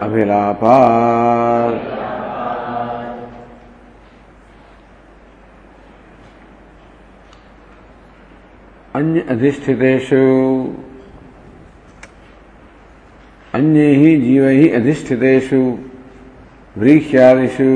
अभिलापात्। 0.03 1.92
अन्य 8.99 9.21
अधिष्ठितेषु 9.33 10.23
अन्य 13.59 13.85
ही 14.01 14.15
जीव 14.21 14.47
ही 14.47 14.69
अधिष्ठितेषु 14.79 15.61
व्रीह्यादिषु 16.81 17.71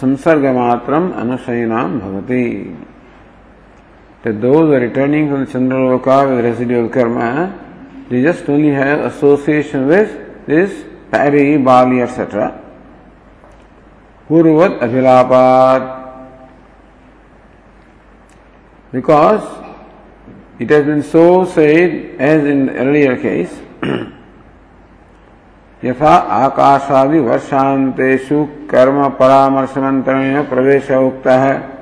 संसर्गमात्रम 0.00 1.10
अनुशयनाम 1.22 1.98
भवति 2.00 2.44
that 4.22 4.40
those 4.40 4.68
returning 4.80 5.28
from 5.28 5.44
the 5.44 5.52
Chandraloka 5.52 6.36
with 6.36 6.44
residual 6.44 6.88
karma, 6.88 7.54
they 8.08 8.22
just 8.22 8.48
only 8.48 8.70
have 8.70 9.00
association 9.12 9.86
with 9.86 10.46
this 10.46 10.84
Pari, 11.10 11.56
Bali, 11.56 12.02
etc. 12.02 12.60
Purvat 14.28 14.80
Abhilapat. 14.80 15.94
Because 18.90 19.42
it 20.59 20.69
has 20.69 20.85
been 20.85 21.03
so 21.03 21.45
said 21.45 22.15
as 22.19 22.43
in 22.45 22.67
the 22.67 22.73
earlier 22.75 23.17
case, 23.17 23.59
यथा 25.83 26.13
आकाशादि 26.31 27.19
वर्षांतेषु 27.19 28.43
कर्म 28.71 29.07
परामर्शमंत्रेण 29.19 30.43
प्रवेश 30.49 30.91
उक्त 30.91 31.27
है 31.27 31.73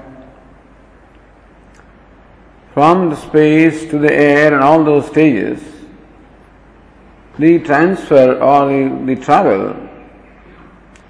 from 2.74 3.10
the 3.10 3.16
space 3.16 3.86
to 3.90 4.00
the 4.00 4.12
air 4.12 4.54
and 4.54 4.64
all 4.64 4.84
those 4.84 5.06
stages, 5.08 5.62
the 7.38 7.60
transfer 7.60 8.40
or 8.40 8.70
the, 8.70 9.06
the 9.06 9.22
travel 9.22 9.76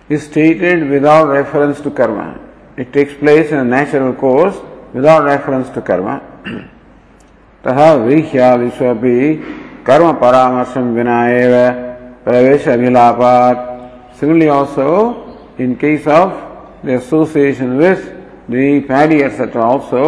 is 0.09 0.23
stated 0.23 0.89
without 0.89 1.27
reference 1.27 1.79
to 1.81 1.91
karma. 1.91 2.39
It 2.77 2.91
takes 2.91 3.13
place 3.13 3.51
in 3.51 3.59
a 3.59 3.63
natural 3.63 4.13
course 4.13 4.57
without 4.93 5.23
reference 5.23 5.69
to 5.69 5.81
karma. 5.81 6.69
तथा 7.66 7.92
व्रीह्यादिषु 8.04 8.94
कर्म 9.86 10.12
परामर्श 10.22 10.76
विना 10.96 11.18
एव 11.30 11.54
प्रवेश 12.24 12.68
अभिलापात् 12.68 13.64
similarly 14.20 14.48
also 14.58 14.90
in 15.64 15.74
case 15.82 16.08
of 16.18 16.86
the 16.86 16.90
association 16.98 17.76
with 17.78 18.04
the 18.50 18.66
paddy 18.88 19.20
etcetera 19.28 19.64
also 19.72 20.04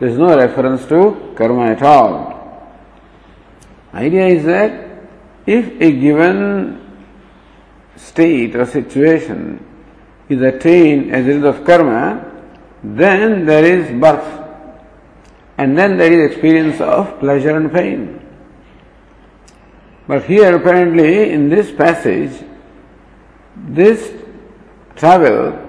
there 0.00 0.18
no 0.18 0.34
reference 0.40 0.88
to 0.90 1.04
karma 1.38 1.64
at 1.70 1.82
all 1.92 2.18
idea 4.00 4.26
is 4.36 4.46
that 4.46 5.48
if 5.56 5.82
a 5.84 5.90
given 6.04 6.44
state 7.98 8.54
or 8.54 8.66
situation 8.66 9.64
is 10.30 10.40
attained 10.40 11.12
as 11.12 11.26
a 11.26 11.28
result 11.28 11.56
of 11.56 11.64
karma, 11.64 12.24
then 12.82 13.44
there. 13.46 14.47
And 15.58 15.76
then 15.76 15.96
there 15.98 16.12
is 16.12 16.30
experience 16.30 16.80
of 16.80 17.18
pleasure 17.18 17.56
and 17.56 17.72
pain. 17.72 18.24
But 20.06 20.24
here 20.24 20.56
apparently 20.56 21.30
in 21.30 21.48
this 21.48 21.70
passage, 21.70 22.44
this 23.56 24.12
travel 24.94 25.68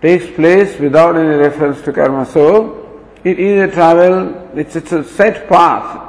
takes 0.00 0.30
place 0.36 0.78
without 0.78 1.16
any 1.16 1.34
reference 1.34 1.82
to 1.82 1.92
karma. 1.92 2.24
So 2.24 3.04
it 3.24 3.40
is 3.40 3.70
a 3.70 3.74
travel, 3.74 4.50
it's, 4.56 4.76
it's 4.76 4.92
a 4.92 5.02
set 5.02 5.48
path, 5.48 6.00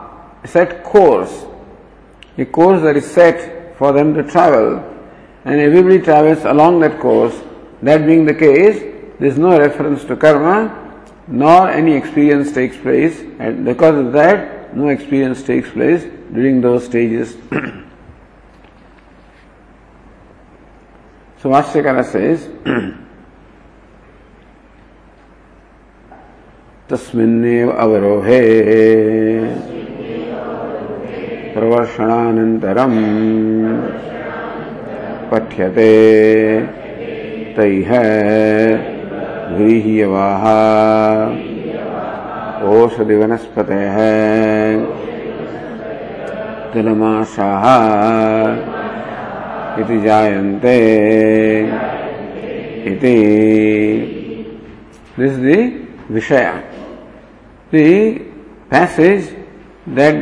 a 0.44 0.48
set 0.48 0.84
course, 0.84 1.46
a 2.38 2.46
course 2.46 2.82
that 2.84 2.96
is 2.96 3.10
set 3.10 3.76
for 3.78 3.92
them 3.92 4.14
to 4.14 4.24
travel, 4.24 4.80
and 5.46 5.60
everybody 5.60 6.00
travels 6.00 6.46
along 6.46 6.80
that 6.82 7.00
course. 7.00 7.36
That 7.82 8.06
being 8.06 8.26
the 8.26 8.34
case, 8.34 8.80
there 9.20 9.28
is 9.28 9.38
no 9.38 9.58
reference 9.58 10.06
to 10.06 10.16
karma, 10.16 10.85
nor 11.27 11.69
any 11.71 11.93
experience 11.93 12.53
takes 12.53 12.77
place, 12.77 13.21
and 13.39 13.65
because 13.65 13.97
of 13.97 14.13
that, 14.13 14.75
no 14.77 14.89
experience 14.89 15.43
takes 15.43 15.71
place 15.71 16.05
during 16.33 16.61
those 16.61 16.85
stages. 16.85 17.37
so 21.41 21.51
Vashyakara 21.51 22.05
says, 22.05 22.49
तस्मिन्नेव 26.91 27.69
अवरोहे 27.71 28.41
प्रवर्षणानन्तरम् 31.55 32.99
पठ्यते 35.31 35.93
तैः 37.57 37.91
ओषधि 42.68 43.16
वनस्पत 43.16 43.70
इति 49.80 50.00
जायन्ते। 50.02 50.78
इति। 52.92 53.18
This 55.20 55.34
the 55.34 55.58
विषय 56.12 56.46
the 57.72 57.88
passage 58.72 59.30
that 59.90 60.16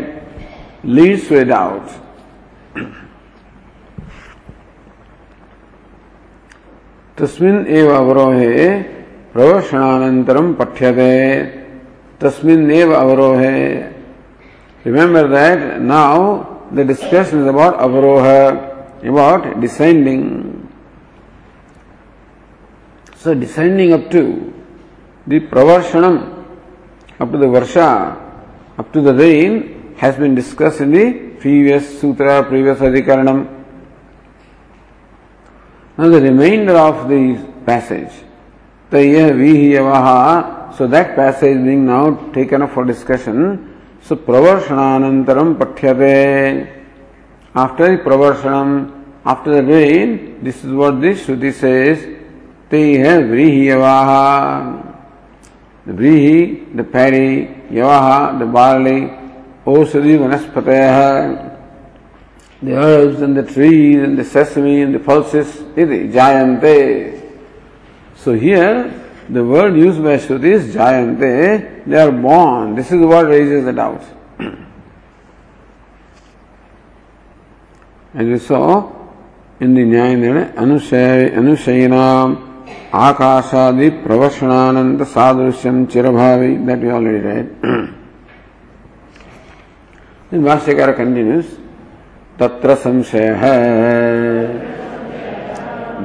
leads 0.86 1.31
without 1.52 1.88
तस्मिन् 7.18 7.68
एव 7.68 7.90
अवरोहे 7.96 8.68
प्रवेशानंतरम 9.33 10.53
पठ्यते। 10.53 11.12
तस्मिन् 12.21 12.71
एव 12.71 12.94
अवरोहे। 12.95 13.59
Remember 14.85 15.27
that 15.27 15.59
now 15.81 16.19
the 16.75 16.85
discussion 16.88 17.39
is 17.39 17.47
about 17.50 17.75
avaroha 17.81 18.25
about 19.09 19.45
descending 19.62 20.24
so 23.24 23.33
descending 23.39 23.91
up 23.94 24.09
to 24.12 24.21
the 25.27 25.39
प्रवर्षणम 25.51 26.18
up 27.21 27.31
to 27.31 27.38
the 27.38 27.50
varsha 27.53 27.88
up 28.79 28.91
to 28.94 29.01
the 29.01 29.19
rain 29.19 29.53
has 30.01 30.19
been 30.19 30.36
discuss 30.36 30.81
in 30.81 30.91
the 30.91 31.06
previous 31.41 32.00
sutra 32.01 32.41
previous 32.50 32.81
अधिकरणम 32.83 33.39
the 35.97 36.21
reminder 36.24 36.75
of 36.75 37.07
the 37.07 37.24
passage 37.65 38.07
तो 38.94 39.00
यह 39.00 39.31
वी 39.34 39.50
ही 39.50 39.69
so 40.78 40.88
that 40.88 41.16
passage 41.16 41.57
being 41.57 41.86
now 41.86 42.12
taken 42.34 42.62
up 42.62 42.69
for 42.74 42.86
discussion 42.86 43.38
so 44.10 44.16
प्रवर्षणानंतरम 44.28 45.54
पठ्यते 45.62 46.12
after 47.56 47.95
the 47.95 47.98
प्रवर्षणम 48.04 48.75
after 49.31 49.62
the 49.62 49.69
rain 49.69 50.13
this 50.44 50.66
is 50.66 50.74
what 50.74 51.01
this 51.06 51.25
Shruti 51.25 51.51
says 51.62 52.06
ते 52.72 52.84
यह 52.92 53.18
वी 53.31 53.50
ही 53.51 53.66
वी 55.86 56.13
ही 56.19 56.46
द 56.75 56.86
पैरी 56.94 57.28
यवाह 57.80 58.10
द 58.39 58.51
बार्ली 58.54 59.00
औषधि 59.74 60.18
वनस्पतय 60.18 60.88
The 62.62 62.75
herbs 62.78 63.22
and 63.22 63.36
the 63.36 63.44
trees 63.44 64.01
and 64.01 64.18
the 64.18 64.24
sesame 64.24 64.81
and 64.81 64.96
the 64.96 65.00
pulses, 65.00 65.63
it 65.75 65.92
is 65.92 66.13
giant. 66.13 66.63
So 68.24 68.34
here, 68.34 69.04
The 69.30 69.44
word 69.44 69.75
used 69.78 70.04
by 70.04 70.18
Shruti 70.18 70.52
is 70.52 70.75
Jayante, 70.75 71.86
they 71.86 71.98
are 71.98 72.12
born. 72.12 72.75
This 72.75 72.92
is 72.92 73.00
what 73.00 73.25
raises 73.28 73.64
the 73.64 73.72
doubts. 73.72 74.06
As 78.14 78.28
we 78.28 78.38
saw 78.38 78.92
in 79.60 79.74
the 79.74 79.81
Nyayana, 79.81 80.54
Anushayinam 80.56 82.38
Akashadi 82.92 84.04
Pravashanananda 84.04 85.06
Sadrusyam 85.06 85.88
Chirabhavi, 85.88 86.66
that 86.66 86.80
we 86.80 86.90
already 86.92 87.20
read. 87.20 87.62
then 90.31 90.42
Vashyakara 90.44 90.96
continues, 90.96 91.58
Tatra 92.38 92.75
Samshaya. 92.75 93.38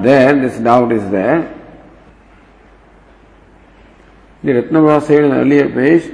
There, 0.02 0.40
this 0.40 0.58
doubt 0.58 0.92
is 0.92 1.10
there. 1.10 1.57
Shri 4.48 4.56
रत्नभाषण 4.56 5.30
अलिय 5.30 5.62
पेश 5.68 6.04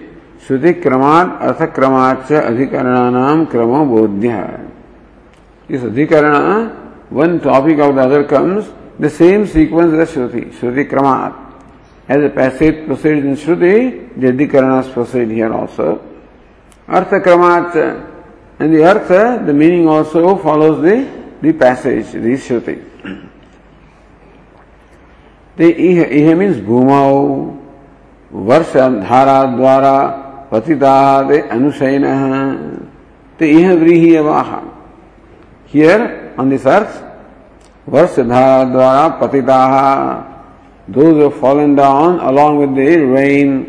श्रुति 0.46 0.72
क्रमान 0.74 1.28
अर्थ 1.48 1.62
क्रमाच 1.74 2.32
अधिकरण 2.32 3.44
क्रमो 3.52 3.84
बोध्य 3.86 4.38
इस 5.68 5.84
अधिकरण 5.84 6.34
one 7.12 7.38
topic 7.44 7.80
of 7.80 7.94
the 7.96 7.98
other 7.98 8.22
comes 8.32 8.72
the 9.00 9.08
same 9.12 9.44
sequence 9.54 9.92
the 9.92 10.04
shruti 10.14 10.44
shruti 10.60 10.84
क्रमात 10.84 12.10
as 12.10 12.24
a 12.24 12.28
passage 12.36 12.84
proceed 12.86 13.24
in 13.24 13.34
shruti 13.44 13.72
दिकरण 14.32 14.80
proceed 14.92 15.30
here 15.30 15.50
also 15.52 15.90
earth 16.88 17.14
क्रमाच 17.24 17.76
and 17.76 18.76
the 18.76 18.84
artha 18.86 19.12
the 19.46 19.54
meaning 19.56 19.88
also 19.90 20.34
follows 20.44 20.84
the 20.84 21.02
the 21.44 21.58
passage 21.60 22.16
the 22.18 22.36
shruti 22.46 22.80
ते 25.56 25.68
इह 25.90 26.08
इह 26.12 26.34
means 26.36 26.64
भूमाओ 26.64 27.20
वर्ष 28.34 28.72
धारा 28.76 29.42
द्वारा 29.56 29.96
पतिता 30.52 30.94
अनुशयन। 31.50 32.04
ते 33.38 33.46
यह 33.52 33.72
व्रीहीय 33.74 34.20
वाहा 34.20 34.60
हियर 35.74 36.00
ऑन 36.40 36.50
दिस 36.50 36.66
अर्थ 36.66 37.02
वर्ष 37.86 38.18
धारा 38.20 38.64
द्वारा 38.64 39.08
पतिता। 39.20 39.60
Those 40.88 41.30
fallen 41.40 41.74
down 41.74 42.18
along 42.20 42.58
with 42.58 42.78
rain 43.14 43.60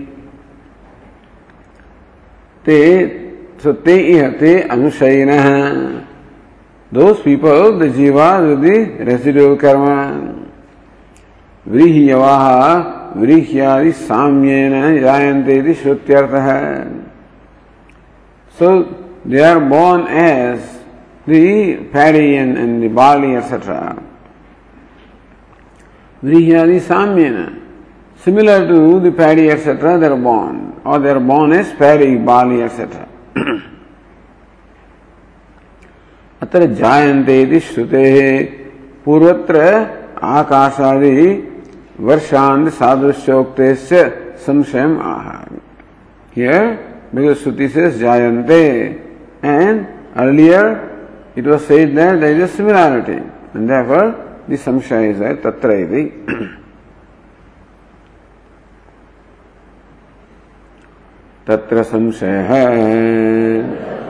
ते 2.65 2.79
सो 3.63 3.73
ते 3.85 3.95
यह 4.07 4.29
ते 4.39 4.59
अनुशयन। 4.61 5.31
Those 6.91 7.15
people 7.17 7.79
the 7.79 7.91
jiva 7.93 8.29
residual 9.01 9.55
karma 9.55 9.85
व्रीहीय 11.65 12.13
वाहा 12.13 12.59
व्रीह्यादि 13.15 13.91
साम्येन 13.91 14.73
जायन्ते 15.01 15.57
इति 15.59 15.73
श्रुत्यर्थः 15.81 16.47
So 18.57 18.87
they 19.25 19.43
are 19.43 19.59
born 19.59 20.07
as 20.07 20.79
the 21.27 21.75
paddy 21.91 22.37
and, 22.37 22.57
and 22.57 22.81
the 22.81 22.87
barley, 22.87 23.35
etc. 23.35 24.01
Vrihyadi 26.23 26.79
samyena. 26.79 27.61
Similar 28.17 28.65
to 28.67 28.99
the 29.01 29.11
paddy, 29.11 29.49
etc., 29.49 29.99
they 29.99 30.07
are 30.07 30.15
born. 30.15 30.79
Or 30.85 30.99
they 30.99 31.09
are 31.09 31.19
born 31.19 31.51
as 31.51 31.73
paddy, 31.73 32.15
barley, 32.15 32.61
etc. 32.61 33.09
अत्र 36.41 36.65
जायन्ते 36.79 37.41
इति 37.41 37.59
श्रुतेः 37.59 38.17
पूर्वत्र 39.05 39.59
आकाशादि 40.23 41.15
वर्षान 41.99 42.69
सादृश्योक्त 42.69 43.61
संशय 44.45 44.79
आहार 45.01 45.49
श्रुति 47.33 47.67
से 47.69 47.89
जायते 47.91 48.63
and 49.45 49.85
earlier 50.15 50.65
it 51.37 51.47
was 51.47 51.61
says 51.61 51.95
that 51.95 52.23
is 52.23 52.41
a 52.41 52.47
similarity 52.55 53.11
and 53.11 53.67
therefore 53.67 54.05
the 54.49 54.55
संशय 54.55 55.09
is 55.09 55.19
that 55.19 55.41
तत्र 55.43 55.71
तत्र 61.47 61.83
संशय 61.83 62.37
है 62.49 64.04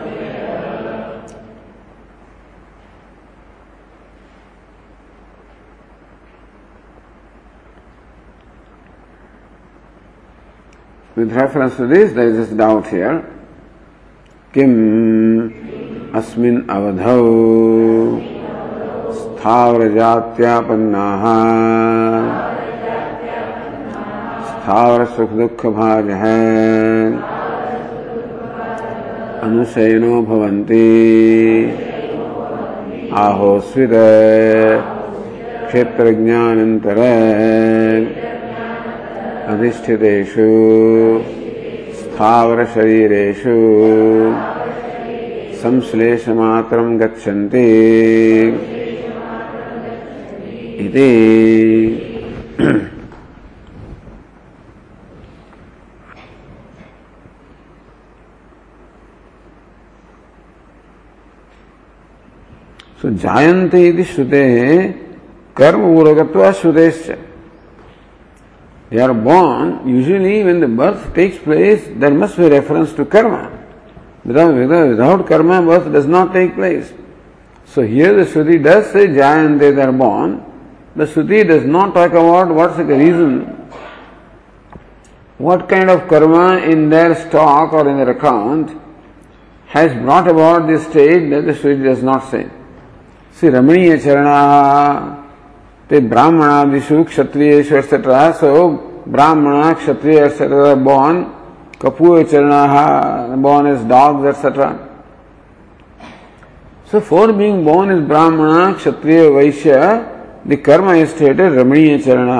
With 11.19 11.27
reference 11.27 11.71
to 11.75 11.87
this, 11.87 12.11
there 12.13 12.27
is 12.27 12.35
this 12.35 12.49
doubt 12.49 12.83
here. 12.83 13.15
Kim 14.57 14.81
अस्मिन् 16.15 16.69
अवधौ 16.69 17.17
स्थावरजात्यापन्नाः। 19.13 20.23
स्थावरसुखदुःखभाजः। 24.45 26.23
अनुशयनो 29.41 30.21
भवन्ति। 30.21 30.85
आहोस्वित। 33.13 33.89
क्षेत्रज्ञानन्तर। 35.67 36.95
अधिष्ठितेषु 39.47 40.47
स्थावरशरीरेषु। 41.95 43.55
संश्लेषमात्रं 45.57 46.99
गच्छन्ति। 46.99 47.65
इति। 50.85 51.11
इति 63.75 64.03
श्रुतेः 64.03 64.91
श्रुतेश्च। 66.51 67.34
They 68.89 68.99
are 68.99 69.13
born, 69.13 69.87
usually 69.87 70.43
when 70.43 70.59
the 70.59 70.67
birth 70.67 71.13
takes 71.13 71.37
place, 71.39 71.87
there 71.95 72.13
must 72.13 72.37
be 72.37 72.47
reference 72.47 72.93
to 72.93 73.05
karma. 73.05 73.51
Without, 74.23 74.55
without, 74.55 75.27
karma, 75.27 75.61
birth 75.61 75.91
does 75.91 76.05
not 76.05 76.33
take 76.33 76.55
place. 76.55 76.93
So 77.65 77.81
here 77.81 78.13
the 78.13 78.23
Shruti 78.23 78.63
does 78.63 78.91
say 78.91 79.07
Jayante 79.07 79.75
they 79.75 79.81
are 79.81 79.91
born. 79.91 80.43
The 80.95 81.05
Shruti 81.05 81.47
does 81.47 81.65
not 81.65 81.93
talk 81.93 82.11
about 82.11 82.53
what's 82.53 82.77
the 82.77 82.85
reason, 82.85 83.41
what 85.37 85.67
kind 85.67 85.89
of 85.89 86.07
karma 86.07 86.57
in 86.57 86.89
their 86.89 87.15
stock 87.27 87.73
or 87.73 87.89
in 87.89 87.97
their 87.97 88.11
account 88.11 88.79
has 89.67 89.91
brought 89.93 90.27
about 90.27 90.67
this 90.67 90.85
state 90.85 91.29
that 91.31 91.41
the 91.41 91.51
Shruti 91.53 91.83
does 91.83 92.03
not 92.03 92.29
say. 92.29 92.49
See, 93.31 93.47
Ramaniya 93.47 93.99
Charana, 93.99 95.24
ते 95.89 95.99
ब्राह्मणादिषु 96.11 97.03
क्षत्रियेष्वर्षतः 97.03 98.31
सो 98.39 98.51
ब्राह्मण 99.07 99.73
क्षत्रिय 99.81 100.21
बॉन 100.85 101.21
कपूर 101.81 102.23
चरणा 102.31 102.61
born 103.41 103.67
is 103.71 103.83
dog 103.89 104.25
etcetera 104.27 104.69
so 106.91 106.99
for 107.09 107.31
being 107.31 107.63
born 107.65 107.91
is 107.91 108.01
Brahmin, 108.07 108.73
Kshatriya, 108.73 109.27
Vaishya 109.29 109.79
the 110.47 110.57
कर्म 110.65 110.93
state 111.05 111.39
is 111.39 111.53
रमणीय 111.59 111.97
चरण 112.05 112.31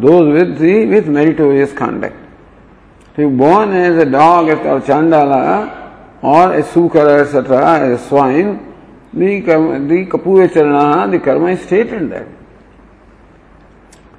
those 0.00 0.28
with 0.34 0.56
the 0.60 0.84
with 0.84 1.08
meritorious 1.16 1.72
conduct 1.78 3.20
born 3.40 3.72
as 3.76 3.98
a 3.98 4.04
dog 4.12 4.48
at 4.50 4.66
of 4.66 4.80
chandala 4.88 5.42
और 6.30 6.54
a 6.54 6.62
सूकर 6.72 7.10
etcetera 7.18 7.76
as 7.76 7.98
swine 8.08 8.52
the 9.16 10.04
कपूर 10.12 10.46
चरणा 10.46 10.84
the 11.06 11.20
कर्म 11.24 11.48
is 11.48 11.58
state 11.58 11.92
in 11.92 12.08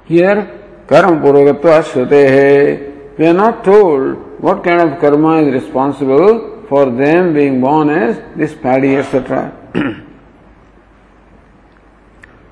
Here, 0.06 0.84
karma 0.86 1.20
purvagatva 1.20 1.82
shrutehe. 1.82 3.18
We 3.18 3.26
are 3.26 3.34
not 3.34 3.64
told 3.64 4.40
what 4.40 4.62
kind 4.62 4.80
of 4.80 5.00
karma 5.00 5.42
is 5.42 5.62
responsible 5.62 6.64
for 6.68 6.86
them 6.86 7.34
being 7.34 7.60
born 7.60 7.90
as 7.90 8.20
this 8.36 8.54
paddy, 8.54 8.96
etc. 8.96 9.52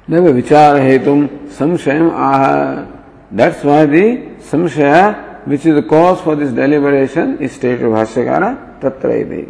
Never 0.06 0.32
vichara 0.32 0.80
hetum 0.80 1.48
samshayam 1.48 2.10
aha. 2.10 2.86
That's 3.30 3.64
why 3.64 3.86
the 3.86 4.36
samshaya, 4.40 5.46
which 5.46 5.64
is 5.64 5.74
the 5.74 5.82
cause 5.82 6.20
for 6.20 6.36
this 6.36 6.52
deliberation, 6.52 7.38
is 7.38 7.52
stated 7.52 7.80
Bhashyakara 7.80 8.80
tatra 8.80 9.46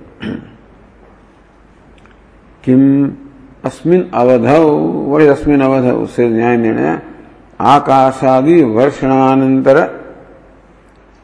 किम 2.65 2.83
अस्मिन 3.69 4.03
अवधौ 4.21 4.65
what 5.13 5.23
is 5.23 5.31
अस्मिन 5.31 5.61
अवधौ 5.61 6.07
से 6.17 6.29
न्याय 6.29 6.57
निर्णय 6.57 6.97
आकाशादि 7.61 8.63
वर्षणानंतर 8.77 9.79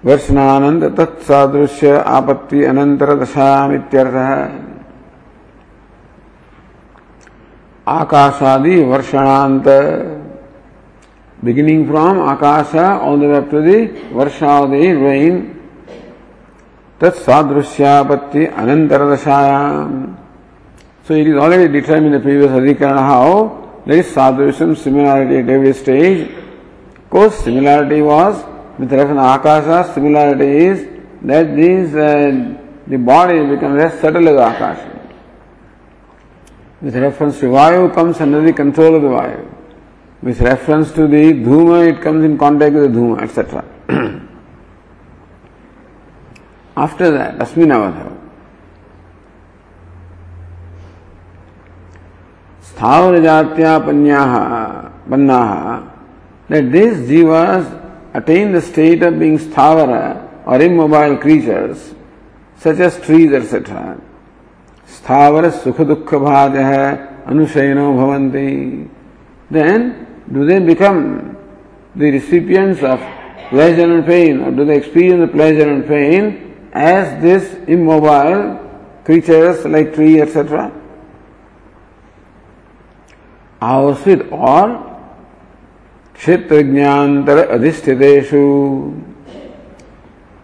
वर्षणानंद 0.05 0.85
तत्सादृश्य 0.99 1.97
आपत्ति 2.17 2.65
अनंतर 2.65 3.15
दशामित्यर्थ 3.23 4.17
आकाशादि 7.99 8.83
वर्षणांत 8.93 9.69
up 11.43 13.51
to 13.51 13.63
the 13.63 13.89
varsha 14.13 14.65
of 14.65 14.71
the 14.71 14.93
rain 14.93 15.57
tat 16.99 17.15
sadrusyapatti 17.15 18.53
anantara 18.53 19.17
dashayam 19.17 20.17
So 21.05 21.15
it 21.15 21.27
is 21.27 21.37
already 21.37 21.69
determined 21.69 22.15
in 22.15 22.21
the 22.21 22.21
previous 22.21 22.51
Adhikarana 22.51 22.99
how 22.99 23.60
there 23.87 23.99
is 23.99 24.07
sadhusham 24.07 24.77
similarity 24.77 25.39
at 25.39 25.49
every 25.49 25.73
stage. 25.73 26.31
Of 26.31 27.11
course, 27.11 27.39
similarity 27.39 28.03
was 28.03 28.45
with 28.79 28.93
reference 28.93 29.21
to 29.21 29.35
Akasha, 29.35 29.93
similarity 29.93 30.67
is 30.67 30.89
that 31.23 31.55
these, 31.55 31.95
uh, 31.95 32.57
the 32.87 32.97
body 32.97 33.47
becomes 33.47 33.77
less 33.77 34.01
subtle 34.01 34.27
as 34.29 34.55
Akasha. 34.55 34.91
With 36.81 36.97
reference 36.97 37.41
to 37.41 37.47
Vayu 37.47 37.93
comes 37.95 38.21
under 38.21 38.41
the 38.41 38.55
control 38.55 38.95
of 38.95 39.03
the 39.03 39.09
Vayu. 39.09 39.55
With 40.23 40.41
reference 40.41 40.93
to 40.93 41.07
the 41.07 41.35
Dhuma, 41.35 41.89
it 41.91 42.01
comes 42.01 42.25
in 42.25 42.39
contact 42.39 42.75
with 42.75 42.95
the 42.95 42.99
Dhuma, 42.99 43.23
etc. 43.23 43.65
After 46.77 47.11
that, 47.11 47.39
Asminavadha. 47.39 48.30
स्थावर 52.81 53.19
जातिया 53.21 53.79
पन्ना। 53.79 55.41
That 56.51 56.65
this 56.73 56.93
जीवस 57.09 57.67
attain 58.17 58.53
the 58.53 58.61
state 58.69 59.03
of 59.05 59.15
being 59.15 59.39
स्थावर 59.39 59.91
or 60.49 60.63
immobile 60.63 61.17
creatures 61.23 61.91
such 62.63 62.81
as 62.87 63.01
trees 63.07 63.35
etcetera 63.35 63.83
स्थावर 64.97 65.49
सुख 65.59 65.81
दुख 65.93 66.15
भाज 66.25 66.57
है 66.57 66.89
अनुशयनो 67.27 67.93
भवंती 67.97 68.49
then 69.53 69.93
do 70.33 70.47
they 70.47 70.59
become 70.73 71.05
the 71.99 72.17
recipients 72.17 72.85
of 72.95 73.07
pleasure 73.51 73.91
and 73.91 74.05
pain 74.07 74.41
or 74.45 74.57
do 74.57 74.65
they 74.65 74.77
experience 74.77 75.31
pleasure 75.33 75.69
and 75.69 75.85
pain 75.89 76.35
as 76.89 77.13
this 77.29 77.57
immobile 77.79 78.43
creatures 79.07 79.67
like 79.77 79.93
tree 79.95 80.15
etcetera 80.21 80.71
आवश्यक 83.63 84.33
और 84.33 84.73
क्षेत्र 86.15 86.61
ज्ञानतर 86.63 87.39
अधिष्ठित 87.47 88.03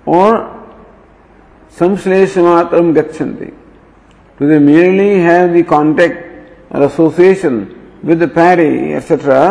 और 0.08 0.37
संश्लेष 1.78 2.37
मात्र 2.38 2.80
गच्छन्ति। 2.92 3.52
To 4.38 4.49
they 4.49 4.58
merely 4.58 5.08
have 5.20 5.56
the 5.56 5.64
contact 5.68 6.75
or 6.75 6.82
association 6.82 7.66
with 8.04 8.26
paddy 8.35 8.68
etcetera 8.92 9.42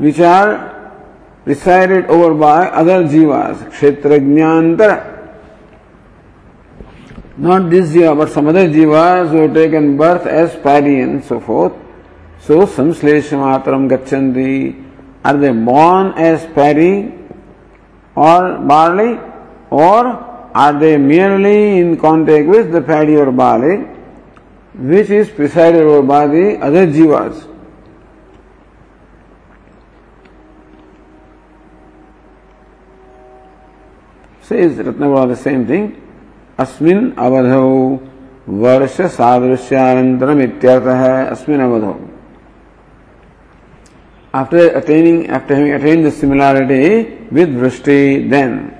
which 0.00 0.20
are 0.22 0.52
presided 1.44 2.10
over 2.10 2.32
by 2.40 2.66
other 2.80 3.02
जीवास 3.08 3.66
क्षेत्र 3.70 4.18
ज्ञानतर। 4.18 4.96
नॉट 7.40 7.62
दिस 7.70 7.84
जीवा 7.86 8.14
but 8.14 8.28
summer 8.28 8.66
जीवास 8.72 9.28
who 9.30 9.46
taken 9.54 9.96
birth 9.98 10.26
as 10.34 10.60
paddy 10.64 10.94
and 10.94 11.20
so 11.22 11.38
forth 11.46 11.72
So, 12.40 12.66
samsleshamatram 12.66 13.88
gachanti. 13.88 14.86
Are 15.22 15.36
they 15.36 15.52
born 15.52 16.14
as 16.16 16.46
paddy 16.54 17.12
or 18.14 18.58
barley 18.58 19.18
or 19.70 20.06
are 20.54 20.72
they 20.78 20.96
merely 20.96 21.78
in 21.78 21.98
contact 21.98 22.48
with 22.48 22.72
the 22.72 22.80
paddy 22.80 23.16
or 23.16 23.30
barley 23.30 23.86
which 24.74 25.10
is 25.10 25.28
presided 25.28 25.82
over 25.82 26.02
by 26.02 26.26
the 26.26 26.58
other 26.58 26.86
jivas? 26.86 27.46
Says 34.42 34.76
Ratnavara 34.78 35.28
the 35.28 35.36
same 35.36 35.66
thing. 35.66 35.96
अस्मिन 36.60 36.98
अवधौ 37.18 37.68
वर्ष 38.62 39.00
सादृश्यानंतरम 39.16 40.40
इत्यर्थ 40.42 40.86
है 41.00 41.26
अस्मिन 41.26 41.60
अवधौ 41.66 42.09
after 44.33 44.69
attaining, 44.69 45.27
after 45.27 45.55
having 45.55 45.73
attained 45.73 46.05
the 46.05 46.11
similarity 46.11 47.27
with 47.31 47.55
Vrishti, 47.55 48.29
then 48.29 48.75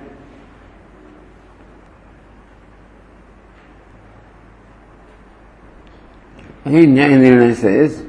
again 6.66 6.96
Nyaya 6.96 7.56
says, 7.56 8.02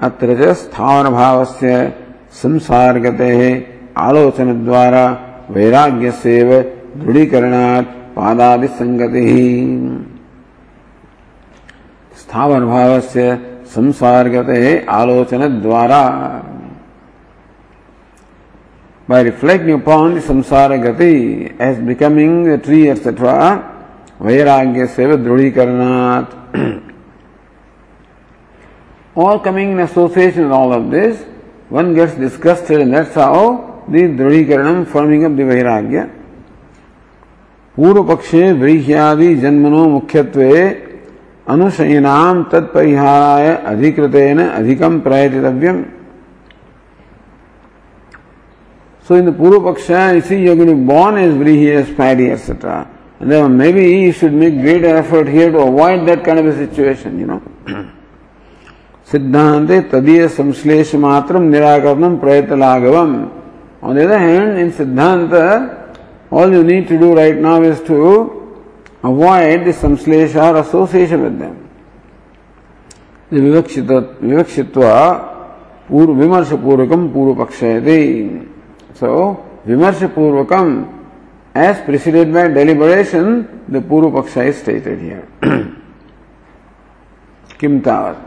अत्र 0.00 0.34
च 0.36 0.52
स्थावर 0.56 1.08
भाव 1.12 1.44
से 1.44 1.72
संसार 2.42 2.98
गते 3.04 3.32
आलोचन 3.98 4.64
द्वारा 4.64 5.02
वैराग्य 5.56 6.10
से 6.22 6.36
दृढ़ीकरणात् 6.96 8.03
पादादि 8.15 8.67
संगति 8.67 9.25
स्थावर 12.21 12.65
भाव 12.65 12.99
से 13.11 13.35
संसार 13.75 14.27
आलोचन 14.89 15.61
द्वारा 15.61 16.01
by 19.07 19.21
reflecting 19.21 19.71
upon 19.71 20.19
samsara 20.19 20.79
gati 20.83 21.55
as 21.59 21.77
becoming 21.77 22.47
a 22.47 22.57
tree, 22.57 22.89
etc., 22.89 23.13
vairagya 24.19 24.87
seva 24.87 25.15
drudhikaranat. 25.15 26.81
all 29.15 29.39
coming 29.39 29.73
in 29.73 29.79
association 29.81 30.45
with 30.45 30.51
all 30.51 30.73
of 30.73 30.89
this, 30.89 31.21
one 31.69 31.93
gets 31.93 32.15
disgusted 32.15 32.81
and 32.81 32.93
that's 32.93 33.13
how 33.13 33.83
the 33.87 33.99
drudhikaranam 33.99 34.87
forming 34.87 35.23
up 35.23 35.35
the 35.35 35.43
vairagya. 35.43 36.09
पूर्व 37.75 38.03
पक्षे 38.09 38.51
व्रीह्यादि 38.61 39.35
जन्मनो 39.43 39.83
मुख्यत्वे 39.95 40.53
अनुशयनाम 41.53 42.43
तत्परिहाराय 42.51 43.49
अधिकृतेन 43.71 44.39
अधिकम 44.47 44.99
प्रयतितव्यम 45.07 45.83
So 49.07 49.13
in 49.13 49.25
the 49.25 49.31
Purva 49.31 49.71
Paksha, 49.71 50.15
you 50.15 50.21
see 50.21 50.41
you're 50.41 50.55
going 50.55 50.67
to 50.67 50.73
be 50.73 50.83
born 50.83 51.15
as 51.17 51.31
Vrihi, 51.35 51.75
as 51.75 51.95
Paddy, 51.95 52.31
etc. 52.31 52.89
And 53.19 53.31
then 53.31 53.55
maybe 53.55 53.83
you 53.85 54.11
should 54.11 54.33
make 54.33 54.59
great 54.59 54.83
effort 54.83 55.27
here 55.27 55.51
to 55.51 55.59
avoid 55.59 56.07
that 56.07 56.25
kind 56.25 56.39
of 56.39 56.47
a 56.47 56.55
situation, 56.57 57.19
you 57.19 57.27
know. 57.27 57.41
सिद्धांते 59.11 59.79
तदीय 59.91 60.27
संश्लेष 60.27 60.93
मात्र 60.97 61.39
निराकरण 61.39 62.15
प्रयत्न 62.17 62.57
लाघवम 62.59 63.11
on 63.83 63.95
the 63.95 63.99
other 64.01 64.17
hand 64.17 64.57
in 64.59 64.69
need 66.63 66.87
to 66.89 66.97
do 66.97 67.13
right 67.15 67.39
now 67.41 67.63
is 67.63 67.83
to 67.87 67.99
avoid 69.05 69.67
the 69.67 69.71
संश्लेष 69.75 70.35
or 70.35 70.57
association 70.57 71.21
with 71.21 71.33
them 71.41 71.55
विवक्षित 73.41 73.91
विवक्षित्व 74.23 74.81
पूर्व 75.89 76.13
विमर्श 76.13 76.51
पूर्वकम 76.63 77.07
पूर्व 77.13 77.43
पक्ष 77.43 77.59
सो 78.99 79.15
विमर्श 79.67 80.03
पूर्वकम 80.15 80.67
as 81.55 81.81
preceded 81.81 82.33
by 82.33 82.49
deliberation, 82.49 83.63
the 83.69 83.79
purva 83.79 84.11
paksha 84.11 84.45
is 84.45 84.57
stated 84.57 84.99
here. 84.99 85.25
Kim 87.57 87.81
tavat? 87.81 88.17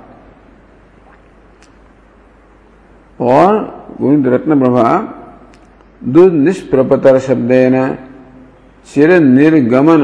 और 3.19 3.55
गोविंद 4.01 4.27
रत्न 4.33 4.59
प्रभा 4.61 4.83
दुर्निष्प्रपतर 6.05 7.19
शब्देन 7.19 7.75
चिर 8.93 9.11
निर्गमन 9.21 10.03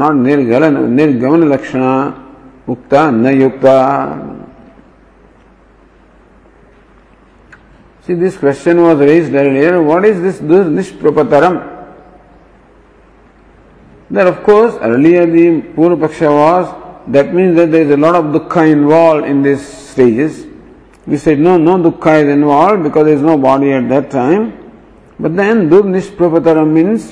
नॉट 0.00 0.14
निर्गलन 0.26 0.76
निर्गमन 0.92 1.42
लक्षण 1.52 1.82
उक्ता 2.72 3.10
न 3.10 3.40
युक्ता 3.40 3.76
See, 8.06 8.14
this 8.14 8.36
question 8.36 8.80
was 8.80 9.00
raised 9.00 9.34
earlier. 9.34 9.82
What 9.82 10.04
is 10.04 10.20
this 10.22 10.40
Nishprapataram? 10.40 11.88
Then, 14.08 14.28
of 14.28 14.44
course, 14.44 14.76
earlier 14.80 15.26
the 15.26 15.60
Purva 15.74 16.06
Paksha 16.06 16.30
was, 16.30 16.72
that 17.08 17.34
means 17.34 17.56
that 17.56 17.72
there 17.72 17.82
is 17.82 17.90
a 17.90 17.96
lot 17.96 18.14
of 18.14 18.26
dukkha 18.26 18.70
involved 18.70 19.26
in 19.26 19.42
these 19.42 19.66
stages. 19.66 20.46
We 21.04 21.16
said 21.16 21.40
no, 21.40 21.56
no 21.56 21.78
dukkha 21.78 22.22
is 22.22 22.28
involved 22.28 22.84
because 22.84 23.06
there 23.06 23.14
is 23.14 23.22
no 23.22 23.36
body 23.36 23.72
at 23.72 23.88
that 23.88 24.08
time. 24.08 24.65
But 25.18 25.34
then 25.36 25.68
dur 25.68 25.82
nishprapataram 25.82 26.72
means 26.72 27.10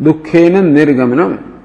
dukkhena 0.00 0.62
nirgamanam. 0.62 1.60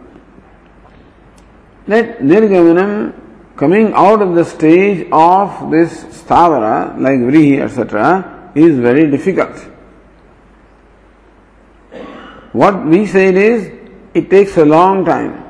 That 1.87 2.19
nirgamanam 2.19 3.13
coming 3.55 3.93
out 3.93 4.21
of 4.21 4.35
the 4.35 4.45
stage 4.45 5.07
of 5.11 5.71
this 5.71 6.03
stavara, 6.03 6.99
like 6.99 7.19
vrihi, 7.19 7.61
etc., 7.61 8.51
is 8.55 8.77
very 8.77 9.09
difficult. 9.09 9.57
What 12.51 12.85
we 12.85 13.07
said 13.07 13.35
is, 13.35 13.71
it 14.13 14.29
takes 14.29 14.57
a 14.57 14.65
long 14.65 15.05
time. 15.05 15.43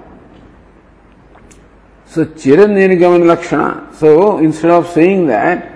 So, 2.05 2.25
Chiranirgaman 2.25 3.25
Lakshana. 3.25 3.93
So, 3.95 4.37
instead 4.37 4.71
of 4.71 4.87
saying 4.87 5.27
that, 5.27 5.69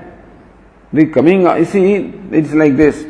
the 0.94 1.08
coming, 1.08 1.42
you 1.42 1.66
see, 1.66 2.14
it's 2.32 2.54
like 2.54 2.78
this 2.78 3.06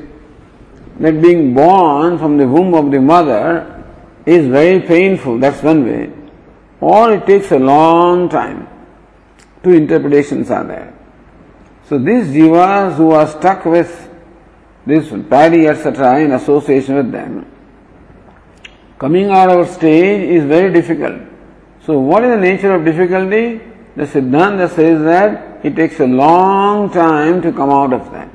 that 1.00 1.22
being 1.22 1.54
born 1.54 2.18
from 2.18 2.38
the 2.38 2.48
womb 2.48 2.74
of 2.74 2.92
the 2.92 3.00
mother 3.00 3.84
is 4.26 4.48
very 4.48 4.82
painful, 4.82 5.40
that's 5.40 5.62
one 5.64 5.86
way. 5.86 6.12
Or 6.80 7.14
it 7.14 7.26
takes 7.26 7.52
a 7.52 7.60
long 7.60 8.30
time. 8.30 8.68
Two 9.64 9.72
interpretations 9.72 10.52
are 10.52 10.64
there. 10.64 10.94
So 11.88 11.98
these 11.98 12.28
jivas 12.28 12.96
who 12.96 13.12
are 13.12 13.28
stuck 13.28 13.66
with 13.66 14.10
this 14.86 15.10
paddy, 15.30 15.68
etc., 15.68 16.20
in 16.20 16.32
association 16.32 16.96
with 16.96 17.12
them, 17.12 17.46
coming 19.00 19.30
out 19.30 19.50
of 19.50 19.70
stage 19.70 20.30
is 20.30 20.46
very 20.46 20.72
difficult. 20.72 21.22
So, 21.86 22.00
what 22.00 22.24
is 22.24 22.32
the 22.32 22.38
nature 22.38 22.74
of 22.74 22.84
difficulty? 22.84 23.62
The 23.96 24.04
Siddhanta 24.04 24.70
says 24.70 25.02
that 25.04 25.66
it 25.66 25.76
takes 25.76 26.00
a 26.00 26.06
long 26.06 26.92
time 26.92 27.42
to 27.42 27.52
come 27.52 27.70
out 27.70 27.94
of 27.94 28.12
that. 28.12 28.30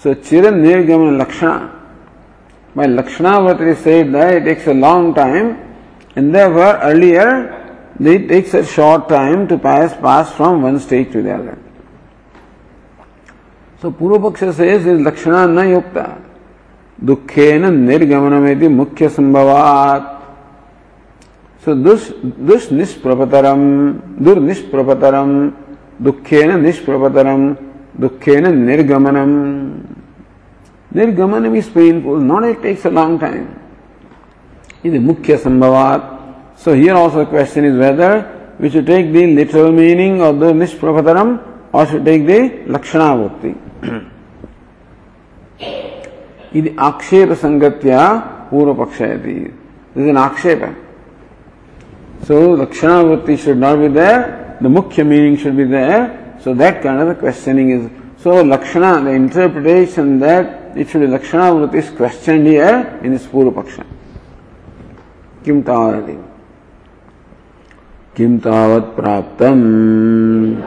So, 0.00 0.14
Chiran 0.14 0.62
Nirgamana 0.62 1.18
Lakshana. 1.18 1.78
By 2.74 2.86
Lakshana, 2.86 3.44
what 3.44 3.60
is 3.60 3.76
said 3.80 4.12
that 4.12 4.32
it 4.32 4.44
takes 4.46 4.66
a 4.66 4.72
long 4.72 5.14
time, 5.14 5.58
and 6.16 6.34
therefore 6.34 6.78
earlier 6.82 7.84
it 8.00 8.26
takes 8.28 8.54
a 8.54 8.64
short 8.64 9.10
time 9.10 9.46
to 9.48 9.58
pass, 9.58 9.92
pass 10.00 10.32
from 10.32 10.62
one 10.62 10.80
stage 10.80 11.12
to 11.12 11.20
the 11.20 11.34
other. 11.34 11.58
So, 13.82 13.90
Purvapaksha 13.90 14.54
says 14.54 14.86
is 14.86 15.00
Lakshana 15.00 15.46
na 15.46 15.62
yukta. 15.62 16.26
दुखेन 17.04 17.64
निर्गमनमेति 17.88 18.68
मुख्य 18.68 19.08
संभवात 19.08 20.16
So 21.64 21.74
dus, 21.74 22.12
dus 22.22 22.68
nisprapataram, 22.68 24.22
dur 24.22 24.36
nisprapataram, 24.36 25.52
दुखेन 28.00 28.54
निर्गमनम। 28.58 29.32
निर्गमन 30.90 31.54
is 31.56 31.70
painful 31.70 32.22
not 32.22 32.44
it 32.44 32.62
takes 32.62 32.86
a 32.86 32.90
long 32.90 33.20
time 33.20 33.44
in 34.84 35.02
मुख्य 35.04 35.36
संभवात। 35.36 36.02
So 36.64 36.72
here 36.72 36.94
also 36.94 37.24
question 37.24 37.64
is 37.64 37.76
whether 37.78 38.12
which 38.60 38.74
you 38.76 38.82
take 38.82 39.12
the 39.12 39.16
literal 39.38 39.70
meaning 39.72 40.20
of 40.22 40.36
the 40.36 40.54
निष्प्रभतरम 40.56 41.38
और 41.74 41.86
शु 41.86 41.98
take 42.04 42.26
the 42.26 42.30
लक्षणावृत्ति 42.68 43.54
यदि 46.54 46.76
आक्षेप 46.80 47.32
संगत्या 47.32 48.06
पूर्व 48.50 48.74
पक्ष 48.74 49.00
है 49.00 50.14
आक्षेप। 50.18 50.62
है 50.62 50.72
so 52.26 52.56
लक्षणावृत्ति 52.56 53.36
should 53.36 53.56
not 53.56 53.78
be 53.78 53.88
there 53.90 54.18
the 54.62 54.66
मुख्य 54.68 55.02
meaning 55.04 55.36
should 55.36 55.52
be 55.52 55.64
there 55.66 56.00
So 56.42 56.54
that 56.54 56.82
kind 56.82 57.00
of 57.00 57.08
a 57.08 57.14
questioning 57.14 57.70
is. 57.70 57.90
So 58.22 58.42
Lakshana, 58.42 59.04
the 59.04 59.10
interpretation 59.10 60.18
that 60.20 60.76
it 60.76 60.88
should 60.88 61.00
be 61.00 61.06
Lakshana 61.06 61.52
Vruti 61.52 61.74
is 61.76 61.90
questioned 61.90 62.46
here 62.46 62.98
in 63.02 63.12
this 63.12 63.26
Purupaksha. 63.26 63.86
Kim 65.44 65.62
Tavarati. 65.62 66.22
Kim 68.14 68.40
Tavat 68.40 68.94
Praptam. 68.94 70.60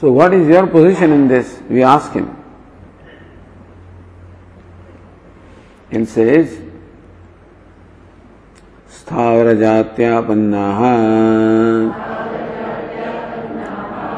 So 0.00 0.12
what 0.12 0.34
is 0.34 0.48
your 0.48 0.66
position 0.66 1.12
in 1.12 1.28
this? 1.28 1.60
We 1.68 1.82
ask 1.82 2.12
him. 2.12 2.36
And 5.90 6.08
says, 6.08 6.60
स्थावरजात्यापन्नाः 9.04 10.80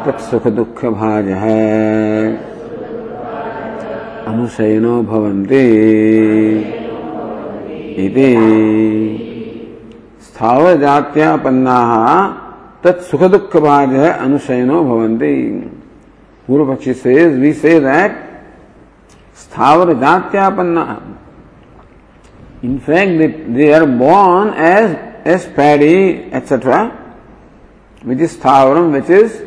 तत्सुखदुःखभाजः। 0.05 1.45
अनुशयनो 4.27 5.03
भवन्ति। 5.03 5.65
इति। 7.99 8.33
स्थावरजात्यापन्नाः 10.23 11.93
तत्सुख 12.85 13.23
दुख 13.23 13.57
भाज 13.57 13.95
अनुशयनो 13.95 14.85
भवंती 14.85 15.71
Guru 16.49 16.65
Pakshi 16.65 16.95
says, 16.95 17.37
we 17.41 17.53
say 17.53 17.81
that 17.81 18.15
Sthavar 19.35 19.93
Jatyapanna. 19.99 21.01
In 22.63 22.81
fact, 22.81 23.19
they, 23.19 23.27
they 23.27 23.73
are 23.73 23.87
born 23.87 24.49
as, 24.49 24.97
as 25.25 25.47
paddy, 25.47 26.33
etc., 26.33 27.05
which 28.03 28.19
is 28.21 28.37
Sthavaram, 28.37 28.93
which 28.93 29.11
is 29.11 29.43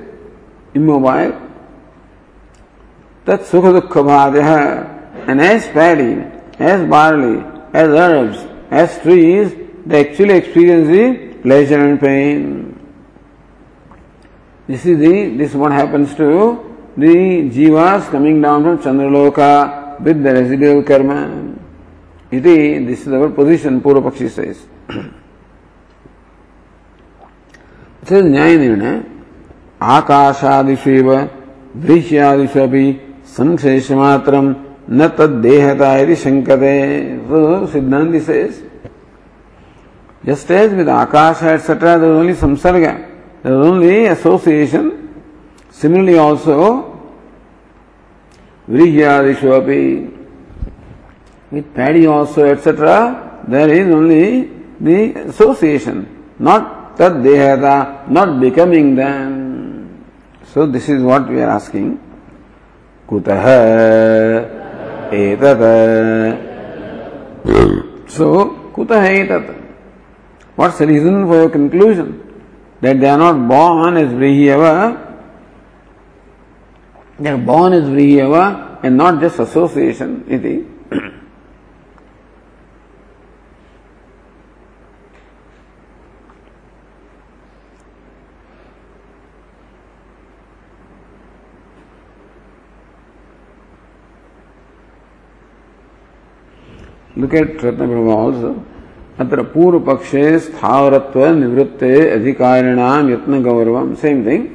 immobile. 0.73 1.39
That 3.25 3.41
Sukha 3.41 3.81
Dukha. 3.81 5.27
And 5.27 5.41
as 5.41 5.67
paddy, 5.67 6.23
as 6.59 6.89
barley, 6.89 7.43
as 7.73 7.87
herbs, 7.87 8.37
as 8.71 9.01
trees, 9.01 9.53
they 9.85 10.09
actually 10.09 10.35
experience 10.35 10.87
the 10.87 11.41
pleasure 11.41 11.79
and 11.79 11.99
pain. 11.99 12.75
This 14.67 14.85
is 14.85 14.99
the, 14.99 15.35
this 15.35 15.51
is 15.51 15.55
what 15.55 15.71
happens 15.71 16.13
to 16.15 16.69
the 16.95 17.49
jivas 17.49 18.09
coming 18.11 18.41
down 18.41 18.63
from 18.63 18.77
Chandraloka 18.79 19.99
with 20.01 20.21
the 20.21 20.33
residual 20.33 20.83
karma. 20.83 21.48
इति 22.31 22.57
this 22.87 23.07
is 23.07 23.13
our 23.15 23.29
position 23.37 23.79
पूर्व 23.79 24.01
पक्षी 24.09 24.27
size 24.29 24.57
न्याय 28.13 28.57
निर्णय 28.57 29.01
आकाशादिषेव 29.81 31.13
दृश्यादिषु 31.77 32.59
अपि 32.59 32.85
संशेषमात्रम् 33.37 34.53
न 34.91 35.07
तद्देहता 35.17 35.95
इति 35.97 36.15
शङ्कते। 36.15 36.73
सिद्धान्त 37.73 38.21
says 38.23 38.55
just 40.25 40.51
as 40.51 40.73
with 40.73 40.89
Akash 40.89 41.43
etcetera 41.43 41.97
there 41.97 42.11
only 42.11 42.33
संसर्ग 42.35 42.85
there 43.43 43.53
only 43.67 43.93
association 44.05 44.91
similarly 45.81 46.15
also 46.17 46.55
वृह्यादिषु 48.67 49.49
अपि 49.51 49.81
With 51.51 51.73
paddy 51.73 52.05
also, 52.05 52.45
etc., 52.45 53.43
there 53.47 53.69
is 53.69 53.93
only 53.93 54.51
the 54.79 55.27
association, 55.29 56.07
not 56.37 56.95
that 56.97 57.13
dehata, 57.13 58.07
not 58.09 58.39
becoming 58.39 58.95
them. 58.95 60.05
So 60.53 60.65
this 60.67 60.89
is 60.89 61.01
what 61.01 61.27
we 61.27 61.41
are 61.41 61.49
asking. 61.49 61.99
Kutah 63.07 64.59
etat. 65.11 65.59
So, 68.07 68.71
kutah 68.73 69.01
etat. 69.09 69.55
What's 70.55 70.77
the 70.77 70.87
reason 70.87 71.25
for 71.25 71.35
your 71.35 71.49
conclusion? 71.49 72.25
That 72.81 72.99
they 72.99 73.09
are 73.09 73.17
not 73.17 73.47
born 73.47 73.97
as 73.97 74.13
Vrihyava, 74.13 75.07
they 77.19 77.29
are 77.29 77.37
born 77.37 77.73
as 77.73 77.83
Vrihyava 77.83 78.79
and 78.83 78.95
not 78.97 79.19
just 79.19 79.39
association. 79.39 80.25
Iti. 80.29 80.78
Look 97.19 97.33
at 97.35 97.57
Ratnaprabha 97.59 98.15
also. 98.15 98.51
अत्र 99.19 99.41
पूर्व 99.53 99.79
पक्षे 99.87 100.23
स्थावरत्व 100.39 101.25
निवृत्ते 101.35 101.89
अधिकारिणाम 102.09 103.09
यत्न 103.09 103.41
गौरवम 103.43 103.93
same 104.01 104.23
thing 104.25 104.45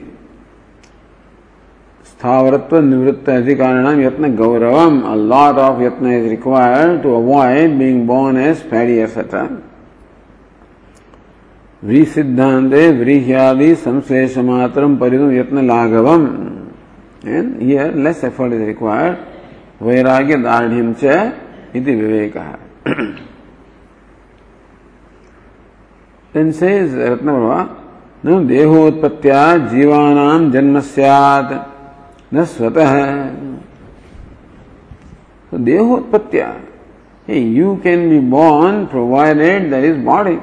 स्थावरत्व 2.11 2.79
निवृत्त 2.83 3.29
अधिकारिणाम 3.31 4.00
यत्न 4.00 4.35
गौरवम 4.37 5.00
a 5.03 5.14
lot 5.33 5.59
of 5.66 5.83
यत्न 5.83 6.12
is 6.12 6.29
required 6.29 7.03
to 7.03 7.14
avoid 7.16 7.77
being 7.79 8.07
born 8.07 8.40
as 8.40 8.62
paddy 8.70 8.96
etcetera 8.98 9.42
very 11.83 12.05
सिद्धांते 12.16 12.90
व्रीह्यादि 12.98 13.74
संश्लेष 13.85 14.38
मात्रम 14.50 14.96
परिदम 14.96 15.33
यत्न 15.33 15.66
लाघवम 15.66 16.27
and 17.27 17.55
here 17.62 17.94
less 18.05 18.24
effort 18.24 18.53
is 18.53 18.66
required 18.66 19.83
वैराग्य 19.87 20.37
दार्ढ्यम 20.42 20.92
च 21.03 21.22
इति 21.75 21.95
विवेक। 21.95 22.37
रत्न 26.37 27.31
न 28.27 28.47
देहोत्पत्तिया 28.47 29.57
जीवानाम 29.69 30.51
जन्म 30.51 30.81
सियात, 30.81 31.49
न 32.35 32.45
स्वतः। 32.47 32.93
देहोत्पत्तिया 35.55 36.49
you 37.29 37.75
can 37.85 38.09
be 38.11 38.19
born 38.31 38.85
provided 38.87 39.71
there 39.71 39.85
is 39.85 39.99
body 40.05 40.37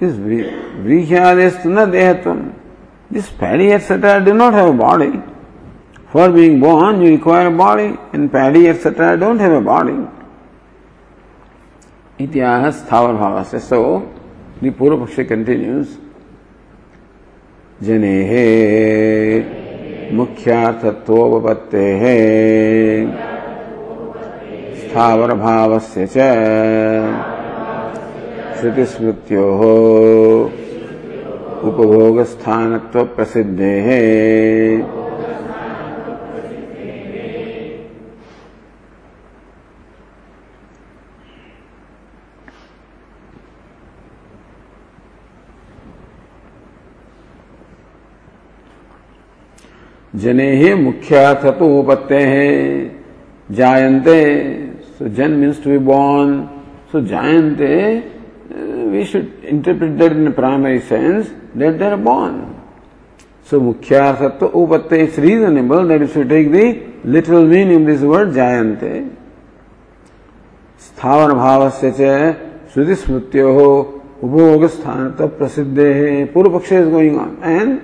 this 0.00 0.16
व्रीहियादेस्त 0.16 1.66
न 1.66 1.84
देहत्व 1.90 2.32
this 3.12 3.30
paddy 3.38 3.66
etcetera 3.66 4.18
do 4.18 4.32
not 4.32 4.54
have 4.54 4.72
body 4.78 5.12
For 6.14 6.30
being 6.30 6.60
born, 6.60 7.02
you 7.02 7.10
require 7.10 7.48
a 7.48 7.50
body, 7.50 7.98
and 8.12 8.30
paddy 8.30 8.68
etc. 8.68 9.16
don't 9.16 9.40
have 9.40 9.50
a 9.50 9.60
body. 9.60 10.06
Ityah 12.20 12.70
sthavar 12.70 13.18
bhavasya. 13.18 13.60
So, 13.60 14.08
The 14.62 14.70
Purva 14.70 15.04
Paksha 15.04 15.26
continues, 15.26 15.98
जनेः 17.82 18.30
मुख्यार्थत्वोपपत्तेः 20.14 22.04
स्थावरभावस्य 24.82 26.06
च 26.14 26.16
श्रुतिस्मृत्योः 28.60 29.62
उपभोगस्थानत्वप्रसिद्धेः 31.68 33.90
जने 50.14 50.50
ही 50.56 50.72
मुख्यार्थ 50.74 51.46
तो 51.58 51.66
उपत्ते 51.78 52.18
है। 52.18 52.50
जायते 53.50 54.18
सो 54.98 55.08
जन 55.16 55.30
means 55.30 55.62
to 55.64 55.70
be 55.70 55.78
born 55.86 56.40
so 56.92 57.00
जायते 57.06 57.74
we 58.90 59.04
should 59.04 59.26
interpret 59.44 59.90
that 59.98 60.12
in 60.12 60.30
primary 60.32 60.78
sense 60.90 61.32
that 61.56 61.78
there 61.78 61.96
born 62.04 62.40
so 63.50 63.60
मुख्यार्थ 63.60 64.22
तो 64.40 64.46
उपत्ते 64.62 65.02
is 65.02 65.20
reasonable 65.20 65.88
that 65.88 66.02
is 66.02 66.14
to 66.14 66.22
take 66.28 66.52
the 66.52 66.64
literal 67.06 67.46
mean 67.46 67.70
in 67.72 67.84
this 67.86 68.02
word 68.02 68.30
जायते। 68.32 68.92
स्थावर 70.80 71.32
भाव 71.34 71.68
से 71.70 71.90
चुति 72.74 72.94
स्मृत्यो 72.94 73.48
उपभोग 74.22 74.66
स्थान 74.68 75.10
तब 75.18 75.36
प्रसिद्ध 75.38 75.78
है। 75.78 76.24
पूर्व 76.32 76.58
पक्ष 76.58 76.72
is 76.72 76.88
going 76.90 77.18
on 77.18 77.36
and 77.44 77.78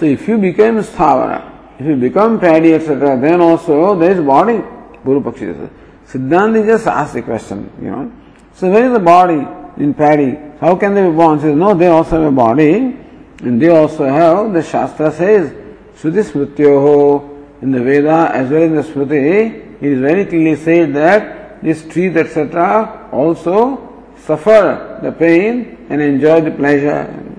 So 0.00 0.06
if 0.06 0.26
you 0.26 0.38
become 0.38 0.78
sthavara, 0.78 1.78
if 1.78 1.84
you 1.84 1.94
become 1.94 2.40
paddy, 2.40 2.72
etc., 2.72 3.20
then 3.20 3.42
also 3.42 3.94
there 3.98 4.12
is 4.12 4.20
body. 4.20 4.62
Guru 5.04 5.20
Pakshi 5.20 5.70
Siddhanta 6.08 6.64
just 6.64 6.86
asked 6.86 7.12
the 7.12 7.20
question, 7.20 7.70
you 7.78 7.90
know. 7.90 8.10
So 8.54 8.70
where 8.70 8.86
is 8.86 8.94
the 8.94 8.98
body 8.98 9.46
in 9.76 9.92
paddy? 9.92 10.38
How 10.58 10.76
can 10.76 10.94
they 10.94 11.06
be 11.06 11.14
born? 11.14 11.38
He 11.38 11.42
says, 11.42 11.54
no, 11.54 11.74
they 11.74 11.88
also 11.88 12.22
have 12.22 12.32
a 12.32 12.34
body, 12.34 12.96
and 13.42 13.60
they 13.60 13.68
also 13.68 14.06
have, 14.06 14.54
the 14.54 14.62
Shastra 14.62 15.12
says, 15.12 15.52
Shruti 15.98 16.24
Smrityoho, 16.24 17.60
in 17.60 17.70
the 17.70 17.82
Veda 17.82 18.30
as 18.32 18.50
well 18.50 18.62
as 18.62 18.70
in 18.70 18.76
the 18.76 18.82
Smriti, 18.82 19.82
it 19.82 19.92
is 19.92 20.00
very 20.00 20.24
clearly 20.24 20.56
said 20.56 20.94
that 20.94 21.62
this 21.62 21.86
trees, 21.86 22.16
etc., 22.16 23.10
also 23.12 24.14
suffer 24.16 24.98
the 25.02 25.12
pain 25.12 25.86
and 25.90 26.00
enjoy 26.00 26.40
the 26.40 26.52
pleasure. 26.52 27.29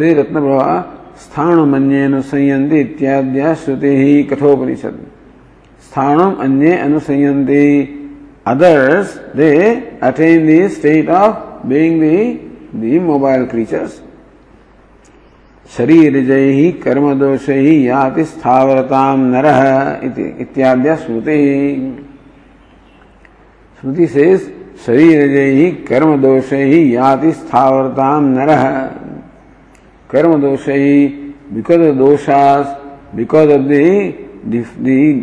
Shri 0.00 0.12
Ratnaprabha 0.40 0.74
स्थान 1.20 1.58
मन्य 1.70 2.04
अनुसंयंती 2.04 2.78
इत्याद्या 2.80 3.52
श्रुति 3.54 3.88
ही 3.96 4.22
कठोपनिषद। 4.30 4.94
स्थानम 5.88 6.36
अन्य 6.44 6.76
अनुसंयंती 6.76 7.64
others, 8.46 9.18
they 9.34 9.98
attain 10.00 10.46
the 10.46 10.68
state 10.70 11.10
of 11.10 11.68
being 11.68 12.00
the 12.00 12.38
the 12.80 12.98
mobile 12.98 13.44
creatures 13.46 13.98
शरीर 15.76 16.20
जय 16.26 16.50
ही 16.50 16.70
कर्म 16.84 17.12
दोष 17.18 17.48
ही 17.48 17.88
याति 17.88 18.24
स्थावरताम 18.24 19.26
नरह 19.34 19.60
इत्याद्य 20.40 20.96
श्रुति। 20.96 21.36
श्रुति 23.82 24.06
से 24.06 24.36
शरीर 24.86 25.28
जय 25.34 25.50
ही 25.50 25.70
कर्म 25.90 26.20
दोष 26.22 26.52
ही 26.52 26.96
याति 26.96 27.32
स्थावरताम 27.32 28.24
नरह 28.38 28.64
karma 30.10 30.36
dosha 30.36 31.34
because 31.54 31.86
of 31.86 31.96
doshas, 31.96 33.14
because 33.14 33.50
of 33.52 33.68
the, 33.68 34.12
the, 34.44 34.60
the 34.80 35.22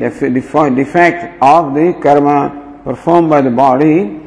defect 0.76 1.42
of 1.42 1.74
the 1.74 1.94
karma 2.02 2.82
performed 2.84 3.30
by 3.30 3.42
the 3.42 3.50
body, 3.50 4.22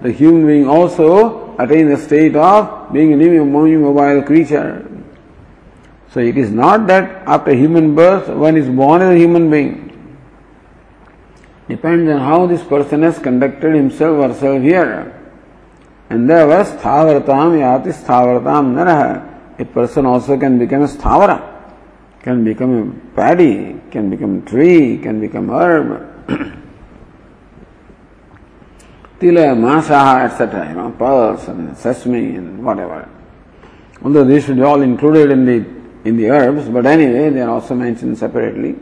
the 0.00 0.12
human 0.12 0.46
being 0.46 0.68
also 0.68 1.56
attain 1.58 1.88
the 1.88 1.96
state 1.96 2.36
of 2.36 2.92
being 2.92 3.12
an 3.12 3.52
mobile 3.52 4.22
creature. 4.22 4.84
So 6.10 6.20
it 6.20 6.36
is 6.36 6.50
not 6.50 6.86
that 6.86 7.26
after 7.26 7.52
human 7.52 7.94
birth 7.94 8.28
one 8.28 8.56
is 8.56 8.68
born 8.68 9.02
as 9.02 9.14
a 9.14 9.18
human 9.18 9.50
being. 9.50 9.84
Depends 11.68 12.10
on 12.10 12.18
how 12.20 12.46
this 12.46 12.62
person 12.62 13.02
has 13.02 13.18
conducted 13.18 13.74
himself 13.74 14.18
or 14.18 14.28
herself 14.28 14.62
here. 14.62 15.17
And 16.10 16.28
there 16.28 16.46
was 16.46 16.70
Sthavaratam 16.72 17.58
Yati 17.58 17.92
Sthavaratam 17.92 18.74
Naraha. 18.74 19.60
A 19.60 19.64
person 19.64 20.06
also 20.06 20.38
can 20.38 20.58
become 20.58 20.82
a 20.82 20.86
Sthavara, 20.86 21.42
can 22.22 22.44
become 22.44 22.72
a 23.12 23.16
paddy, 23.16 23.80
can 23.90 24.08
become 24.08 24.44
tree, 24.44 24.98
can 24.98 25.20
become 25.20 25.50
herb. 25.50 26.26
Tila, 29.20 29.56
Masaha, 29.56 30.30
etc., 30.30 30.68
you 30.68 30.74
know, 30.76 30.90
pearls 30.92 31.48
and 31.48 31.76
sesame 31.76 32.36
and 32.36 32.64
whatever. 32.64 33.08
Although 34.02 34.24
these 34.24 34.44
should 34.44 34.56
be 34.56 34.62
all 34.62 34.80
included 34.80 35.30
in 35.30 35.44
the 35.44 35.78
in 36.04 36.16
the 36.16 36.30
herbs, 36.30 36.68
but 36.68 36.86
anyway, 36.86 37.30
they 37.30 37.40
are 37.40 37.50
also 37.50 37.74
mentioned 37.74 38.16
separately. 38.16 38.76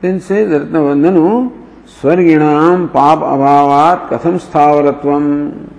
Then 0.00 0.20
say 0.20 0.44
says 0.44 0.62
Ratnavandanu, 0.62 1.64
Swarginam 1.86 2.92
pap 2.92 3.20
abhavat 3.20 4.08
katham 4.10 4.38
sthavaratvam. 4.38 5.70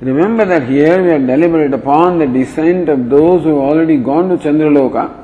Remember 0.00 0.44
that 0.46 0.66
here 0.68 1.02
we 1.02 1.10
are 1.10 1.18
deliberate 1.18 1.74
upon 1.74 2.18
the 2.18 2.26
descent 2.26 2.88
of 2.88 3.10
those 3.10 3.42
who 3.42 3.50
have 3.50 3.58
already 3.58 3.98
gone 3.98 4.30
to 4.30 4.36
Chandraloka. 4.36 5.18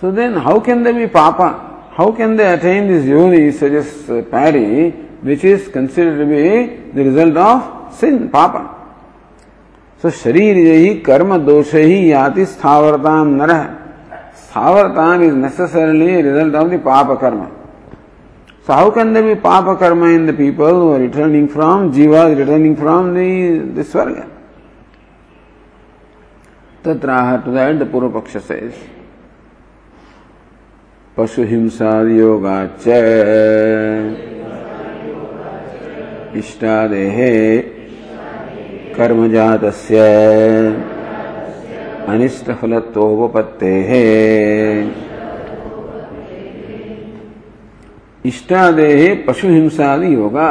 So 0.00 0.10
then, 0.10 0.34
how 0.34 0.58
can 0.58 0.82
there 0.82 0.94
be 0.94 1.06
papa? 1.06 1.90
How 1.92 2.10
can 2.10 2.36
they 2.36 2.52
attain 2.52 2.88
this 2.88 3.06
yoni, 3.06 3.48
as 3.48 4.10
uh, 4.10 4.22
Pari, 4.22 4.90
which 5.20 5.44
is 5.44 5.68
considered 5.68 6.18
to 6.18 6.26
be 6.26 6.92
the 6.92 7.04
result 7.10 7.36
of 7.36 7.94
sin, 7.94 8.30
papa? 8.30 8.74
So, 9.98 10.08
sharir 10.08 11.04
karma 11.04 11.38
dosha 11.38 11.82
hi 11.82 12.10
yati 12.10 12.46
sthavartam 12.46 13.36
सावधान 14.54 15.22
is 15.22 15.34
necessarily 15.34 16.20
result 16.22 16.54
of 16.54 16.68
the 16.68 16.80
पाप 16.84 17.10
कर्म 17.20 17.44
so 18.66 18.72
how 18.72 18.90
can 18.94 19.14
the 19.14 19.22
be 19.24 19.34
पाप 19.44 19.68
कर्म 19.80 20.04
in 20.06 20.26
the 20.26 20.34
people 20.36 20.74
who 20.74 20.92
are 20.92 21.00
returning 21.00 21.48
from 21.48 21.90
जीवा 21.92 22.26
returning 22.26 22.76
from 22.76 23.08
the 23.76 23.84
स्वर्ग 23.92 24.22
तत्राह 26.84 27.36
to 27.44 27.52
that 27.52 27.78
the 27.78 27.88
पूर्व 27.92 28.08
पक्ष 28.18 28.36
से 28.48 28.60
पशु 31.16 31.42
हिंसा 31.44 31.90
योगाच 32.10 32.88
इष्टादेहे 36.36 37.32
कर्मजातस्य 38.96 38.98
कर्म 38.98 39.28
जात 39.32 41.01
अनिष्टफलत्वोपपत्ते 42.08 43.72
इष्टादेह 48.24 49.00
पशु 49.26 49.48
हिंसादि 49.48 50.14
yoga 50.14 50.48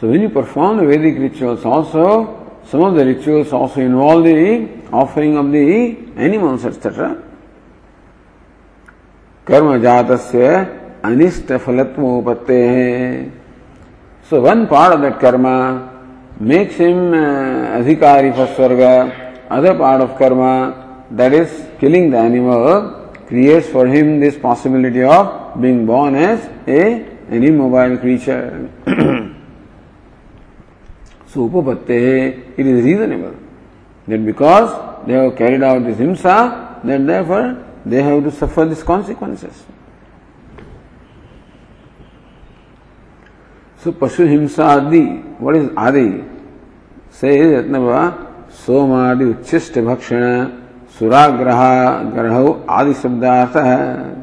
so 0.00 0.08
when 0.08 0.22
you 0.22 0.28
perform 0.36 0.80
Vedic 0.86 1.18
rituals 1.20 1.66
also 1.66 2.06
some 2.72 2.82
of 2.84 2.94
the 2.96 3.00
rituals 3.08 3.52
also 3.54 3.80
involve 3.80 4.24
the 4.24 4.68
offering 5.02 5.36
of 5.38 5.46
the 5.54 5.66
animals 6.26 6.64
etcetera 6.66 7.08
कर्म 9.46 9.76
जात 9.82 10.10
अनिष्ट 11.04 11.52
फलत्व 11.64 12.34
so 14.30 14.40
one 14.40 14.64
part 14.66 14.94
of 14.94 15.00
that 15.02 15.18
कर्म 15.20 15.46
मेक्स 16.48 16.80
हिम 16.80 17.12
अधिकारी 17.78 18.30
फॉर 18.38 18.46
स्वर्ग 18.54 18.80
other 19.52 19.74
part 19.74 20.00
of 20.00 20.16
karma, 20.18 21.04
that 21.10 21.32
is 21.32 21.66
killing 21.78 22.10
the 22.10 22.18
animal, 22.18 23.12
creates 23.26 23.68
for 23.68 23.86
him 23.86 24.20
this 24.20 24.36
possibility 24.38 25.02
of 25.02 25.60
being 25.60 25.84
born 25.86 26.14
as 26.14 26.40
a 26.66 27.12
an 27.28 27.44
immobile 27.44 27.96
creature. 27.98 28.68
so 31.26 31.48
upapatte, 31.48 32.58
it 32.58 32.66
is 32.66 32.84
reasonable 32.84 33.36
that 34.06 34.24
because 34.24 35.06
they 35.06 35.14
have 35.14 35.36
carried 35.36 35.62
out 35.62 35.84
this 35.84 35.96
himsa, 35.96 36.82
that 36.84 37.06
therefore 37.06 37.64
they 37.86 38.02
have 38.02 38.22
to 38.24 38.30
suffer 38.30 38.64
these 38.64 38.82
consequences. 38.82 39.64
So 43.78 43.92
Pashu 43.92 44.26
Himsa 44.28 44.86
Adi, 44.86 45.06
what 45.42 45.56
is 45.56 45.68
Adi? 45.76 46.22
Say, 47.10 47.38
Yatnava, 47.38 48.31
Somadi 48.52 49.34
Uchishta 49.34 49.82
Bhakshana 49.82 50.60
Suragraha 50.96 52.12
Garhau 52.12 52.64
Adi 52.68 52.92
Sabdartha 52.92 53.64
है 53.64 54.22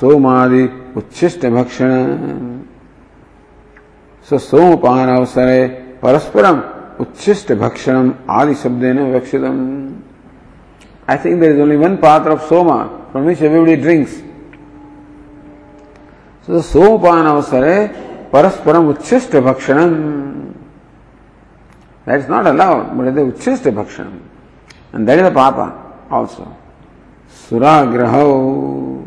सोमादि 0.00 0.62
उच्छिष्ट 0.98 1.46
भक्षण 1.54 1.90
सोमपान 4.26 5.08
अवसरे 5.08 5.60
परस्परम 6.02 6.60
उच्छिष्ट 7.00 7.52
भक्षणम 7.62 8.10
आदि 8.38 8.54
विवक्षितम 8.68 9.60
I 11.06 11.16
think 11.18 11.40
there 11.40 11.52
is 11.52 11.60
only 11.60 11.76
one 11.76 11.98
path 11.98 12.26
of 12.26 12.40
soma 12.48 13.08
from 13.12 13.26
which 13.26 13.42
everybody 13.42 13.76
drinks. 13.76 14.12
So 16.46 16.54
the 16.54 16.60
sopan 16.60 17.26
avasare 17.30 18.30
parasparam 18.30 18.94
uchchishta 18.94 19.42
bhakshanam. 22.04 22.06
That 22.06 22.20
is 22.20 22.28
not 22.28 22.46
allowed, 22.46 22.96
but 22.96 23.06
it 23.08 23.16
is 23.16 23.32
uchchishta 23.32 23.72
bhakshanam. 23.72 24.20
And 24.92 25.08
that 25.08 25.18
is 25.18 25.26
a 25.26 25.30
papa 25.30 25.72
also. 26.10 26.56
Suragraho. 27.30 29.06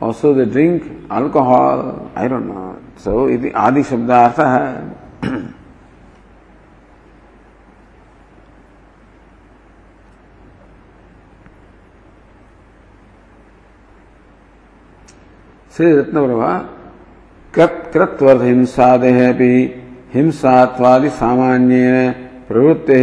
Also 0.00 0.32
they 0.34 0.44
drink 0.44 1.10
alcohol. 1.10 2.10
I 2.14 2.28
don't 2.28 2.46
know. 2.48 2.78
So 2.96 3.26
it 3.26 3.44
is 3.44 3.52
adi 3.54 3.82
shabda 3.82 4.24
artha 4.24 4.44
hai. 4.44 4.82
Shri 15.78 15.94
Ratnaprabha 15.96 16.52
कृत्वर्थ 17.54 18.42
हिंसादेह 18.42 19.32
भी 19.32 19.52
हिंसात्वादि 20.14 21.10
सामान्य 21.10 22.27
प्रवृत्ति 22.48 23.00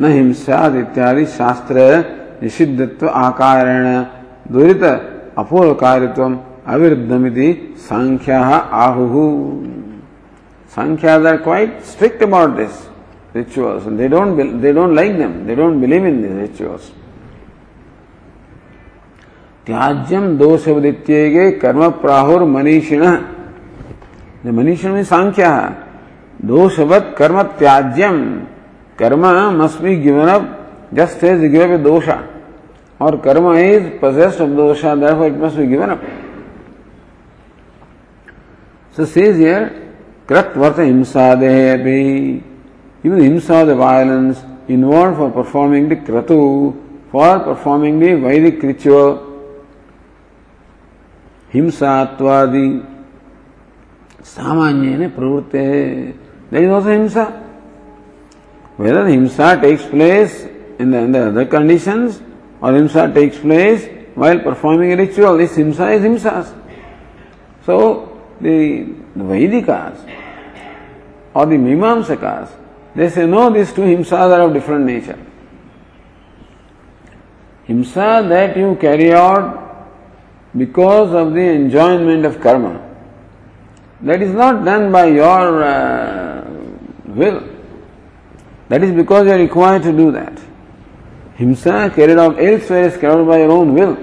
न 0.00 0.12
हिंसाद 0.12 0.76
इत्यादि 0.76 1.26
शास्त्र 1.38 1.76
निषिद्धत्व 2.42 3.08
आकारेण 3.08 3.86
दुरित 4.52 4.84
अपूर्व 5.38 5.74
कार्यत्व 5.84 6.22
अविरुद्धमिति 6.72 7.52
सांख्या 7.88 8.40
आहु। 8.86 9.22
Sankhya 10.76 11.14
are 11.14 11.36
quite 11.44 11.80
strict 11.92 12.22
about 12.22 12.56
this 12.56 12.82
and 13.36 13.98
they 13.98 14.06
don't 14.06 14.60
they 14.62 14.72
don't 14.72 14.94
like 14.94 15.18
them, 15.18 15.44
they 15.44 15.56
don't 15.56 15.80
believe 15.80 16.04
in 16.04 16.22
these 16.22 16.36
rituals. 16.42 16.84
त्याज्यम 19.66 20.36
दोष 20.38 20.66
वदित्येगे 20.68 21.50
कर्म 21.58 21.88
प्राहुर 22.00 22.44
मनीषिण 22.44 23.02
मनीषिण 24.46 24.92
में 24.92 25.04
सांख्य 25.04 25.44
दोषवत 26.44 27.14
कर्म 27.18 27.42
त्याज्यम 27.58 28.16
कर्म 28.98 29.26
must 29.62 29.80
be 29.82 29.96
given 30.02 30.28
up 30.28 30.42
just 30.94 31.24
as 31.24 31.40
give 31.52 31.74
up 31.74 31.80
दोष 31.80 32.08
और 33.02 33.16
कर्म 33.24 33.52
is 33.54 33.88
possessed 34.00 34.40
of 34.40 34.50
dosha 34.58 34.94
therefore 35.00 35.26
it 35.26 35.36
must 35.36 35.56
be 35.56 35.66
given 35.66 35.90
up 35.90 36.00
so 38.96 39.04
says 39.04 39.36
here 39.36 39.62
krat 40.28 40.54
varta 40.54 40.86
himsadehe 40.90 41.64
api 41.74 42.42
even 43.04 43.18
himsa 43.18 43.66
the 43.66 43.74
violence 43.74 44.42
involved 44.68 45.16
for 45.16 45.30
performing 45.30 45.88
the 45.88 45.96
kratu 45.96 46.40
for 47.10 47.40
performing 47.40 47.98
the 47.98 48.14
vedic 48.26 48.62
ritual 48.62 49.14
हिंसात्वादि 51.54 52.68
सामान्य 54.26 55.08
प्रवृत्ति 55.16 55.58
है 56.52 56.62
हिंसा 56.86 57.24
whether 58.76 59.04
himsa 59.04 59.60
takes 59.60 59.84
place 59.84 60.44
in 60.78 60.90
the, 60.90 60.98
in 60.98 61.12
the 61.12 61.28
other 61.28 61.46
conditions 61.46 62.20
or 62.60 62.72
himsa 62.72 63.12
takes 63.14 63.38
place 63.38 63.88
while 64.14 64.38
performing 64.40 64.92
a 64.92 64.96
ritual, 64.96 65.36
this 65.36 65.56
himsa 65.56 65.96
is 65.96 66.02
himsas. 66.02 66.54
So 67.64 68.20
the, 68.40 68.84
the 69.16 69.94
or 71.34 71.46
the 71.46 71.56
Mimamsakas, 71.56 72.50
they 72.94 73.08
say 73.10 73.26
no, 73.26 73.50
these 73.50 73.72
two 73.72 73.82
himsas 73.82 74.12
are 74.12 74.42
of 74.42 74.52
different 74.52 74.86
nature. 74.86 75.18
Himsa 77.66 78.28
that 78.28 78.56
you 78.56 78.76
carry 78.80 79.12
out 79.12 79.88
because 80.56 81.12
of 81.12 81.32
the 81.32 81.40
enjoyment 81.40 82.24
of 82.24 82.40
karma. 82.40 82.80
That 84.02 84.22
is 84.22 84.32
not 84.32 84.64
done 84.64 84.92
by 84.92 85.06
your 85.06 85.64
uh, 85.64 86.44
will. 87.06 87.53
That 88.68 88.82
is 88.82 88.92
because 88.92 89.26
you 89.26 89.32
are 89.32 89.38
required 89.38 89.82
to 89.82 89.92
do 89.92 90.10
that. 90.12 90.40
Himsa 91.36 91.94
carried 91.94 92.18
out 92.18 92.40
elsewhere 92.40 92.84
is 92.84 92.96
carried 92.96 93.20
out 93.20 93.26
by 93.26 93.38
your 93.38 93.50
own 93.50 93.74
will. 93.74 93.98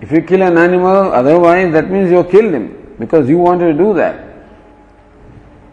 If 0.00 0.10
you 0.10 0.22
kill 0.22 0.42
an 0.42 0.58
animal, 0.58 1.12
otherwise 1.12 1.72
that 1.72 1.88
means 1.88 2.10
you 2.10 2.24
killed 2.24 2.52
him 2.52 2.96
because 2.98 3.28
you 3.28 3.38
wanted 3.38 3.72
to 3.72 3.78
do 3.78 3.94
that. 3.94 4.28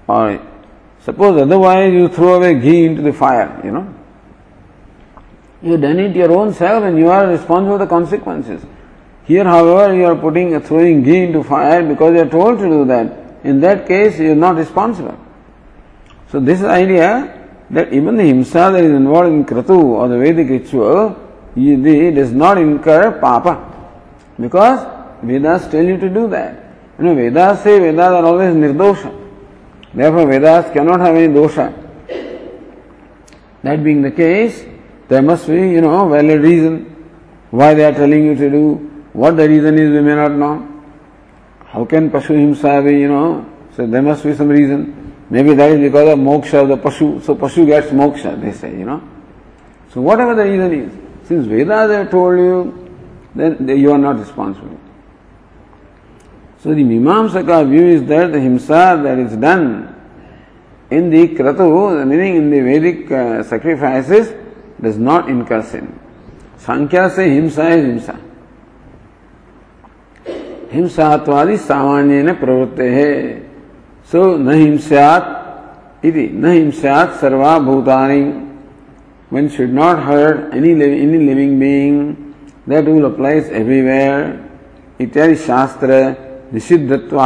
Or 0.08 0.40
suppose 1.02 1.42
otherwise 1.42 1.92
you 1.92 2.08
throw 2.08 2.36
away 2.36 2.60
ghee 2.60 2.86
into 2.86 3.02
the 3.02 3.14
fire, 3.14 3.60
you 3.64 3.72
know. 3.72 3.96
You 5.62 5.78
done 5.78 6.00
it 6.00 6.16
your 6.16 6.32
own 6.32 6.54
self 6.54 6.84
and 6.84 6.98
you 6.98 7.10
are 7.10 7.28
responsible 7.28 7.78
for 7.78 7.86
the 7.86 7.88
consequences. 7.88 8.64
Here, 9.26 9.44
however, 9.44 9.94
you 9.94 10.06
are 10.06 10.16
putting, 10.16 10.60
throwing 10.62 11.04
ghee 11.04 11.24
into 11.24 11.44
fire 11.44 11.84
because 11.84 12.14
you 12.14 12.22
are 12.22 12.30
told 12.30 12.60
to 12.60 12.66
do 12.66 12.86
that. 12.86 13.36
In 13.44 13.60
that 13.62 13.88
case, 13.88 14.20
you 14.20 14.32
are 14.32 14.36
not 14.36 14.56
responsible. 14.56 15.20
So 16.32 16.40
this 16.40 16.64
idea 16.64 17.39
that 17.72 17.94
even 17.94 18.18
the 18.18 18.24
himsa 18.24 18.72
that 18.72 18.84
is 18.84 18.92
involved 18.92 19.30
in 19.30 19.46
kratu 19.46 19.78
or 19.78 20.08
the 20.08 20.18
Vedic 20.18 20.50
ritual 20.50 21.16
he 21.56 21.76
does 22.12 22.32
not 22.32 22.58
incur 22.58 23.20
papa. 23.20 23.66
Because 24.40 24.86
Vedas 25.22 25.68
tell 25.70 25.84
you 25.84 25.98
to 25.98 26.10
do 26.10 26.28
that. 26.30 26.64
You 26.98 27.06
know, 27.06 27.16
Vedas 27.16 27.64
say 27.64 27.80
Vedas 27.80 28.00
are 28.00 28.26
always 28.26 28.54
nirdosha. 28.54 29.16
Therefore, 29.94 30.28
Vedas 30.28 30.72
cannot 30.72 31.00
have 31.00 31.16
any 31.16 31.34
dosha. 31.34 31.74
That 33.64 33.84
being 33.84 34.02
the 34.02 34.12
case, 34.12 34.66
there 35.08 35.22
must 35.22 35.48
be, 35.48 35.56
you 35.56 35.82
know, 35.82 36.08
valid 36.08 36.42
reason 36.42 36.86
why 37.50 37.74
they 37.74 37.84
are 37.84 37.92
telling 37.92 38.26
you 38.26 38.36
to 38.36 38.50
do. 38.50 38.74
What 39.14 39.36
the 39.36 39.50
reason 39.50 39.78
is, 39.78 39.92
we 39.92 40.02
may 40.02 40.16
not 40.16 40.32
know. 40.32 40.84
How 41.66 41.86
can 41.86 42.10
Pashu 42.10 42.36
Himsa 42.36 42.86
be, 42.86 43.00
you 43.00 43.08
know? 43.08 43.46
So 43.76 43.88
there 43.88 44.02
must 44.02 44.24
be 44.24 44.34
some 44.36 44.50
reason. 44.50 44.96
Maybe 45.30 45.54
that 45.54 45.72
is 45.72 45.80
because 45.80 46.10
of 46.10 46.20
moksha 46.20 46.64
of 46.64 46.70
the 46.70 46.78
Pashu. 46.78 47.24
So 47.24 47.36
Pashu 47.36 47.66
gets 47.66 47.88
moksha, 47.88 48.40
they 48.42 48.52
say, 48.52 48.72
you 48.72 48.86
know. 48.86 49.02
So 49.94 50.02
whatever 50.02 50.36
the 50.36 50.44
reason 50.44 50.74
is, 50.74 51.28
since 51.28 51.46
Vedas 51.46 51.92
have 51.92 52.10
told 52.10 52.40
you, 52.40 52.90
then 53.36 53.68
you 53.68 53.92
are 53.92 53.98
not 53.98 54.20
responsible. 54.20 54.80
So 56.62 56.74
the 56.74 56.84
Mimamsaka 56.84 57.70
view 57.70 57.86
is 57.86 58.04
that 58.06 58.32
the 58.32 58.40
himsa 58.40 59.04
that 59.04 59.20
is 59.20 59.38
done 59.38 59.96
in 60.90 61.10
the 61.10 61.28
kratu, 61.30 62.06
meaning 62.08 62.36
in 62.36 62.50
the 62.50 62.62
Vedic 62.62 63.12
uh, 63.12 63.44
sacrifices, 63.44 64.34
does 64.82 64.98
not 64.98 65.30
incur 65.30 65.62
sin. 65.64 66.00
Sankhya 66.58 67.10
say 67.12 67.30
himsa 67.30 67.78
is 67.78 68.04
himsa. 68.04 68.20
हिंसात्वादि 70.72 71.58
सामान्य 71.58 72.32
प्रवृत्ते 72.32 72.90
है 72.90 73.49
सो 74.12 74.22
नहिं 74.38 74.78
स्यात् 74.88 76.06
इति। 76.06 76.30
नहिं 76.44 76.70
स्यात् 76.72 77.20
सर्वा 77.22 77.58
भूता 77.60 77.98
one 79.34 79.48
should 79.56 79.74
not 79.74 79.98
hurt 80.04 80.56
any 80.56 80.72
any 80.72 81.18
living 81.26 81.60
being 81.60 82.16
that 82.70 82.86
will 82.86 83.04
applies 83.06 83.52
everywhere 83.54 85.04
इत्यादि 85.04 85.36
शास्त्र 85.46 86.00
निषिद्धत्व 86.54 87.20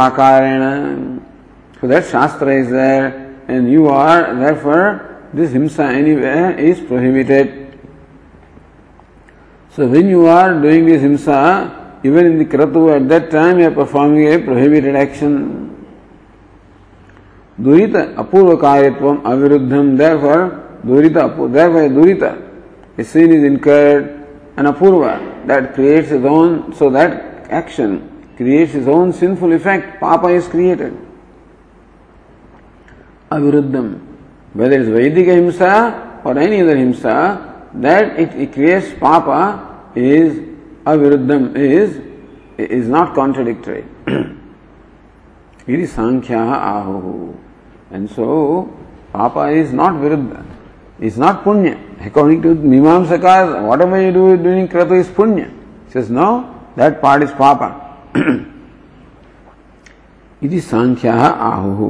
सो 1.80 1.88
दैट 1.88 2.04
शास्त्र 2.04 2.52
is 2.52 2.70
there 2.72 3.12
and 3.50 3.68
you 3.68 3.86
are 3.88 4.32
therefore 4.34 4.82
this 5.36 5.52
हिंसा 5.52 5.90
anywhere 5.90 6.60
is 6.68 6.86
prohibited 6.88 7.62
so 9.76 9.86
when 9.86 10.10
you 10.10 10.26
are 10.36 10.52
doing 10.62 10.86
this 10.86 11.00
हिंसा 11.02 11.40
even 12.06 12.26
in 12.26 12.42
the 12.42 12.48
Kratu 12.50 12.88
at 12.90 13.02
that 13.12 13.30
time 13.32 13.60
you 13.60 13.66
are 13.66 13.74
performing 13.74 14.28
a 14.28 14.36
prohibited 14.44 14.96
action 14.96 15.32
durita 17.60 18.14
apurva 18.14 18.56
karyatvam 18.58 19.22
aviruddham 19.22 19.96
therefore 19.96 20.62
durita 20.84 21.52
therefore 21.52 21.88
durita 21.88 22.40
a 22.98 23.04
sin 23.04 23.32
is 23.32 23.44
incurred 23.44 24.26
an 24.56 24.66
apurva 24.66 25.46
that 25.46 25.74
creates 25.74 26.10
its 26.10 26.24
own 26.24 26.74
so 26.74 26.90
that 26.90 27.34
action 27.50 28.10
creates 28.36 28.72
his 28.72 28.88
own 28.88 29.12
sinful 29.12 29.52
effect, 29.52 30.00
Papa 30.00 30.28
is 30.28 30.48
created. 30.48 30.96
Aviruddham. 33.30 34.00
Whether 34.52 34.80
it's 34.80 34.88
Vedic 34.88 35.26
Himsa 35.26 36.24
or 36.24 36.38
any 36.38 36.60
other 36.60 36.76
Himsa, 36.76 37.70
that 37.74 38.18
it, 38.18 38.34
it 38.34 38.52
creates 38.52 38.92
Papa 38.98 39.90
is 39.94 40.38
Aviruddham, 40.84 41.56
is, 41.56 42.00
is 42.58 42.88
not 42.88 43.14
contradictory. 43.14 43.84
is 45.66 45.92
Sankhya 45.92 46.38
Ahu. 46.38 47.36
And 47.94 48.10
so, 48.10 48.76
Papa 49.12 49.50
is 49.50 49.72
not 49.72 49.92
Viruddha. 49.94 50.44
It's 50.98 51.16
not 51.16 51.44
Punya. 51.44 51.78
According 52.04 52.42
to 52.42 52.56
Mimamsakas, 52.56 53.64
whatever 53.64 54.02
you 54.02 54.10
do 54.10 54.36
during 54.36 54.66
Kratu 54.66 54.98
is 54.98 55.06
Punya. 55.06 55.48
He 55.86 55.92
says, 55.92 56.10
no, 56.10 56.28
that 56.74 57.00
part 57.00 57.22
is 57.22 57.30
Papa. 57.30 57.80
इति 60.44 60.60
सांख्या 60.60 61.14
आहु 61.50 61.88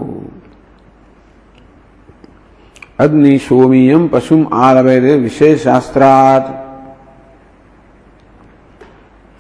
अग्नि 3.05 3.38
सोमीयम 3.47 4.07
पशुम 4.09 4.47
आलवेद 4.55 5.05
विशेष 5.23 5.64
शास्त्रात् 5.64 6.53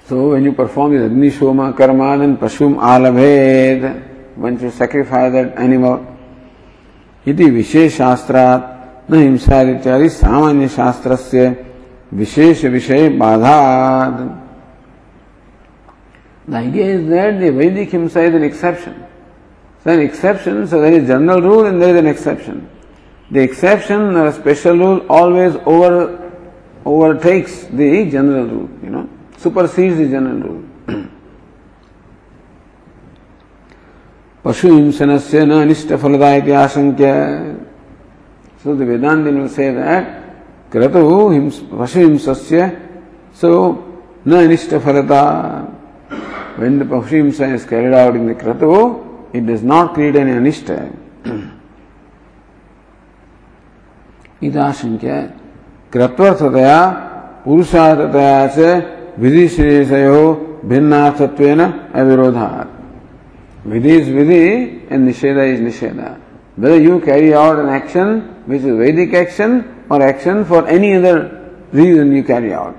So 0.08 0.30
when 0.30 0.44
you 0.44 0.52
perform 0.52 0.92
this 0.92 1.04
Agni 1.10 1.30
Soma 1.30 1.72
karma, 1.72 2.18
then 2.18 2.36
Pashum 2.36 2.76
Alaved, 2.76 4.36
once 4.36 4.60
you 4.60 4.70
sacrifice 4.70 5.32
that 5.32 5.56
यदि 7.28 7.44
विशेष 7.50 7.96
शास्त्रा 7.96 8.44
न 9.10 9.14
हिंसा 9.14 9.60
इत्यादि 9.70 10.08
सामान्य 10.08 10.68
शास्त्र 10.68 11.16
से 11.16 11.48
विशेष 12.14 12.64
विषय 12.76 13.08
वैदिक 17.50 17.94
हिंसा 17.94 18.22
is 18.22 18.34
an 18.36 18.44
exception 18.44 18.94
an 19.86 20.00
exception 20.00 20.64
general 21.06 21.42
rule 21.42 21.66
in 21.66 21.82
is 21.82 21.96
an 21.96 22.06
exception 22.06 22.60
the 23.30 23.36
exception 23.38 24.30
special 24.32 24.78
rule 24.80 25.00
always 25.10 25.56
over 25.66 25.92
overtakes 26.86 27.60
the 27.72 27.90
general 28.12 28.48
rule 28.48 28.68
you 28.84 28.90
know 28.90 29.04
super 29.42 29.66
the 29.66 30.10
general 30.10 30.42
rule 30.42 31.04
पशु 34.45 34.73
हिंसन 34.73 35.17
से 35.17 35.45
न 35.45 35.61
अनिष्ट 35.61 35.93
फलदा 36.01 36.29
आशंक्य 36.63 37.11
so 38.63 38.75
the 38.75 38.81
Vedanta 38.89 39.25
will 39.25 39.47
say 39.55 39.71
that 39.79 40.05
क्रतु 40.71 41.03
पशु 41.79 41.99
हिंस्य 41.99 42.71
सो 43.41 43.51
न 44.27 44.43
अनिष्ट 44.45 44.75
फलता 44.85 45.21
when 46.59 46.77
the 46.77 46.83
Pahimsa 46.83 47.53
is 47.53 47.65
carried 47.65 47.93
out 47.93 48.15
in 48.17 48.27
the 48.27 48.35
Kratu, 48.35 49.33
it 49.33 49.45
does 49.45 49.63
not 49.63 49.93
create 49.93 50.15
any 50.15 50.31
anishta. 50.31 50.77
इदाशंक्य 54.47 55.13
कृत्वर्थतया 55.93 56.75
पुरुषार्थतया 57.43 58.35
च 58.55 58.57
विधिशेषयो 59.19 60.21
भिन्नार्थत्वेन 60.71 61.61
अविरोधात् 61.99 62.72
विधि 63.66 64.00
is 64.00 64.08
vidhi 64.08 64.86
and 64.90 65.08
nisheda 65.08 65.52
is 65.52 65.60
nisheda. 65.60 66.20
Whether 66.56 66.80
you 66.80 67.00
carry 67.00 67.34
out 67.34 67.58
an 67.58 67.68
action 67.68 68.34
which 68.46 68.62
is 68.62 68.76
Vedic 68.76 69.14
action 69.14 69.84
or 69.90 70.02
action 70.02 70.44
for 70.44 70.66
any 70.68 70.94
other 70.94 71.50
reason 71.72 72.14
you 72.14 72.22
carry 72.22 72.52
out. 72.52 72.76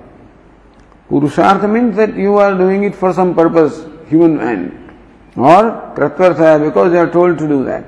Purushartha 1.10 1.72
means 1.72 1.96
that 1.98 2.16
you 2.16 2.38
are 2.38 2.56
doing 2.56 2.84
it 2.84 2.96
for 2.96 3.14
some 3.14 3.36
purpose, 3.36 3.86
human 4.08 4.40
end. 4.40 4.94
Or 5.36 5.94
kratvartha 5.96 6.64
because 6.64 6.92
they 6.92 6.98
are 6.98 7.12
told 7.12 7.38
to 7.40 7.48
do 7.48 7.66
that. 7.66 7.86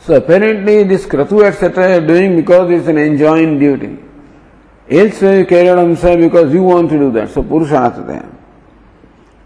So 0.00 0.16
apparently 0.16 0.84
this 0.84 1.04
kratu 1.04 1.44
etc. 1.44 1.98
are 1.98 2.06
doing 2.06 2.36
because 2.36 2.70
it's 2.70 2.88
an 2.88 2.98
enjoined 2.98 3.60
duty. 3.60 3.98
Elsewhere 4.88 5.40
you 5.40 5.46
carry 5.46 5.68
out 5.68 5.78
hamsa 5.78 6.18
because 6.18 6.52
you 6.52 6.62
want 6.62 6.90
to 6.90 6.98
do 6.98 7.10
that. 7.12 7.30
So 7.30 7.42
purushartha. 7.42 8.33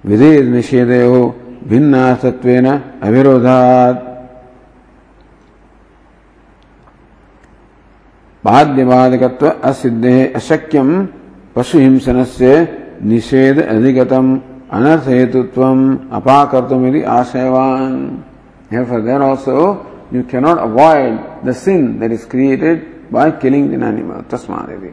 विधेय 0.04 0.40
निषेधयो 0.54 1.22
भिन्नार्थत्वेन 1.70 2.66
अविरोधात् 3.06 4.06
बाध्यबाधकत्व 8.44 9.48
असिद्धे 9.68 10.16
अशक्यम 10.36 10.90
पशु 11.56 11.78
हिंसन 11.78 12.22
से 12.36 12.54
निषेध 13.10 13.60
अधिगतम 13.66 14.38
अनर्थ 14.78 15.08
हेतुत्व 15.08 15.62
अपाकर्तुम 16.18 16.86
आशयवान 17.18 17.94
Therefore, 18.70 19.00
there 19.00 19.22
also 19.22 20.06
you 20.10 20.24
cannot 20.24 20.58
avoid 20.62 21.44
the 21.44 21.54
sin 21.54 21.98
that 22.00 22.12
is 22.12 22.24
created 22.24 23.10
by 23.10 23.30
killing 23.30 23.72
an 23.74 23.82
animal. 23.82 24.22
Tasmadeti. 24.24 24.92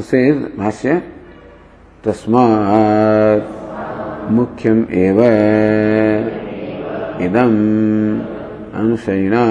Says 0.00 0.36
Bhashya, 0.56 1.02
Tasmat 2.02 3.62
मुख्यम 4.30 4.78
एव 5.02 5.18
इदम 7.26 7.54
अनुशयिना 8.80 9.44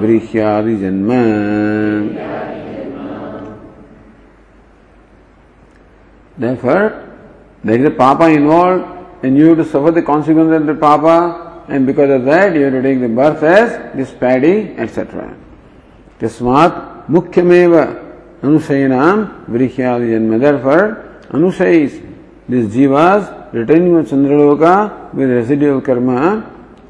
वृह्यादि 0.00 0.76
जन्म 0.82 1.10
Therefore, 6.38 7.08
there 7.62 7.78
is 7.78 7.84
a 7.84 7.90
papa 7.90 8.28
involved 8.30 8.84
and 9.22 9.36
you 9.36 9.48
have 9.48 9.58
to 9.58 9.64
suffer 9.64 9.90
the 9.90 10.02
consequences 10.02 10.62
of 10.62 10.66
the 10.66 10.74
papa 10.74 11.64
and 11.68 11.86
because 11.86 12.10
of 12.10 12.24
that 12.24 12.54
you 12.56 12.62
have 12.62 12.72
to 12.72 12.82
take 12.82 13.00
the 13.00 13.08
birth 13.08 13.42
as 13.42 13.94
this 13.94 14.10
paddy, 14.12 14.74
etc. 14.78 15.36
Tasmat 16.18 17.06
mukhyameva 17.06 18.01
anushaya 18.42 18.86
नाम 18.88 19.20
वृक्षाद 19.54 20.02
जन्म 20.02 20.38
दर 20.40 20.56
for 20.62 20.80
anushaya 21.34 21.86
this 22.50 22.66
जीवास 22.72 23.30
returning 23.54 23.92
your 23.92 24.04
चंद्रलोका 24.04 24.74
with 25.14 25.30
residual 25.30 25.80
कर्म 25.88 26.10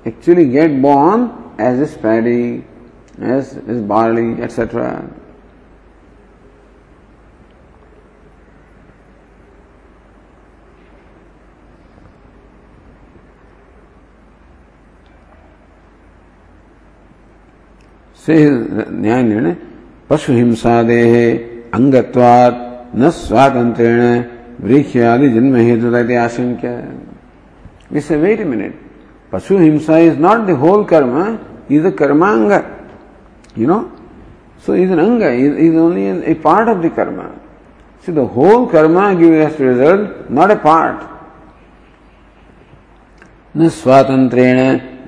actually 0.07 0.45
get 0.51 0.81
born 0.83 1.29
as 1.61 1.83
is 1.83 1.97
paddy 2.03 2.45
as 3.33 3.51
is 3.69 3.83
barley 3.89 4.31
etcetera 4.43 4.89
says 18.25 18.35
Nyaya 18.93 19.23
Nirnaya 19.23 19.57
पशु 20.13 20.33
हिंसादेह 20.33 21.15
अंगत्वात् 21.77 22.61
न 23.01 23.11
स्वातंत्रेण 23.19 24.03
वृक्ष 24.69 24.97
आदि 25.13 25.29
जन्म 25.37 25.57
हेतु 25.67 25.95
आशंक्य 26.25 26.75
विस 27.93 28.11
वेट 28.25 28.41
ए 28.41 28.45
मिनट 28.53 28.75
पशु 29.33 29.59
हिंसा 29.59 29.99
इज़ 30.09 30.19
नॉट 30.27 30.47
द 30.47 30.59
होल 30.63 30.85
कर्म 30.93 31.17
is 31.71 31.87
the 31.87 31.93
कर्मांग 31.99 32.53
you 33.59 33.69
know 33.69 33.81
so 34.67 34.75
is 34.75 34.93
anga 34.95 35.31
is, 35.33 35.57
is 35.59 35.75
only 35.77 36.09
a 36.33 36.35
part 36.35 36.69
of 36.69 36.83
the 36.83 36.91
karma. 36.91 37.31
See 38.05 38.13
the 38.13 38.27
whole 38.27 38.67
karma 38.67 39.15
gives 39.17 39.47
us 39.47 39.59
result 39.61 40.31
not 40.31 40.51
a 40.51 40.57
part. 40.57 41.09
न 43.57 43.69
स्वातंत्रेण 43.69 44.59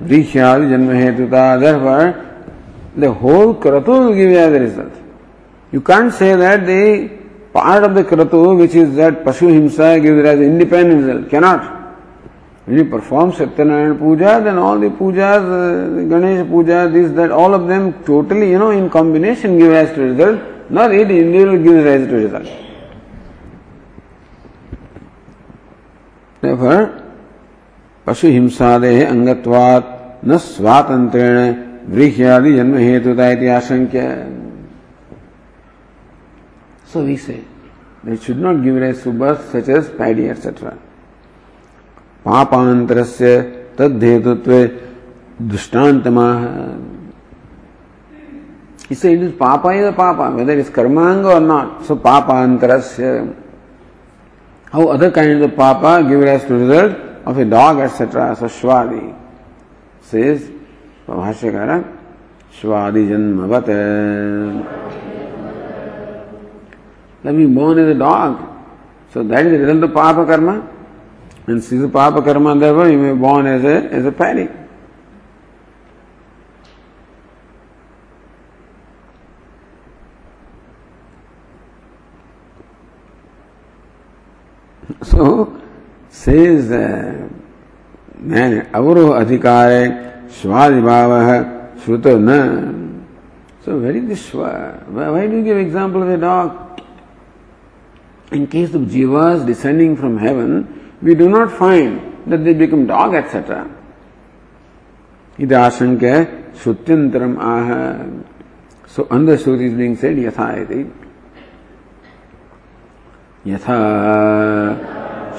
वृक्ष्यादि 0.07 0.65
जन्म 0.69 0.89
हेतुता 0.91 1.45
therefore 1.59 2.03
the 2.97 3.11
whole 3.11 3.55
kratu 3.55 3.87
will 3.87 4.15
give 4.15 4.29
you 4.29 4.37
as 4.37 4.53
a 4.53 4.59
result. 4.59 4.93
You 5.71 5.81
can't 5.81 6.13
say 6.13 6.35
that 6.35 6.65
the 6.65 7.09
part 7.53 7.83
of 7.83 7.95
the 7.95 8.03
kratu, 8.03 8.57
which 8.57 8.75
is 8.75 8.95
that 8.95 9.23
Pashu 9.23 9.49
Himsa, 9.49 10.01
gives 10.01 10.19
it 10.19 10.25
as 10.25 10.39
independent 10.39 11.05
result. 11.05 11.29
Cannot. 11.29 11.75
When 12.65 12.77
you 12.77 12.85
perform 12.85 13.31
Satyanarayana 13.31 13.99
Puja, 13.99 14.41
then 14.43 14.57
all 14.57 14.79
the 14.79 14.89
pujas, 14.89 15.43
uh, 15.45 16.09
Ganesh 16.09 16.49
Puja, 16.49 16.89
this, 16.91 17.11
that, 17.11 17.29
all 17.29 17.53
of 17.53 17.67
them 17.67 17.93
totally, 18.03 18.49
you 18.49 18.57
know, 18.57 18.71
in 18.71 18.89
combination 18.89 19.59
give 19.59 19.71
rise 19.71 19.93
to 19.93 20.01
result, 20.01 20.71
not 20.71 20.91
it 20.91 21.11
individually 21.11 21.63
gives 21.63 21.85
rise 21.85 22.07
to 22.07 22.15
result. 22.15 22.61
Therefore, 26.41 27.01
पशु 28.07 28.27
हिंसादे 28.29 29.05
अंगत्वात् 29.05 30.25
न 30.27 30.37
स्वातंत्रेण 30.37 31.64
वृक्ष्यादि 31.89 32.53
जन्म 32.55 32.75
हेतुता 32.77 33.25
आशंक्य 33.55 34.01
so 36.93 37.01
we 37.05 37.17
say 37.25 37.43
they 38.05 38.15
should 38.17 38.37
not 38.37 38.61
give 38.63 38.75
rise 38.75 39.01
to 39.01 39.11
birth 39.11 39.51
such 39.51 39.67
as 39.67 39.89
paddy 39.89 40.29
etc. 40.29 40.77
पापांतरस्य 42.25 43.39
तद्धेतुत्वे 43.77 44.59
दुष्टान्तमाह 45.51 46.43
He 48.87 48.93
said 48.93 49.13
it 49.13 49.23
is 49.23 49.33
papa 49.33 49.69
is 49.69 49.87
a 49.87 49.91
papa, 49.91 50.29
whether 50.35 50.53
it 50.53 50.59
is 50.59 50.69
karmanga 50.69 51.37
or 51.37 51.39
not. 51.39 51.85
So 51.85 51.95
papa 51.95 52.33
papantarasya. 52.33 53.35
How 54.71 54.87
other 54.89 55.09
kinds 55.09 55.43
of 55.43 55.55
papa 55.55 56.07
give 56.07 56.19
rise 56.19 56.45
to 56.45 56.53
result 56.53 56.95
of 57.25 57.37
a 57.39 57.45
dog, 57.45 57.79
etc. 57.79 58.35
So 58.35 58.45
shwadi 58.45 59.17
says 60.01 60.51
भाष्यकार 61.07 61.69
स्वादिजन्मवत 62.61 63.69
लवी 67.25 67.45
born 67.55 67.79
is 67.79 67.89
a 67.89 67.97
dog 67.99 68.37
so 69.13 69.23
that 69.23 69.45
is 69.45 69.55
result 69.55 69.91
पाप 69.93 70.27
कर्म 70.27 70.49
and 71.49 71.59
seize 71.61 71.89
पाप 71.91 72.17
कर्म 72.25 72.53
then 72.59 72.85
you 72.85 72.99
may 72.99 73.13
born 73.23 73.47
as 73.47 73.65
as 73.65 74.05
a 74.05 74.11
paddy 74.19 74.47
so 85.03 85.27
says 86.15 86.71
man 88.23 88.59
अवरोह 88.75 89.15
अधिकार 89.15 89.71
Swadibhava 90.29 91.75
Shruta 91.79 92.17
Na. 92.19 92.71
So 93.63 93.79
is 93.83 94.07
this? 94.07 94.33
Why 94.33 95.27
do 95.27 95.37
you 95.37 95.43
give 95.43 95.57
example 95.57 96.03
of 96.03 96.09
a 96.09 96.17
dog? 96.17 96.81
In 98.31 98.47
case 98.47 98.73
of 98.73 98.81
jivas 98.83 99.45
descending 99.45 99.95
from 99.95 100.17
heaven, 100.17 100.93
we 101.01 101.15
do 101.15 101.29
not 101.29 101.51
find 101.51 101.99
that 102.27 102.43
they 102.43 102.53
become 102.53 102.85
dog, 102.85 103.13
etc. 103.15 103.67
Ida 105.39 105.55
ashanka 105.55 106.53
shutyantaram 106.53 107.37
aha. 107.39 108.05
So 108.87 109.07
under 109.09 109.37
Shruti 109.37 109.67
is 109.67 109.73
being 109.73 109.95
said 109.95 110.17
yatha 110.17 110.57
iti. 110.63 110.89
Yatha 113.45 114.77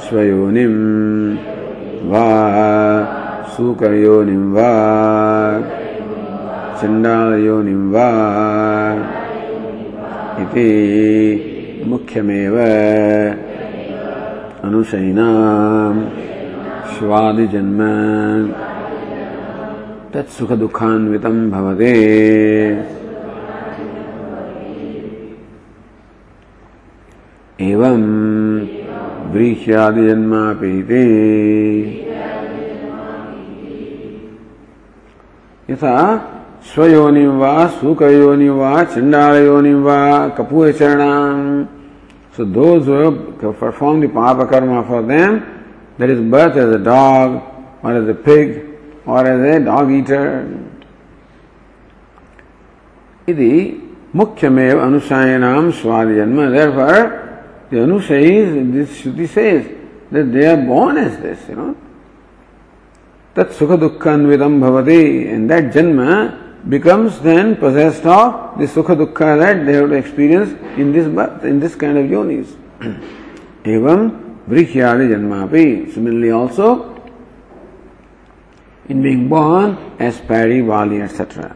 swayonim 0.09 1.37
va 2.09 3.26
सूकरयोनिं 3.57 4.53
वा। 4.53 4.71
चण्डालयोनिं 6.83 7.91
वा। 7.91 8.09
इति 10.43 10.65
मुख्यमेव 11.87 12.59
अनुशयिनां। 14.65 16.09
स्वादिजन्म 16.87 17.81
तत्सुखदुःखान्वितं 20.15 21.51
भवते। 21.51 21.93
एवं 27.61 28.03
व्रीह्यादिजन्मापीति 29.33 31.07
यथा 35.69 35.95
स्वयोनि 36.67 37.27
वा, 37.39 37.53
सुकयोनि 37.79 38.49
वा 38.49 38.73
चंडाल 38.85 39.37
योनि 39.45 39.75
वा 39.87 39.99
कपूय 40.37 40.73
चरणां 40.79 41.65
सो 42.37 42.45
दोज 42.55 42.89
परफॉर्म 43.43 44.01
द 44.03 44.47
कर्म 44.51 44.81
for 44.89 45.03
them 45.11 45.39
there 45.99 46.11
is 46.11 46.23
birth 46.31 46.57
as 46.65 46.73
a 46.75 46.83
dog 46.85 47.41
or 47.85 47.97
as 47.97 48.09
a 48.09 48.19
pig 48.27 48.55
or 49.09 49.27
as 49.27 49.45
a 49.47 49.59
dog 49.65 49.93
eater 49.93 50.25
इति 53.29 53.53
मुख्यमेव 54.17 54.81
अनुसायनां 54.81 55.71
स्वाद 55.81 56.15
जन्म 56.17 56.45
therefore 56.53 57.01
the 57.73 57.83
अनुसायी 57.83 58.45
this 58.77 59.03
they 60.15 60.47
are 60.47 60.57
born 60.67 60.99
as 60.99 61.15
this 61.23 61.51
you 61.51 61.57
know 61.57 61.75
That 63.37 63.51
sukha 63.51 63.77
dukkha 63.79 64.17
anvidam 64.17 64.61
bhavati, 64.61 65.33
and 65.33 65.51
that 65.51 65.65
janma 65.65 66.69
becomes 66.69 67.21
then 67.21 67.57
possessed 67.57 68.07
of 68.07 68.59
the 68.59 68.65
sukha 68.65 68.97
dukkha 68.97 69.39
that 69.39 69.67
they 69.67 69.75
have 69.75 69.91
to 69.91 69.95
experience 69.95 70.51
in 70.79 70.91
this 70.91 71.07
birth, 71.07 71.45
in 71.45 71.61
this 71.61 71.75
kind 71.75 71.99
of 71.99 72.07
yonis. 72.07 72.57
Evam 73.63 74.39
vrikhyadi 74.49 75.11
janmapi. 75.13 75.93
Similarly 75.93 76.31
also, 76.31 76.95
in 78.89 79.03
being 79.03 79.29
born 79.29 79.77
as 79.99 80.19
paddy, 80.23 80.63
barley, 80.63 81.03
etc. 81.03 81.55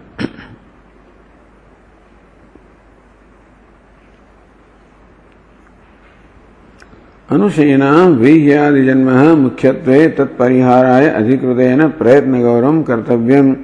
अनुशयना 7.31 8.05
व्रीह्यादि 8.05 8.85
जन्म 8.85 9.11
मुख्यत्वे 9.39 10.09
तत्परिहाराय 10.09 11.09
अधिकृतेन 11.09 11.89
प्रयत्न 11.89 12.43
गौरव 12.43 12.83
कर्तव्यम। 12.83 13.57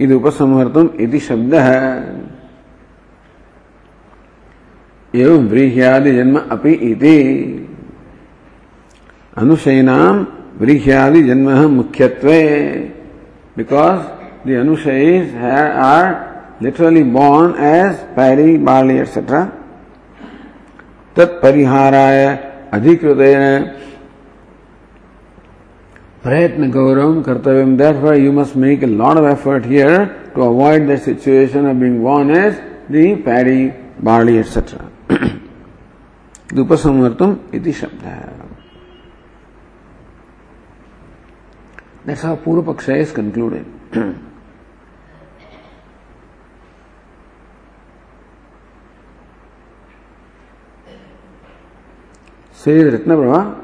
इति 0.00 0.14
उपसंहर्तुम 0.14 0.90
इति 1.00 1.18
शब्द। 1.18 1.54
एवं 5.14 5.48
व्रीह्यादि 5.48 6.12
जन्म 6.12 6.42
अपि 6.50 6.72
इति। 6.72 7.18
अनुशयना 9.36 10.26
व्रीह्यादि 10.60 11.22
जन्म 11.22 11.50
मुख्यत्वे। 11.50 12.42
Because 13.56 14.00
the 14.48 14.50
अनुशयीज 14.50 15.34
are 15.36 16.30
literally 16.62 17.04
born 17.04 17.48
as 17.56 17.94
paddy, 18.16 18.58
barley, 18.66 19.06
etc. 19.06 19.46
तत्परिहाराय 21.16 22.49
अधिक 22.72 23.04
प्रयत्न 26.24 26.70
गौरव 26.70 27.20
कर्तव्य। 27.22 27.64
Therefore 28.00 28.16
you 28.16 28.32
must 28.32 28.56
make 28.64 28.82
a 28.82 28.86
lord 28.86 29.18
of 29.18 29.30
effort 29.32 29.66
here 29.66 30.04
to 30.34 30.42
avoid 30.44 30.88
the 30.90 30.96
situation 31.06 31.66
of 31.70 31.76
being 31.76 32.02
von 32.04 32.30
as 32.36 32.60
the 32.92 33.14
paddy 33.26 33.64
barley 34.04 34.36
etcetera 34.36 34.86
उपसंवर्तम 36.60 37.36
इति 37.54 37.72
शब्द 37.72 38.04
है 38.04 38.40
That's 42.04 42.22
how 42.22 42.36
Purupaksha 42.36 42.96
is. 42.96 43.12
Says 52.60 52.92
Ratna 52.92 53.16
Prabha, 53.16 53.56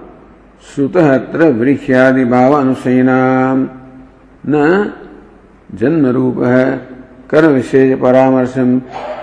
श्रुतः 0.66 1.08
अत्र 1.14 1.48
वृक्ष्यादि 1.58 2.24
भाव 2.24 2.52
अनुशयनाम 2.54 3.58
न 4.48 4.62
जन्म 5.78 6.06
रूप 6.16 6.38
है 6.42 6.64
कर्म 7.30 7.52
विशेष 7.52 7.98
परामर्शम 8.00 8.74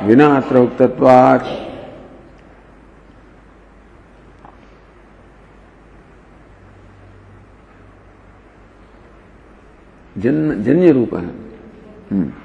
विना 0.07 0.27
अत्र 0.37 0.57
उक्तत्वात् 0.59 1.47
जन्य 10.17 10.91
रूप 10.91 11.13
है 11.15 12.42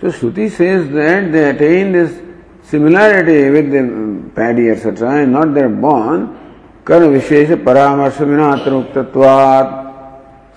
So 0.00 0.08
Shruti 0.08 0.50
says 0.50 0.88
that 0.90 1.32
they 1.32 1.50
attain 1.50 1.92
this 1.92 2.20
similarity 2.62 3.50
with 3.50 3.70
the 3.70 4.30
paddy, 4.34 4.70
etc., 4.70 5.22
and 5.22 5.32
not 5.32 5.54
they're 5.54 5.68
born. 5.68 6.40
Karma 6.84 7.06
Vishesha 7.06 7.62
Paramarsa 7.62 8.26
Vinatruktvatvat. 8.26 9.84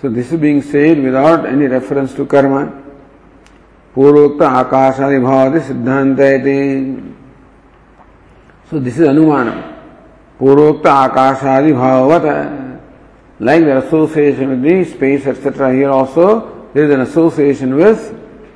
So 0.01 0.09
this 0.09 0.31
is 0.31 0.39
being 0.39 0.61
said 0.61 1.01
without 1.01 1.45
any 1.45 1.67
reference 1.67 2.13
to 2.15 2.25
karma. 2.25 2.83
पूर्वोक्त 3.97 4.41
आकाशादि 4.45 5.19
भाव 5.19 5.57
सिद्धांत 5.67 6.19
सो 8.69 8.79
दिस 8.85 8.99
इज 8.99 9.07
अनुमान 9.07 9.49
पूर्वोक्त 10.39 10.87
आकाशादि 10.87 11.71
भाववत 11.73 12.25
like 13.39 13.63
the 13.63 13.77
association 13.77 14.49
with 14.49 14.61
the 14.61 14.83
space 14.83 15.25
etc 15.27 15.71
here 15.71 15.89
also 15.89 16.67
there 16.73 16.85
is 16.85 16.91
an 16.91 17.01
association 17.01 17.75
with 17.75 18.05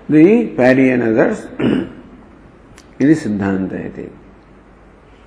the 0.09 0.47
paddy 0.57 0.91
and 0.91 1.03
others 1.03 1.45
it 2.99 3.09
is 3.09 3.25
siddhanta 3.25 3.79
iti 3.89 4.09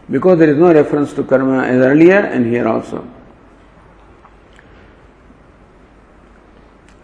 because 0.10 0.40
there 0.40 0.50
is 0.50 0.58
no 0.58 0.74
reference 0.74 1.14
to 1.14 1.24
karma 1.24 1.64
as 1.64 1.82
earlier 1.92 2.22
and 2.36 2.46
here 2.46 2.68
also 2.68 3.06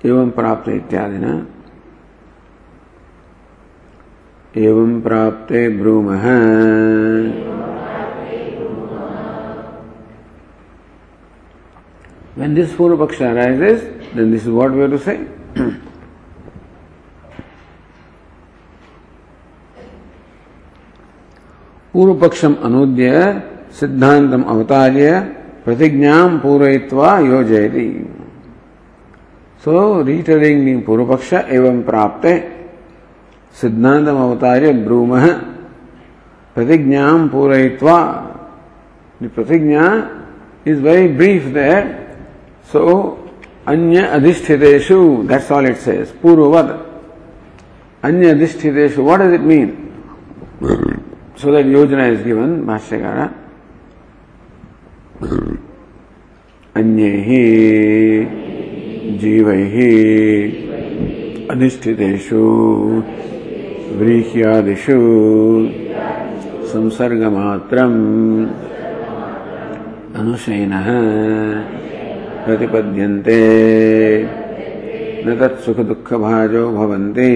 एवं 0.05 0.29
प्राप्त 0.37 0.67
इत्यादि 0.69 1.17
ना 1.17 1.33
एवं 4.63 4.99
प्राप्ते 5.01 5.67
ब्रूम 5.81 6.09
When 12.35 12.53
this 12.53 12.73
Purvapaksha 12.73 13.33
arises, 13.33 13.81
then 14.13 14.29
this 14.29 14.43
is 14.43 14.49
what 14.49 14.73
we 14.73 14.81
have 14.81 14.91
to 14.91 14.99
say. 14.99 15.25
पूर्व 21.95 22.13
पक्षम 22.21 22.53
अनुद्य 22.63 23.09
सिद्धांतम 23.79 24.41
अवतार्य 24.43 25.19
प्रतिज्ञा 25.65 26.15
पूरयित्वा 26.43 27.09
योजयति। 27.19 27.87
सो 29.63 30.01
रीटेलिंग 30.07 30.81
पूर्व 30.83 31.05
पक्ष 31.11 31.29
एवं 31.33 31.81
प्राप्त 31.83 32.25
सिद्धांतम 33.61 34.17
अवतार्य 34.23 34.71
ब्रूम 34.87 35.11
प्रतिज्ञा 36.55 37.05
पूरयित्वा 37.31 37.97
प्रतिज्ञा 39.35 39.85
is 40.67 40.81
very 40.81 41.07
brief 41.17 41.45
that 41.53 41.85
so 42.71 42.83
अन्य 43.67 44.01
अधिष्ठितेषु 44.17 44.99
दैट्स 45.29 45.51
ऑल 45.51 45.65
इट 45.67 45.77
सेज 45.87 46.11
पूर्ववत। 46.21 46.69
अन्य 48.03 48.29
अधिष्ठितेषु 48.29 49.03
what 49.03 49.19
does 49.21 49.33
it 49.33 49.41
mean 49.51 49.67
So 51.37 51.51
that 51.51 51.65
yojana 51.65 52.13
is 52.13 52.23
given, 52.23 52.65
Bhashyakara. 52.65 53.33
अन्यैः 56.75 57.29
जीवैः 59.19 59.75
अधिष्ठितेषु 61.53 62.41
व्रीह्यादिषु 63.99 64.97
संसर्गमात्रम् 66.71 67.97
अनुशयिनः 70.19 70.89
प्रतिपद्यन्ते 72.45 73.41
न 75.25 75.39
तत्सुखदुःखभाजो 75.39 76.69
भवन्ति 76.77 77.31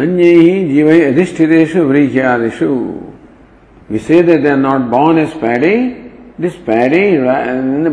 अन्य 0.00 0.24
ही 0.34 0.52
जीव 0.68 0.88
अधिष्ठितेश 0.90 1.74
व्रीहियादिशु 1.76 2.68
vice 3.90 4.22
they 4.22 4.36
they 4.44 4.54
not 4.56 4.80
born 4.90 5.18
as 5.18 5.32
paddy 5.40 5.74
this 6.40 6.54
paddy 6.68 7.02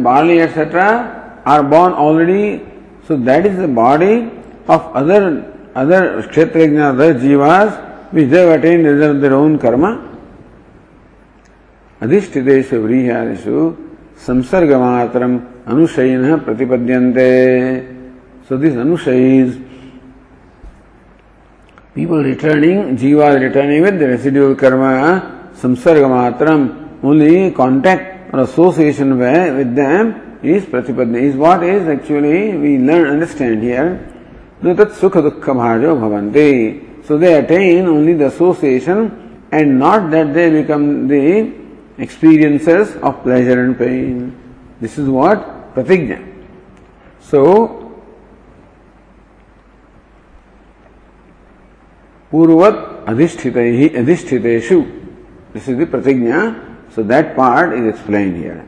barley 0.03 0.37
etcetera 0.39 0.87
are 1.53 1.61
born 1.73 1.93
already 2.05 2.43
so 3.07 3.17
that 3.29 3.45
is 3.45 3.57
the 3.61 3.69
body 3.75 4.13
of 4.69 4.97
other 4.99 5.25
other 5.81 6.07
क्षेत्र 6.29 6.69
other 6.83 7.11
जीवास 7.19 7.79
which 8.13 8.29
they've 8.29 8.53
attain 8.53 8.85
reserve 8.87 9.21
their 9.21 9.33
own 9.33 9.57
कर्म 9.65 9.85
अधिष्ठितेश 12.01 12.73
व्रीहियादिशु 12.73 13.69
संसर्ग 14.27 14.73
मात्रम 14.81 15.39
अनुशयन 15.67 16.23
सो 18.49 18.57
दिस 18.57 18.77
अनुशय 18.77 19.43
people 21.97 22.23
returning, 22.23 22.95
jiva 22.95 23.27
returning 23.41 23.81
with 23.81 23.97
the 23.97 24.07
residual 24.07 24.53
karma, 24.55 25.49
samsarga 25.55 26.07
matram, 26.15 26.61
only 27.03 27.51
contact 27.51 28.31
or 28.31 28.41
association 28.41 29.17
with 29.17 29.75
them 29.75 30.39
is 30.43 30.63
pratipadna, 30.65 31.19
is 31.19 31.35
what 31.35 31.63
is 31.63 31.87
actually 31.87 32.55
we 32.55 32.77
learn, 32.77 33.07
understand 33.07 33.63
here. 33.63 34.13
That 34.61 34.89
sukha 34.89 35.23
dukkha 35.27 35.55
bhajo 35.61 35.97
bhavanti. 36.03 37.03
So 37.05 37.17
they 37.17 37.33
attain 37.39 37.87
only 37.87 38.13
the 38.13 38.27
association 38.27 39.41
and 39.51 39.79
not 39.79 40.11
that 40.11 40.35
they 40.35 40.49
become 40.61 41.07
the 41.07 41.51
experiences 41.97 42.95
of 42.97 43.23
pleasure 43.23 43.63
and 43.63 43.75
pain. 43.75 44.37
This 44.79 44.99
is 44.99 45.09
what 45.09 45.73
pratigna. 45.73 46.19
So 47.21 47.86
पूर्ववत 52.31 53.05
अधिष्ठित 53.07 53.57
ही 53.57 53.87
अधिष्ठितेशु 53.97 54.79
this 55.53 55.69
is 55.69 55.77
the 55.77 55.87
प्रतिज्ञा। 55.91 56.39
So 56.95 57.03
that 57.03 57.35
part 57.35 57.73
is 57.73 57.87
explain 57.87 58.33
here 58.35 58.61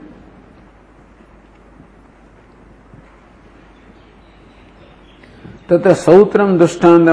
तत्र 5.70 5.94
सौत्रम 5.96 6.58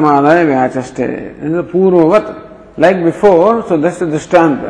आदाय 0.06 0.44
व्याचष्टे 0.44 1.06
पूर्ववत। 1.72 2.26
Like 2.80 3.02
before 3.04 3.60
so 3.68 3.76
दस 3.78 4.02
दृष्टांत 4.02 4.62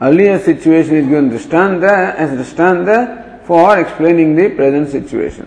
अर्लियर 0.00 0.38
सिचुएशन 0.38 0.96
इज़ 0.96 1.08
गिवन 1.08 1.28
दृष्टांत 1.30 1.84
एज 1.84 2.30
दृष्टांत 2.30 2.88
for 3.48 3.78
explaining 3.78 4.38
the 4.38 4.50
present 4.56 4.88
situation 4.88 5.46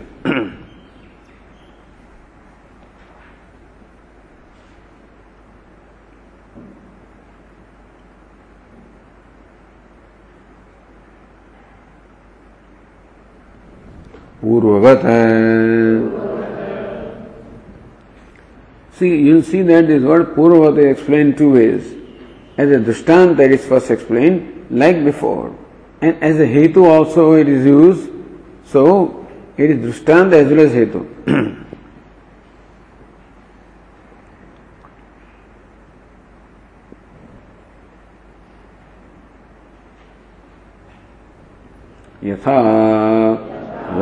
But 14.85 15.03
uh, 15.03 16.25
See, 18.91 19.17
you 19.17 19.41
see 19.41 19.61
that 19.63 19.87
this 19.87 20.03
word 20.03 20.35
poorva 20.35 20.75
they 20.75 20.91
explain 20.91 21.35
two 21.35 21.53
ways. 21.53 21.93
As 22.55 22.69
a 22.69 22.77
drishtanta 22.77 23.35
that 23.37 23.51
is 23.51 23.65
first 23.65 23.89
explained, 23.89 24.67
like 24.69 25.03
before. 25.03 25.55
And 26.01 26.21
as 26.23 26.39
a 26.39 26.45
hetu 26.45 26.85
also 26.85 27.33
it 27.33 27.49
is 27.49 27.65
used. 27.65 28.11
So, 28.63 29.25
it 29.57 29.71
is 29.71 29.77
drishtanta 29.85 30.33
as 30.33 30.51
well 30.51 30.61
as 30.61 30.71
hetu. 30.71 31.01
यथा 42.23 42.55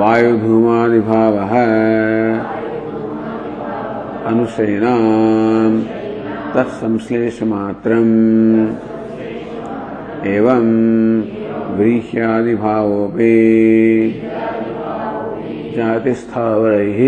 वायुधूमादिभावः। 0.04 1.52
अनुशयिनाम् 4.26 5.84
तत्संश्लेषमात्रम्। 6.54 8.12
एवं 10.28 10.66
व्रीह्यादिभावोऽपि। 11.78 13.34
जातिस्थावरैः 15.78 17.00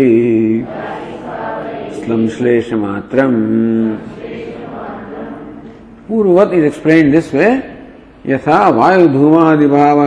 संश्लेषमात्रम्। 1.92 3.36
पूर्ववत 6.08 6.50
is 6.54 6.64
explain 6.64 7.10
this 7.10 7.34
way 7.34 7.62
यथा 8.26 8.68
वायु 8.68 9.08
धूमादिभाव 9.08 10.06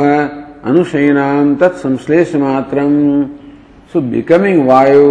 अनुशयनाम 0.68 1.56
तत्संश्लेष 1.56 2.36
मात्र 2.36 2.82
so 3.92 4.02
becoming 4.12 4.66
वायु 4.68 5.06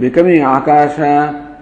becoming 0.00 0.44
Akash 0.46 0.96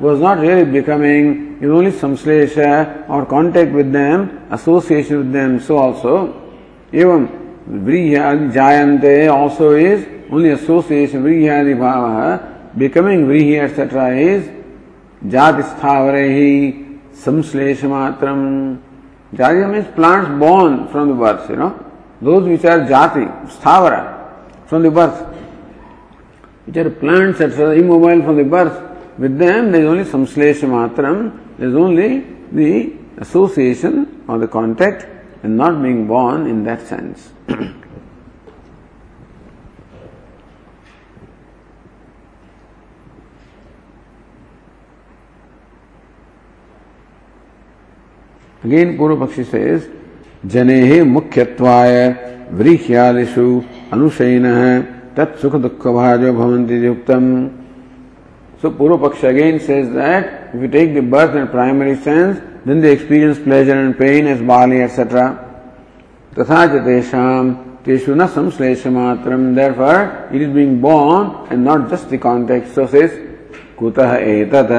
was 0.03 0.20
not 0.22 0.39
really 0.41 0.64
becoming 0.72 1.62
in 1.62 1.70
only 1.70 1.91
संश्लेष 2.03 2.59
or 2.59 3.24
contact 3.31 3.72
with 3.74 3.87
them 3.93 4.29
association 4.55 5.16
with 5.16 5.33
them 5.33 5.57
so 5.66 5.79
also 5.79 6.16
एवं 6.95 7.27
व्रीह 7.85 8.51
जायते 8.55 9.16
ऑल्सो 9.29 9.74
इज़ 9.77 10.05
ओनली 10.33 10.51
एसोसिएशन 10.51 11.22
व्रीहि 11.22 11.74
भाव 11.74 12.39
बिकमिंग 12.79 13.27
व्रीहि 13.27 13.55
एटसेट्रा 13.57 14.09
इज़ 14.27 14.45
जाति 15.22 15.62
स्थावर 15.62 16.16
ही 16.16 16.53
संश्लेष 17.24 17.85
मात्र 17.95 18.37
जाति 19.33 19.64
means 19.66 19.87
plants 19.97 20.29
born 20.45 20.77
from 20.93 21.12
the 21.12 21.16
birth 21.20 21.51
you 21.51 21.57
know 21.57 21.68
Those 22.21 22.49
which 22.49 22.64
are 22.64 22.81
jati, 22.81 23.51
sthavara, 23.51 24.69
from 24.69 24.83
the 24.83 24.91
birth, 24.91 25.27
which 26.64 26.77
are 26.77 26.91
plants, 26.91 27.41
etc., 27.41 27.77
immobile 27.77 28.23
from 28.23 28.37
the 28.37 28.45
birth. 28.45 28.83
With 29.19 29.39
them, 29.39 29.73
there 29.73 29.83
is 29.83 29.89
only 29.89 30.05
samslesha 30.05 30.69
matram, 30.69 31.39
there 31.59 31.69
is 31.69 31.75
only 31.75 32.27
the 32.53 32.95
association 33.19 34.25
or 34.29 34.39
the 34.39 34.49
contact 34.49 35.07
and 35.43 35.57
not 35.57 35.83
being 35.83 36.07
born 36.07 36.47
in 36.47 36.64
that 36.64 36.87
sense. 36.87 37.31
Again, 48.64 48.99
Purvapakshi 48.99 49.49
says, 49.49 49.89
जने 50.53 51.03
मुख्यत्वाय 51.05 51.94
व्रीह्यादिषु 52.59 53.47
अनुशयन 53.92 54.47
तत्सुख 55.16 55.55
दुख 55.64 55.86
भाजो 55.97 56.32
भवंती 56.32 56.84
युक्तम 56.86 57.24
So 58.59 58.70
Purva 58.70 58.99
Paksha 58.99 59.28
again 59.28 59.61
says 59.61 59.92
that 59.92 60.55
if 60.55 60.62
you 60.62 60.68
take 60.68 60.94
the 60.94 61.03
birth 61.03 61.34
in 61.36 61.47
primary 61.49 61.94
sense, 61.97 62.40
then 62.64 62.80
they 62.80 62.92
experience 62.92 63.38
pleasure 63.38 63.74
and 63.74 63.99
pain 63.99 64.26
as 64.26 64.40
Bali, 64.40 64.80
etc. 64.80 65.42
तेषु 67.86 68.14
न 68.14 68.26
संश्लेष 68.26 68.86
मात्रम 68.86 69.55
therefore 69.55 70.28
it 70.32 70.42
is 70.42 70.49
being 70.53 70.80
born 70.80 71.47
and 71.51 71.64
not 71.64 71.88
just 71.88 72.11
the 72.11 72.18
context 72.18 72.74
so 72.74 72.86
says 72.86 73.12
कुतः 73.78 74.16
एतत् 74.32 74.72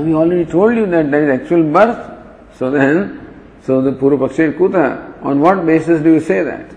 we 0.00 0.14
already 0.14 0.44
told 0.46 0.74
you 0.74 0.86
that 0.86 1.10
there 1.10 1.28
is 1.28 1.40
actual 1.40 1.62
birth. 1.64 2.10
So 2.58 2.70
then, 2.70 3.21
so 3.64 3.80
the 3.80 3.92
Purupakshi 3.92 4.56
Kuta, 4.58 5.22
on 5.24 5.40
what 5.40 5.64
basis 5.64 6.02
do 6.02 6.14
you 6.14 6.20
say 6.20 6.42
that? 6.42 6.74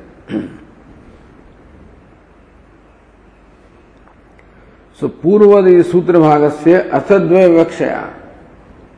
Bhagasya 6.20 6.92
Arthadvaya 6.92 7.66
Vakshaya. 7.66 8.14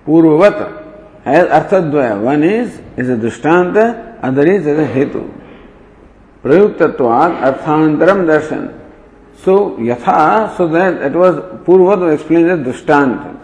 Purvavat 0.05 1.23
has 1.23 1.47
Arthadvaya. 1.47 2.21
One 2.21 2.43
is, 2.43 2.79
is 2.97 3.09
a 3.09 3.15
Dushtanta, 3.15 4.19
other 4.21 4.45
is 4.45 4.67
as 4.67 4.77
a 4.77 4.93
Hetu. 4.93 5.33
Prayuktatvad 6.43 7.57
Arthantaram 7.57 8.25
Darshan. 8.27 8.73
So 9.37 9.77
Yatha, 9.77 10.57
so 10.57 10.67
that 10.67 11.01
it 11.01 11.13
was 11.13 11.35
Purvat 11.65 11.99
was 11.99 12.19
explained 12.19 12.49
as 12.49 12.59
Dushtanta. 12.59 13.39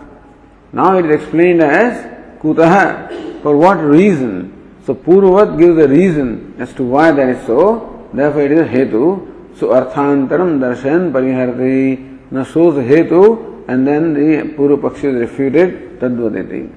Now 0.74 0.98
it 0.98 1.06
is 1.06 1.22
explained 1.22 1.62
as 1.62 2.13
kutaha. 2.44 3.42
For 3.42 3.56
what 3.58 3.76
reason? 3.76 4.52
So 4.86 4.94
Purvat 4.94 5.58
gives 5.58 5.78
the 5.78 5.88
reason 5.88 6.56
as 6.60 6.74
to 6.74 6.84
why 6.84 7.12
that 7.12 7.30
is 7.30 7.46
so. 7.48 8.08
Therefore 8.14 8.42
it 8.42 8.52
is 8.52 8.68
hetu. 8.68 9.58
So 9.58 9.70
arthantaram 9.70 10.60
darshan 10.60 11.12
pariharti. 11.12 12.32
Now 12.32 12.44
shows 12.44 12.76
hetu 12.76 13.64
and 13.70 13.88
then 13.88 14.14
the 14.14 14.44
Purva 14.56 14.78
Pakshi 14.78 15.06
is 15.06 15.22
refuted 15.22 16.00
tadvaditi. 16.00 16.70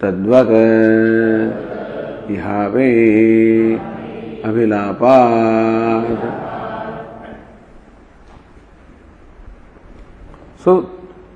तद्वत् 0.00 0.50
इहावे 2.32 2.88
अभिलापात् 4.48 6.20
So 10.60 10.72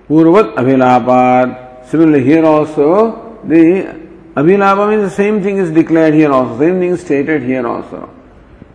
Purvat 0.08 0.54
Abhilapat. 0.54 1.63
Similarly, 1.85 2.23
here 2.23 2.45
also, 2.45 3.39
the 3.43 3.95
Abhilapa 4.35 4.89
means 4.89 5.09
the 5.09 5.15
same 5.15 5.41
thing 5.41 5.57
is 5.57 5.71
declared 5.71 6.13
here 6.13 6.31
also, 6.31 6.57
same 6.59 6.79
thing 6.79 6.91
is 6.91 7.01
stated 7.01 7.43
here 7.43 7.65
also. 7.65 8.09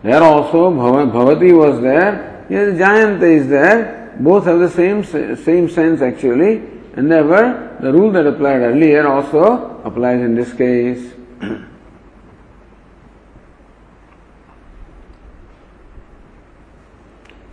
There 0.03 0.21
also, 0.21 0.69
Bhavati 0.71 1.55
was 1.55 1.81
there, 1.81 2.45
here 2.49 2.73
Jayanta 2.73 3.23
is 3.23 3.47
there, 3.47 4.15
both 4.19 4.45
have 4.45 4.59
the 4.59 4.69
same, 4.69 5.03
same 5.03 5.69
sense 5.69 6.01
actually, 6.01 6.61
and 6.95 7.11
therefore 7.11 7.77
the 7.81 7.91
rule 7.91 8.11
that 8.11 8.25
applied 8.25 8.61
earlier 8.61 9.07
also 9.07 9.81
applies 9.83 10.21
in 10.21 10.35
this 10.35 10.53
case. 10.53 11.13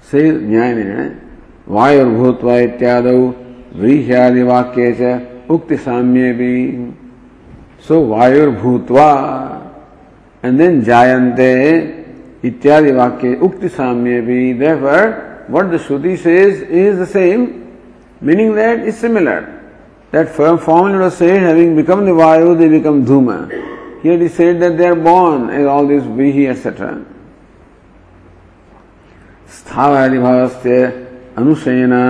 Says 0.03 0.43
Nyaya 0.43 1.19
वायुर्भूत्वा 1.69 2.59
इत्यादौ 2.59 3.19
व्रीह्यादि 3.81 4.43
वाक्य 4.51 4.93
च 4.99 5.03
उक्ति 5.50 5.78
साम्य 5.78 6.32
भी। 6.34 6.56
सो 7.88 8.02
वायुर्भूतवा 8.08 9.10
and 10.44 10.58
then 10.58 10.82
जायन्ते 10.84 11.54
इत्यादि 12.46 12.92
वाक्य 12.92 13.34
उक्ति 13.44 13.70
साम्य 13.70 14.22
भी। 14.22 14.54
देवर 14.54 15.04
वट 15.52 15.66
दुति 15.66 16.16
से 16.18 17.06
same 17.06 17.48
meaning 18.22 18.54
that 18.56 18.86
is 18.88 18.96
similar 18.96 19.42
that 20.14 20.28
formal 20.28 21.10
said 21.10 21.44
having 21.44 21.76
become 21.76 22.06
the 22.06 22.10
वायु 22.20 22.56
दे 22.56 22.68
बिकम 22.70 23.04
धूम 23.06 23.32
here 24.04 24.22
is 24.24 24.32
said 24.32 24.60
that 24.60 24.74
they 24.78 24.86
are 24.88 24.94
born 25.02 25.50
as 25.60 25.66
all 25.66 25.88
this 25.88 26.04
we 26.18 26.32
ही 26.32 26.46
एटसेट्रा 26.46 26.92
स्थावादि 29.58 30.20
भावस्य 30.20 30.86
अनुशयना 31.38 32.04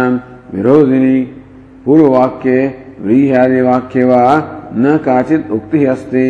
विरोधिनी 0.53 1.21
पूर्व 1.85 2.15
व्रीहारी 2.99 3.61
वाक्य 3.61 4.03
वा 4.03 4.23
न 4.75 4.97
काचित 5.05 5.51
उक्ति 5.51 5.83
अस्ति। 5.85 6.27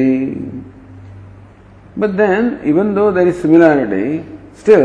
But 1.99 2.09
then 2.17 2.57
even 2.65 2.93
though 2.95 3.11
there 3.11 3.27
is 3.27 3.35
similarity 3.35 4.17
still 4.59 4.83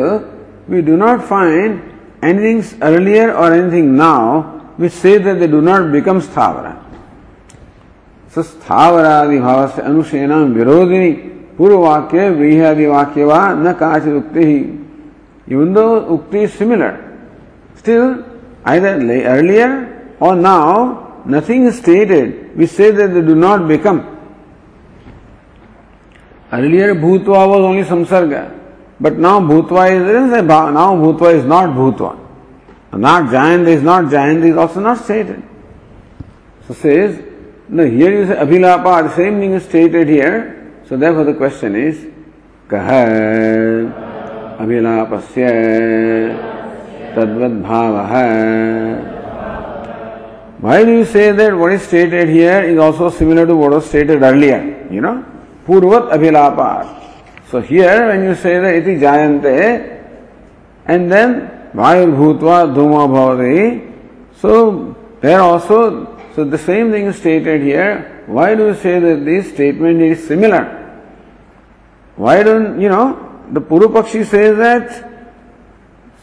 we 0.71 0.83
do 0.83 0.97
not 0.97 1.21
find 1.31 1.81
anything 2.25 2.63
earlier 2.83 3.31
or 3.31 3.53
anything 3.53 3.97
now 3.97 4.43
which 4.81 4.93
say 4.93 5.19
they 5.19 5.47
do 5.49 5.61
not 5.61 5.91
become 5.93 6.21
स्थावर 6.21 6.71
स 8.35 8.47
स्थावरादि 8.47 9.39
भाव 9.39 9.67
से 9.69 9.83
अनुशयना 9.83 10.37
विरोधी 10.55 11.11
पूर्व 11.59 11.79
वाक्य 11.79 12.29
व्रीहारी 12.31 12.87
वाक्य 12.87 13.25
वा 13.25 13.41
न 13.55 13.73
काचित 13.81 14.15
उक्ति 14.15 14.45
ही 14.45 14.59
इवन 15.49 15.73
दो 15.75 15.85
उक्ति 16.15 16.47
similar 16.49 16.99
still 17.79 18.15
I 18.67 18.81
they 18.81 19.65
or 20.23 20.37
now 20.37 20.87
nothing 21.27 21.67
is 21.67 21.79
stated 21.79 22.57
We 22.57 22.67
say 22.67 22.91
that 22.91 23.09
they 23.09 23.23
do 23.23 23.35
not 23.35 23.67
become. 23.67 24.09
Earlier 26.53 26.95
Bhutva 26.95 27.49
was 27.49 27.61
only 27.61 27.83
Samsarga, 27.83 28.59
but 29.01 29.17
now 29.17 29.41
Bhutva 29.41 29.91
is 29.91 30.43
now 30.45 30.95
Bhutva 30.97 31.35
is 31.35 31.45
not 31.45 31.71
Bhutva. 31.71 32.19
Not 32.93 33.31
Jayant 33.31 33.67
is 33.67 33.83
not 33.83 34.05
Jayant 34.05 34.45
is 34.45 34.57
also 34.57 34.81
not 34.81 34.99
stated. 34.99 35.43
So 36.69 36.75
says, 36.75 37.23
no, 37.69 37.87
here 37.87 38.13
you 38.13 38.27
say 38.27 38.35
Abhilapa, 38.35 39.05
the 39.09 39.17
same 39.17 39.41
thing 39.41 39.55
is 39.55 39.65
stated 39.65 40.09
here. 40.09 40.75
So 40.87 40.99
therefore 40.99 41.25
the 41.25 41.35
question 41.35 41.75
is, 41.75 42.07
Kah 42.69 42.77
Abhilapasya 44.61 45.55
Tadvad 47.15 47.63
Bhavaha 47.63 49.12
why 50.63 50.85
do 50.85 50.93
you 50.93 51.05
say 51.05 51.33
that 51.33 51.55
what 51.59 51.73
is 51.73 51.83
stated 51.83 52.29
here 52.29 52.63
is 52.63 52.79
also 52.79 53.11
similar 53.11 53.45
to 53.45 53.55
what 53.55 53.73
was 53.73 53.85
stated 53.85 54.23
earlier? 54.23 54.87
You 54.91 55.01
know, 55.01 55.25
Purvat 55.67 56.11
Abhilapat. 56.15 56.87
So 57.51 57.61
here 57.61 58.07
when 58.07 58.23
you 58.23 58.35
say 58.35 58.61
that 58.61 58.75
iti 58.77 58.97
jayante 58.97 60.01
and 60.87 61.11
then 61.11 61.71
Vayur 61.75 62.15
Bhutva 62.15 62.73
Dhuma 62.73 63.09
Bhavati, 63.09 63.93
so 64.37 64.95
There 65.23 65.41
also, 65.41 66.19
so 66.35 66.45
the 66.45 66.59
same 66.59 66.91
thing 66.91 67.07
is 67.07 67.17
stated 67.17 67.63
here. 67.63 68.25
Why 68.27 68.57
do 68.57 68.67
you 68.67 68.75
say 68.75 68.99
that 68.99 69.25
this 69.25 69.55
statement 69.55 70.03
is 70.03 70.27
similar? 70.27 70.65
Why 72.17 72.43
don't, 72.43 72.81
you 72.81 72.89
know, 72.89 73.41
the 73.53 73.61
Purupakshi 73.61 74.27
says 74.27 74.59
that, 74.59 75.09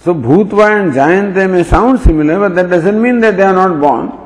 so 0.02 0.14
Bhutva 0.14 0.82
and 0.82 0.92
Jayante 0.92 1.50
may 1.50 1.64
sound 1.64 2.02
similar, 2.02 2.40
but 2.40 2.56
that 2.56 2.70
doesn't 2.70 3.02
mean 3.02 3.22
that 3.22 3.38
they 3.38 3.44
are 3.44 3.54
not 3.54 3.80
born. 3.80 4.19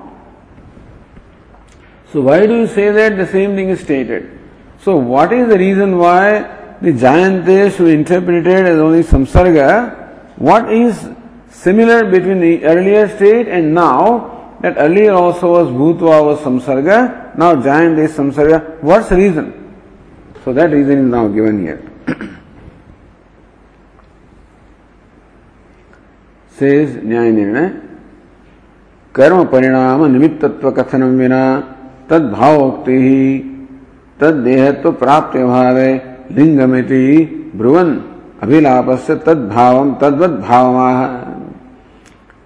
So 2.12 2.22
why 2.22 2.47
do 2.47 2.55
you 2.57 2.66
say 2.66 2.91
that 2.91 3.16
the 3.16 3.26
same 3.26 3.55
thing 3.55 3.68
is 3.68 3.80
stated? 3.80 4.39
So 4.80 4.97
what 4.97 5.32
is 5.32 5.49
the 5.49 5.59
reason 5.59 5.99
why 5.99 6.41
the 6.80 6.93
Jayantes 6.93 7.76
who 7.76 7.86
interpreted 7.86 8.66
as 8.66 8.78
only 8.78 9.03
samsarga, 9.03 10.39
what 10.39 10.72
is 10.72 11.09
similar 11.51 12.05
between 12.11 12.41
the 12.41 12.64
earlier 12.64 13.09
state 13.09 13.49
and 13.49 13.74
now 13.74 14.57
that 14.62 14.76
earlier 14.78 15.12
also 15.12 15.53
was 15.53 15.68
Bhutva 15.68 16.24
was 16.24 16.39
samsarga, 16.41 17.36
now 17.36 17.55
Jayant 17.57 17.99
is 17.99 18.12
samsarga. 18.16 18.80
What's 18.82 19.09
the 19.09 19.16
reason? 19.16 19.76
So 20.45 20.53
that 20.53 20.70
reason 20.70 20.99
is 20.99 21.11
now 21.11 21.28
given 21.28 21.61
here. 21.61 21.84
Says 26.59 26.97
न्याय 27.05 27.30
निर्णय 27.30 27.68
कर्म 29.14 29.45
परिणाम 29.53 30.05
निमित्तत्व 30.12 30.70
कथनम 30.78 31.18
विना 31.18 31.43
तद्भाव 32.10 32.62
उक्ति 32.64 32.97
ही। 33.01 33.24
तद्देहत्व 34.20 34.91
प्राप्त 34.93 35.38
भाव 35.38 35.78
है 35.78 35.91
लिंगमिति 36.32 37.06
भ्रुवन 37.56 37.89
अभिलाप 38.43 38.89
से 39.08 39.16
तद्भाव 39.26 39.78
तद्वत 40.01 40.39
भाव 40.41 40.76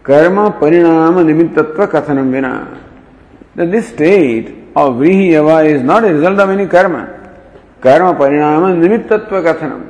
कर्म 0.06 0.38
परिणाम 0.62 1.20
निमित्तत्व 1.28 1.86
कथनम 1.86 2.32
बिना 2.32 2.54
दिस 3.66 3.88
स्टेट 3.88 4.56
ऑफ़ 4.78 4.94
व्रीहि 4.94 5.34
यवा 5.36 5.60
is 5.74 5.84
not 5.84 6.04
a 6.04 6.12
result 6.12 6.40
of 6.40 6.50
any 6.52 6.66
कर्म 6.76 6.98
कर्म 7.84 8.12
परिणाम 8.20 8.68
निमित्तत्व 8.82 9.42
कथनम 9.44 9.82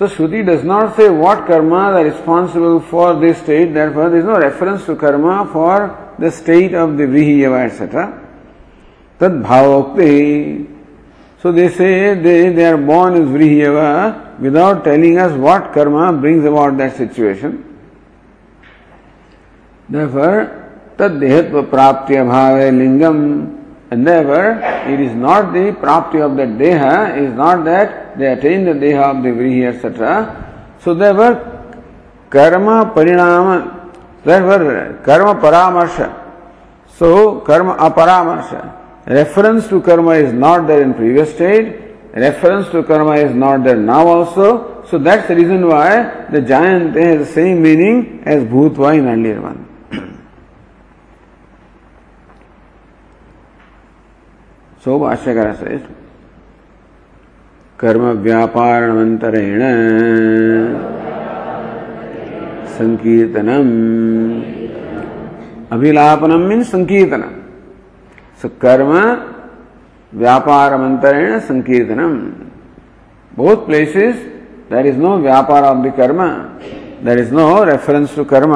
सो 0.00 0.06
श्रुति 0.06 0.42
डज 0.42 0.64
नॉट 0.66 0.96
से 0.96 1.08
वॉट 1.18 1.46
कर्म 1.46 1.74
are 1.74 2.02
responsible 2.04 2.78
for 2.90 3.14
this 3.20 3.36
state 3.38 3.72
that 3.74 3.94
for 3.94 4.08
this 4.10 4.24
no 4.24 4.38
reference 4.38 4.86
to 4.86 4.94
कर्म 5.02 5.28
for 5.52 5.90
the 6.20 6.30
state 6.38 6.74
of 6.74 6.90
the 6.90 7.08
व्रीहि 7.10 7.44
यवा 7.44 7.62
etcetera 7.62 8.08
Tad 9.18 9.32
bhavokti. 9.42 10.66
So 11.40 11.52
they 11.52 11.68
say 11.68 12.14
they, 12.14 12.50
they 12.50 12.64
are 12.64 12.76
born 12.76 13.14
as 13.14 13.28
vrihiyava 13.28 14.38
without 14.40 14.84
telling 14.84 15.18
us 15.18 15.32
what 15.38 15.72
karma 15.72 16.12
brings 16.12 16.44
about 16.44 16.76
that 16.78 16.96
situation. 16.96 17.62
Therefore, 19.88 20.70
tad 20.98 21.12
dehatva 21.12 21.70
praptya 21.70 22.24
bhave 22.26 22.72
lingam 22.72 23.56
And 23.90 24.04
therefore, 24.04 24.58
it 24.92 24.98
is 24.98 25.14
not 25.14 25.52
the 25.52 25.72
prapti 25.72 26.20
of 26.20 26.36
the 26.36 26.42
deha, 26.42 27.16
it 27.16 27.22
is 27.22 27.34
not 27.34 27.64
that 27.64 28.18
they 28.18 28.32
attain 28.32 28.64
the 28.64 28.72
deha 28.72 29.16
of 29.16 29.22
the 29.22 29.28
vrihi, 29.28 29.72
etc. 29.72 30.74
So 30.80 30.92
therefore, 30.92 31.34
karma 32.28 32.92
parinama, 32.94 33.92
therefore, 34.24 35.00
karma 35.04 35.40
paramarsha. 35.40 36.24
So, 36.88 37.40
karma 37.40 37.76
aparamarsha. 37.76 38.85
Reference 39.06 39.68
to 39.68 39.80
karma 39.80 40.14
is 40.14 40.32
not 40.32 40.66
there 40.66 40.82
in 40.82 40.92
previous 40.92 41.32
state, 41.32 41.94
reference 42.12 42.68
to 42.70 42.82
karma 42.82 43.14
is 43.16 43.32
not 43.34 43.62
there 43.62 43.76
now 43.76 44.06
also. 44.06 44.84
So 44.86 44.98
that's 44.98 45.28
the 45.28 45.36
reason 45.36 45.68
why 45.68 46.26
the 46.30 46.40
giant 46.40 46.96
has 46.96 47.28
the 47.28 47.32
same 47.32 47.62
meaning 47.62 48.22
as 48.24 48.42
bhutva 48.44 48.98
in 48.98 49.06
earlier 49.06 49.40
one. 49.40 49.62
So 54.84 54.98
भाष्यकर 54.98 55.52
says 55.60 55.76
कर्म 57.80 58.04
व्यापारणमंतरेण 58.22 59.62
संकीर्तनम 62.76 63.72
अभिलापनम 65.76 66.46
mean 66.48 66.62
संकीर्तन 66.62 67.24
सो 68.46 68.50
कर्म 68.62 68.90
व्यापार 70.12 70.76
मंत्रण 70.76 71.38
संकीर्तनम। 71.40 72.12
बहुत 73.32 73.66
places 73.66 74.16
there 74.70 74.86
is 74.86 74.98
no 74.98 75.16
व्यापार 75.18 75.64
of 75.64 75.78
the 75.86 75.92
कर्म 75.96 76.20
there 77.04 77.18
is 77.18 77.32
no 77.34 77.46
reference 77.64 78.14
to 78.16 78.24
कर्म 78.24 78.54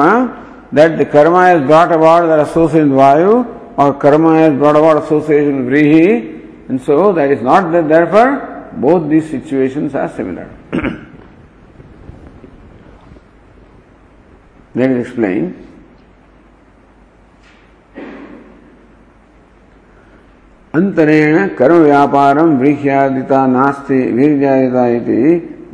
दैट 0.75 0.97
द 0.99 1.07
कर्म 1.13 1.35
is 1.41 1.63
brought 1.63 1.91
about 1.91 2.27
there 2.29 2.39
association 2.39 2.91
वायु 2.91 3.33
और 3.79 3.91
कर्म 4.01 4.27
is 4.35 4.53
brought 4.59 4.75
about 4.75 5.03
association 5.03 5.61
व्रीही 5.65 6.07
and 6.69 6.79
so 6.79 7.11
that 7.13 7.31
is 7.31 7.43
not 7.45 7.63
there 7.87 8.05
for 8.11 8.29
both 8.79 9.09
these 9.09 9.23
situation 9.31 9.89
are 9.95 10.07
similar 10.07 10.47
that 14.77 14.97
is 14.97 15.11
अंतरेण 20.75 21.47
कर्म 21.59 21.77
व्यापारम 21.83 22.57
वृह्यादिता 22.59 23.45
नास्ति 23.57 23.99
वीर्यादिता 24.17 24.87
इति 24.97 25.21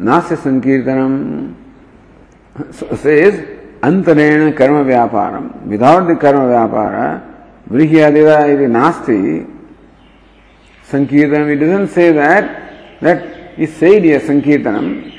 नास्य 0.09 0.35
संकीर्तनम 0.45 1.15
says 3.03 3.33
अंतरेण 3.89 4.51
कर्म 4.59 4.81
व्यापारम 4.91 5.49
without 5.69 6.07
the 6.11 6.17
कर्म 6.21 6.45
व्यापार 6.53 6.95
Vrihyadeva 7.69 8.47
iti 8.47 8.65
nasti. 8.65 9.45
Sankirtanam, 10.89 11.49
it 11.49 11.55
doesn't 11.57 11.89
say 11.89 12.11
that, 12.13 13.01
that 13.01 13.59
is 13.59 13.75
said 13.75 14.03
here, 14.03 14.21
Sankirtanam. 14.21 15.13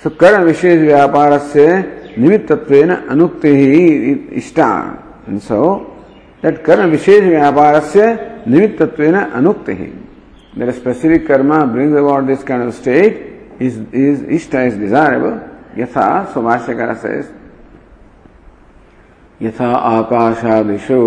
So, 0.00 0.10
karma 0.10 0.44
vishesh 0.50 0.82
vyaparasya 0.82 2.16
nimittattvena 2.16 3.06
anuktihi 3.06 4.32
ishta. 4.32 5.00
And 5.28 5.40
so, 5.40 5.95
that 6.42 6.62
कर्म 6.64 6.90
विशेष 6.90 7.22
व्यापार 7.24 7.80
से 7.92 8.12
निमित्त 8.50 8.82
अनुक्त 9.00 9.68
ही 9.68 9.92
that 10.58 10.70
specific 10.74 11.26
karma 11.26 11.54
bring 11.72 11.94
about 11.96 12.24
this 12.24 12.42
kind 12.42 12.66
of 12.66 12.74
state 12.74 13.62
is 13.62 13.78
is 13.96 14.24
इष्ट 14.36 14.54
is 14.54 14.78
desirable 14.80 15.38
यथा 15.80 16.06
सुभाष्यकार 16.34 16.94
से 17.02 17.16
यथा 19.42 19.70
आकाशादिशो 19.88 21.00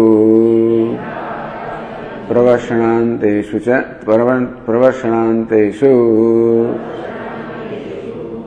प्रवर्षणान्तेषु 2.30 3.60
च 3.60 3.82
प्रवर्षणान्तेषु 4.06 5.94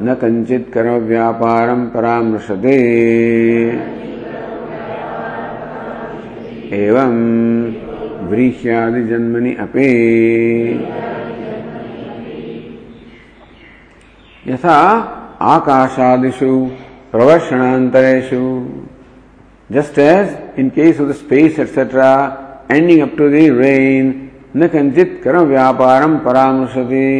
न 0.04 0.14
कञ्चित् 0.20 0.72
कर्मव्यापारम् 0.74 1.88
परामृशते 1.90 2.76
एवं 6.72 7.14
व्रीष्यादि 8.28 9.02
जन्मनि 9.06 9.54
अपे। 9.60 9.88
यथा 14.46 14.78
आकाशादिषु 15.54 16.54
प्रवर्षणांतरेषु 17.12 18.44
just 19.70 19.98
as 19.98 20.28
in 20.58 20.68
case 20.76 21.00
of 21.00 21.08
the 21.08 21.12
space 21.14 21.58
etcetera 21.60 22.10
ending 22.70 23.00
up 23.02 23.16
to 23.18 23.28
the 23.28 23.42
rain 23.58 24.12
न 24.56 24.66
कंचित 24.72 25.20
कर्म 25.24 25.44
व्यापार 25.48 26.06
परामर्शति 26.24 27.10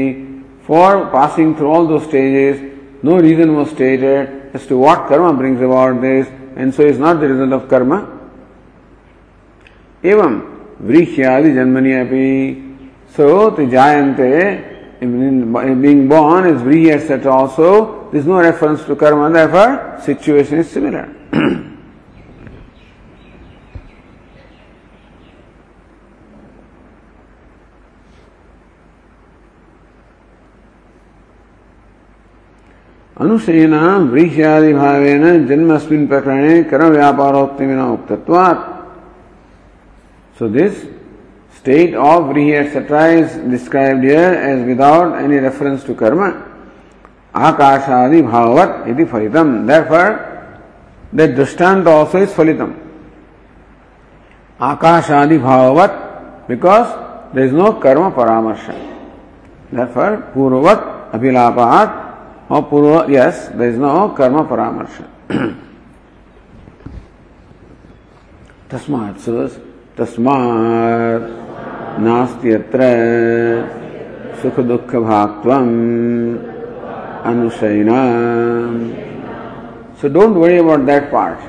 for 0.69 0.97
passing 1.13 1.55
through 1.59 1.69
all 1.75 1.87
those 1.87 1.99
stages 2.09 2.61
no 3.05 3.19
reason 3.21 3.51
was 3.51 3.69
stated 3.69 4.57
as 4.57 4.69
to 4.69 4.79
what 4.79 5.09
karma 5.09 5.31
brings 5.39 5.63
about 5.63 6.01
this 6.01 6.27
and 6.59 6.73
so 6.73 6.83
is 6.83 7.01
not 7.01 7.17
the 7.17 7.31
reason 7.33 7.53
of 7.53 7.69
karma 7.71 7.97
एवं 10.05 10.41
वृक्ष 10.83 11.19
आदि 11.27 11.51
जन्मनी 11.55 11.93
अभी 11.95 12.29
सो 13.17 13.29
तो 13.57 13.67
जायते 13.71 14.31
being 15.83 16.09
born 16.09 16.49
is 16.49 16.63
वृह 16.65 16.93
at 16.93 17.27
also 17.29 17.69
this 18.13 18.27
no 18.27 18.41
reference 18.41 18.87
to 18.89 18.95
karma 19.03 19.47
for 19.53 19.77
situation 20.07 20.59
is 20.59 20.67
similar 20.67 21.07
अनुशयना 33.17 33.97
वृक्ष 34.13 34.37
जन्मस्मिन् 35.49 36.07
प्रकरणे 36.09 36.63
कर्म 36.71 36.95
उक्तत्वात् 37.93 38.82
so 40.41 40.48
this 40.48 40.86
state 41.56 41.93
of 41.93 42.24
vrihi 42.32 42.54
etc 42.64 43.08
is 43.14 43.36
described 43.52 44.04
here 44.04 44.34
as 44.50 44.66
without 44.66 45.16
any 45.18 45.38
reference 45.38 45.84
to 45.84 45.93
karma 45.93 46.32
akashadi 47.34 48.22
bhavat 48.32 48.88
iti 48.88 49.06
phalitam 49.06 49.66
therefore 49.68 50.10
that 51.14 51.30
drishtanta 51.32 51.88
also 51.88 52.20
is 52.20 52.32
phalitam 52.32 52.88
Akashadi 54.60 55.38
bhavavat 55.39 56.48
because 56.48 56.89
there 57.34 57.45
is 57.45 57.54
no 57.54 57.74
karma 57.74 58.12
paramarsha. 58.12 58.74
Therefore, 59.72 60.32
purvat 60.34 61.12
abhilapat 61.12 62.50
or 62.50 62.64
purva, 62.64 63.08
yes, 63.08 63.50
there 63.50 63.70
is 63.70 63.78
no 63.78 64.10
karma 64.10 64.43
paramarsha. 64.45 65.06
तस्मात् 68.70 69.62
तस्मात् 69.98 71.28
नास्ति 72.06 72.52
अत्र 72.54 72.82
सुख 74.41 74.60
दुख 74.70 74.95
भाक्त्वम् 75.08 75.76
अनुशयना 77.30 78.02
So 80.00 80.08
don't 80.08 80.36
worry 80.36 80.58
about 80.60 80.86
that 80.86 81.10
part. 81.10 81.39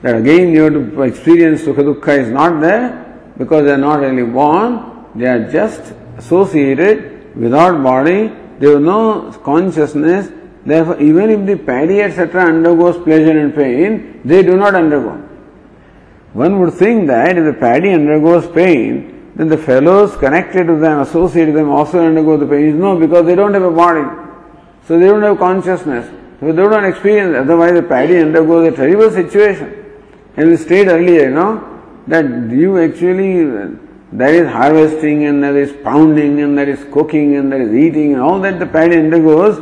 That 0.00 0.16
again 0.16 0.52
you 0.52 0.62
have 0.62 0.72
to 0.72 1.02
experience 1.02 1.62
Sukha 1.62 1.84
Dukkha 1.84 2.18
is 2.18 2.30
not 2.30 2.60
there 2.62 3.04
because 3.36 3.64
they 3.64 3.72
are 3.72 3.78
not 3.78 4.00
really 4.00 4.24
born, 4.24 5.04
they 5.14 5.26
are 5.26 5.50
just 5.50 5.92
associated 6.16 7.36
without 7.36 7.82
body, 7.82 8.32
there 8.58 8.78
is 8.78 8.80
no 8.80 9.30
consciousness, 9.44 10.30
therefore 10.64 10.98
even 11.02 11.28
if 11.28 11.46
the 11.46 11.56
paddy 11.56 12.00
etc. 12.00 12.46
undergoes 12.46 12.96
pleasure 13.04 13.38
and 13.38 13.54
pain, 13.54 14.22
they 14.24 14.42
do 14.42 14.56
not 14.56 14.74
undergo. 14.74 15.22
One 16.33 16.59
would 16.59 16.73
think 16.73 17.07
that 17.07 17.37
if 17.37 17.43
the 17.43 17.53
paddy 17.53 17.91
undergoes 17.91 18.47
pain, 18.47 19.33
then 19.35 19.49
the 19.49 19.57
fellows 19.57 20.15
connected 20.15 20.67
to 20.67 20.77
them, 20.77 20.99
associated 20.99 21.53
with 21.53 21.63
them 21.63 21.69
also 21.69 21.99
undergo 22.05 22.37
the 22.37 22.45
pain. 22.45 22.79
No, 22.79 22.97
because 22.97 23.25
they 23.25 23.35
don't 23.35 23.53
have 23.53 23.63
a 23.63 23.71
body. 23.71 24.05
So 24.87 24.97
they 24.97 25.07
don't 25.07 25.23
have 25.23 25.37
consciousness. 25.37 26.09
So 26.39 26.47
they 26.47 26.53
don't 26.53 26.85
experience. 26.85 27.35
Otherwise 27.37 27.73
the 27.73 27.83
paddy 27.83 28.17
undergoes 28.17 28.73
a 28.73 28.75
terrible 28.75 29.11
situation. 29.11 29.77
And 30.37 30.49
we 30.49 30.57
stated 30.57 30.89
earlier, 30.89 31.29
you 31.29 31.35
know, 31.35 31.67
that 32.07 32.25
you 32.49 32.79
actually, 32.79 33.77
there 34.11 34.33
is 34.33 34.51
harvesting 34.51 35.25
and 35.25 35.43
there 35.43 35.57
is 35.57 35.73
pounding 35.83 36.39
and 36.41 36.57
there 36.57 36.69
is 36.69 36.83
cooking 36.93 37.35
and 37.35 37.51
there 37.51 37.61
is 37.61 37.73
eating 37.73 38.13
and 38.13 38.21
all 38.21 38.39
that 38.39 38.59
the 38.59 38.65
paddy 38.65 38.97
undergoes. 38.97 39.59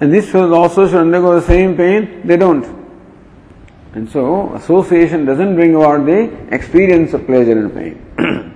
And 0.00 0.12
this 0.12 0.30
fellows 0.30 0.52
also 0.52 0.86
should 0.86 0.96
undergo 0.96 1.40
the 1.40 1.46
same 1.46 1.76
pain. 1.76 2.26
They 2.26 2.36
don't. 2.36 2.87
And 3.97 4.09
so, 4.09 4.53
association 4.55 5.25
doesn't 5.25 5.55
bring 5.55 5.75
about 5.75 6.05
the 6.05 6.29
experience 6.51 7.13
of 7.13 7.25
pleasure 7.25 7.57
and 7.59 7.73
pain. 7.73 7.99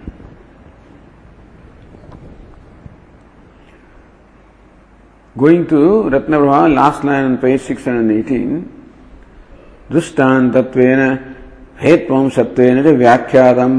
Going 5.37 5.67
to 5.67 6.09
Ratnaprabha, 6.09 6.73
last 6.73 7.03
line 7.03 7.25
on 7.25 7.37
page 7.37 7.61
618, 7.61 8.73
दृष्टान्तत्वेन 9.91 11.01
हेत्वं 11.81 12.29
सत्वेन 12.35 12.83
च 12.83 12.85
व्याख्यातम् 13.01 13.77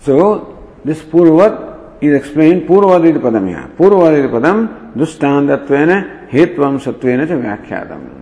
So, 0.00 0.78
this 0.84 1.02
Purvat 1.02 2.02
is 2.02 2.14
explained, 2.14 2.68
Purvat 2.68 3.04
is 3.04 3.16
padam 3.20 3.48
here. 3.48 3.68
Purvat 3.76 4.24
is 4.24 4.30
padam, 4.30 4.94
dushtanthatvena 4.94 6.28
hetvam 6.30 6.78
satvena 6.78 7.26
cha 7.26 7.34
vyakhyātam. 7.34 8.21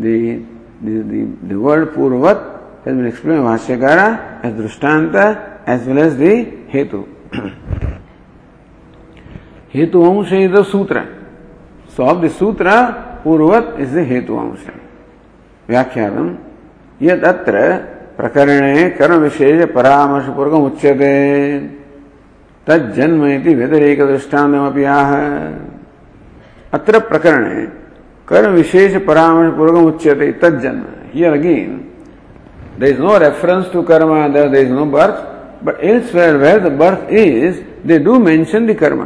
The, 0.00 0.42
the, 0.82 1.02
the, 1.02 1.36
the 1.48 1.60
word 1.60 1.94
Purvat 1.94 2.84
has 2.84 2.96
been 2.96 3.06
explained 3.06 3.44
by 3.44 3.58
Bhashyakara 3.58 4.44
as 4.44 4.54
Drishtanta 4.54 5.62
as 5.66 5.86
well 5.86 5.98
as 5.98 6.16
the 6.16 6.44
Hetu. 6.72 7.06
Hetu 9.72 9.92
Amsha 9.92 10.46
is 10.46 10.50
the 10.52 10.64
Sutra. 10.64 11.06
So 11.94 12.04
of 12.08 12.22
the 12.22 12.30
Sutra, 12.30 13.20
Purvat 13.22 13.78
is 13.78 13.92
the 13.92 14.00
Hetu 14.00 14.30
Amsha. 14.30 14.74
व्याख्यातम 15.70 16.28
यद 17.06 17.24
अत्र 17.24 17.56
प्रकरणे 18.16 18.88
कर्म 18.98 19.20
विशेष 19.22 19.60
परामर्श 19.74 20.26
पूर्वक 20.36 20.62
उच्यते 20.72 21.12
तज्जन्म 22.68 23.22
व्यतिरेक 23.22 24.00
दृष्टान्तमपि 24.06 24.84
आह 24.94 25.12
अत्र 26.78 26.98
प्रकरणे 27.10 27.64
कर्म 28.30 28.52
विशेष 28.54 28.96
परामर्श 29.06 29.54
पूर्वक 29.56 29.86
उच्चते 29.86 30.30
तजन्म 30.42 30.82
here 31.14 31.32
again 31.32 31.70
there 32.78 32.88
is 32.88 33.00
no 33.00 33.16
reference 33.18 33.64
to 33.72 33.82
karma 33.90 34.10
there 34.32 34.54
is 34.56 34.72
no 34.72 34.84
birth 34.96 35.16
but 35.64 35.80
is 35.84 36.16
where 36.16 36.36
where 36.42 36.58
the 36.58 36.72
birth 36.80 37.12
is 37.12 37.56
they 37.86 37.98
do 37.98 38.18
mention 38.18 38.66
the 38.66 38.76
karma 38.82 39.00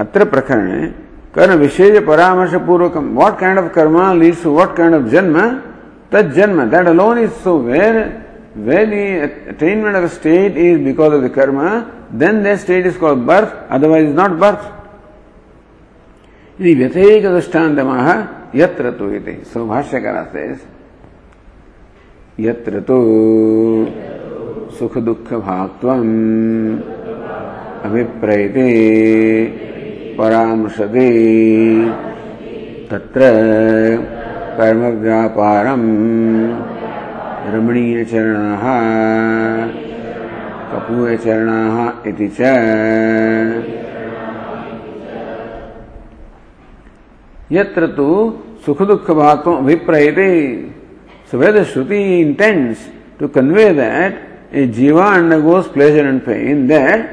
अत्र 0.00 0.24
प्रकरण 0.24 0.86
कर्म 1.34 1.54
विशेष 1.58 1.98
परामर्श 2.06 2.54
पूर्वक 2.66 2.96
what 2.96 3.38
kind 3.40 3.58
of 3.58 3.68
karma 3.74 3.96
leads 4.20 4.42
to 4.42 4.50
what 4.54 4.76
kind 4.76 4.94
of 4.94 5.02
janma? 5.12 5.38
तद 6.12 6.32
जन्म। 6.36 6.64
That 6.70 6.86
alone 6.88 7.18
is 7.18 7.30
so 7.44 7.58
where 7.60 7.94
where 8.58 8.86
the 8.86 9.04
attainment 9.50 9.96
of 9.96 10.06
state 10.12 10.56
is 10.58 10.78
because 10.84 11.14
of 11.14 11.22
the 11.24 11.30
karma 11.34 11.60
then 12.20 12.42
that 12.42 12.58
state 12.58 12.86
is 12.86 12.98
called 12.98 13.24
birth 13.26 13.56
otherwise 13.70 14.08
is 14.08 14.16
not 14.16 14.30
birth 14.42 14.81
व्यथैकदृष्टान्तमाह 16.60 18.08
यत्र 18.58 18.90
तु 18.90 19.10
इति। 19.10 19.42
सौभाष्यकार 19.54 20.58
यत्र 22.40 22.80
तु 22.80 22.96
सुखदुःखभाक्त्वम् 24.78 26.78
अभिप्रयते 27.84 28.68
परामृशते। 30.18 31.08
तत्र 32.90 33.20
कर्मव्यापारम् 34.58 35.88
रमणीयचरणाः 37.54 38.64
कपूयचरणाः 40.72 42.08
इति 42.08 42.28
च। 42.28 42.40
यत्र 47.52 47.86
तु 47.96 48.08
सुख 48.66 48.82
दुख 48.82 49.10
भातों 49.12 49.56
अभिप्रहते 49.56 50.28
सुवेद 51.30 51.62
shruti 51.64 52.00
intends 52.20 52.86
to 53.20 53.28
convey 53.34 53.68
that 53.74 54.54
a 54.54 54.66
jiva 54.76 55.06
undergoes 55.14 55.68
pleasure 55.74 56.06
and 56.06 56.20
pain 56.22 56.66
that 56.68 57.10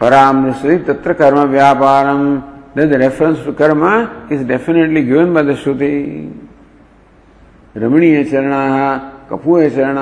पराम 0.00 0.50
तत्र 0.86 1.12
कर्म 1.20 1.40
व्यापारम 1.50 2.22
the 2.76 2.92
reference 3.02 3.44
to 3.44 3.52
karma 3.60 3.82
is 4.32 4.44
definitely 4.48 5.02
given 5.04 5.34
by 5.34 5.42
the 5.44 5.56
shruti 5.62 5.92
रमणीय 7.76 8.22
चरण 8.24 8.52
कपूय 9.30 9.68
चरण 9.70 9.98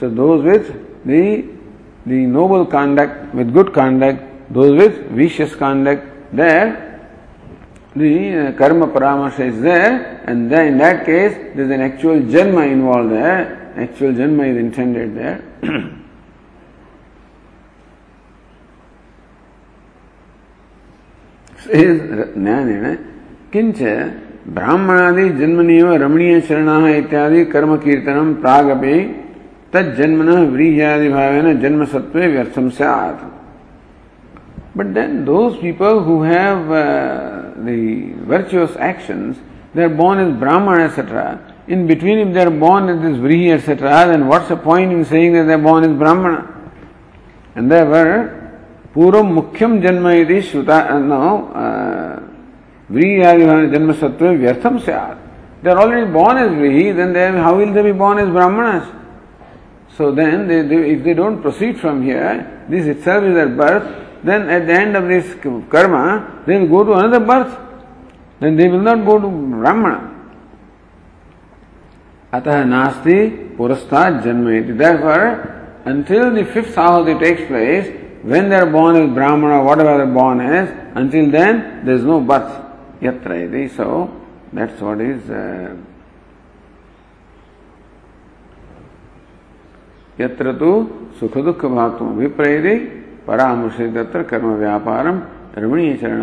so 0.00 0.08
those 0.16 0.44
with 0.44 0.70
the 1.08 2.22
noble 2.28 2.64
conduct 2.72 3.34
with 3.36 3.52
good 3.52 3.70
conduct 3.72 4.27
those 4.50 4.76
with 4.76 5.10
vicious 5.10 5.54
conduct, 5.54 6.06
there 6.32 6.84
the 7.96 8.48
uh, 8.48 8.52
karma 8.52 8.86
paramasha 8.88 9.44
is 9.46 9.60
there, 9.60 10.22
and 10.26 10.50
then 10.50 10.66
in 10.68 10.78
that 10.78 11.04
case 11.04 11.34
there 11.54 11.64
is 11.64 11.70
an 11.70 11.80
actual 11.80 12.20
janma 12.20 12.70
involved 12.70 13.10
there, 13.12 13.72
actual 13.76 14.12
janma 14.12 14.50
is 14.50 14.56
intended 14.56 15.16
there. 15.16 15.44
ज्ञानेन 21.68 22.84
किंच 23.52 23.80
ब्राह्मणादि 24.56 25.28
जन्मनिव 25.38 25.92
रमणीय 26.02 26.40
शरणाः 26.48 26.86
इत्यादि 26.88 27.44
कर्म 27.52 27.76
कीर्तनं 27.84 28.34
प्रागपि 28.42 28.96
तज्जन्मनः 29.74 30.40
व्रीह्यादि 30.54 31.08
भावेन 31.16 31.46
जन्म 31.60 31.84
सत्वे 31.92 32.26
व्यर्थं 32.32 32.68
स्यात् 32.78 33.37
But 34.78 34.94
then 34.94 35.24
those 35.24 35.58
people 35.58 36.04
who 36.04 36.22
have 36.22 36.70
uh, 36.70 37.50
the 37.64 38.12
virtuous 38.32 38.76
actions, 38.76 39.36
they 39.74 39.82
are 39.82 39.88
born 39.88 40.20
as 40.20 40.38
Brahman, 40.38 40.82
etc. 40.82 41.64
In 41.66 41.88
between, 41.88 42.18
if 42.18 42.32
they 42.32 42.42
are 42.42 42.50
born 42.50 42.88
as 42.88 43.02
this 43.02 43.16
Vrihi, 43.16 43.50
etc., 43.54 44.06
then 44.06 44.28
what's 44.28 44.46
the 44.46 44.56
point 44.56 44.92
in 44.92 45.04
saying 45.04 45.32
that 45.32 45.48
they 45.48 45.54
are 45.54 45.58
born 45.58 45.82
as 45.82 45.98
Brahmana? 45.98 46.70
And 47.56 47.68
there 47.68 47.86
were 47.86 48.60
Puram 48.94 49.34
Mukhyam 49.36 49.82
Janma 49.82 50.22
iti 50.22 50.48
Shruta, 50.48 50.92
uh, 50.92 50.98
no, 51.00 51.48
uh, 51.48 52.20
Vrihi 52.88 53.18
Janma 53.74 53.94
Sattva 53.94 54.38
Vyartham 54.38 54.80
Syat. 54.80 55.18
They 55.64 55.70
are 55.70 55.78
already 55.80 56.08
born 56.12 56.36
as 56.36 56.52
Vrihi, 56.52 56.94
then 56.94 57.12
they, 57.12 57.32
how 57.32 57.56
will 57.56 57.72
they 57.72 57.82
be 57.82 57.90
born 57.90 58.18
as 58.18 58.28
Brahmanas? 58.28 58.86
So 59.96 60.12
then, 60.12 60.46
they, 60.46 60.62
they, 60.62 60.92
if 60.92 61.02
they 61.02 61.14
don't 61.14 61.42
proceed 61.42 61.80
from 61.80 62.04
here, 62.04 62.64
this 62.68 62.86
itself 62.86 63.24
is 63.24 63.34
their 63.34 63.48
birth, 63.48 64.07
then 64.23 64.49
at 64.49 64.67
the 64.67 64.73
end 64.73 64.95
of 64.95 65.07
this 65.07 65.35
karma, 65.69 66.43
they 66.45 66.57
will 66.59 66.67
go 66.67 66.83
to 66.83 66.93
another 66.93 67.19
birth. 67.19 67.57
Then 68.39 68.55
they 68.55 68.67
will 68.67 68.81
not 68.81 69.05
go 69.05 69.19
to 69.19 69.27
Brahmana. 69.27 70.09
अतः 72.33 72.63
नास्ति 72.65 73.55
पुरस्ताद 73.57 74.23
जन्म 74.23 74.77
Therefore, 74.77 75.81
until 75.85 76.33
the 76.33 76.45
fifth 76.45 76.75
ahuti 76.75 77.19
takes 77.19 77.45
place, 77.47 77.87
when 78.23 78.49
they 78.49 78.55
are 78.55 78.65
born 78.65 78.95
as 78.95 79.13
Brahmana, 79.13 79.63
whatever 79.63 79.97
they 79.97 80.03
are 80.03 80.13
born 80.13 80.41
as, 80.41 80.69
until 80.95 81.29
then 81.29 81.85
there 81.85 81.95
is 81.95 82.03
no 82.03 82.19
birth. 82.19 82.51
Yatra 83.01 83.47
iti. 83.47 83.67
So, 83.75 84.09
That's 84.53 84.79
what 84.81 85.01
is 85.01 85.29
uh, 85.31 85.75
यत्र 90.19 90.51
तो 90.61 90.71
सुख 91.19 91.37
परामर्शे 93.28 93.86
तत्र 93.94 94.20
कर्म 94.30 94.48
व्यापारम 94.64 95.16
रमणीय 95.56 95.94
चरण 96.02 96.22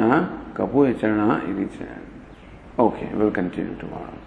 कपूय 0.57 0.93
चरण 1.01 1.19
okay 2.83 3.05
will 3.17 3.29
continue 3.35 3.73
tomorrow 3.81 4.23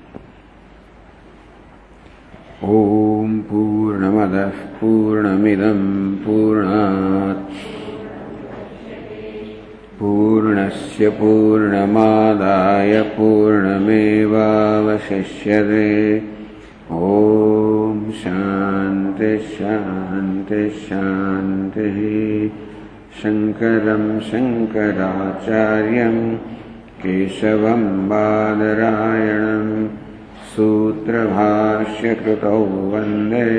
ॐ 2.58 3.38
पूर्णमदः 3.48 4.56
पूर्णमिदं 4.78 5.82
पूर्णात्। 6.24 7.52
पूर्णस्य 9.98 11.08
पूर्णमादाय 11.20 12.92
पूर्णमेवावशिष्यते। 13.18 14.08
ॐ 16.96 17.96
शान्तिः 18.18 19.48
शङ्करं 23.20 24.04
शङ्कराचार्यं 24.28 26.16
केशवं 27.02 27.82
बादरायणं 28.08 29.66
सूत्रभाष्यकृतौ 30.52 32.62
वंदे 32.92 33.50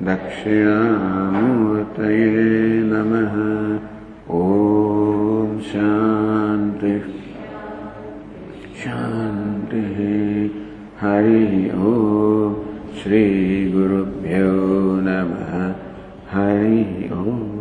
दक्षिणामूर्तये 0.00 2.80
नमः। 2.84 3.78
ॐ 4.34 5.60
शान्तिः। 5.60 7.02
शान्तिः। 8.84 10.50
हरिः 11.00 11.74
ॐ 11.74 12.54
श्रीगुरुभ्यो 13.02 15.00
नमः। 15.02 15.74
हरिः 16.30 17.16
ॐ 17.16 17.57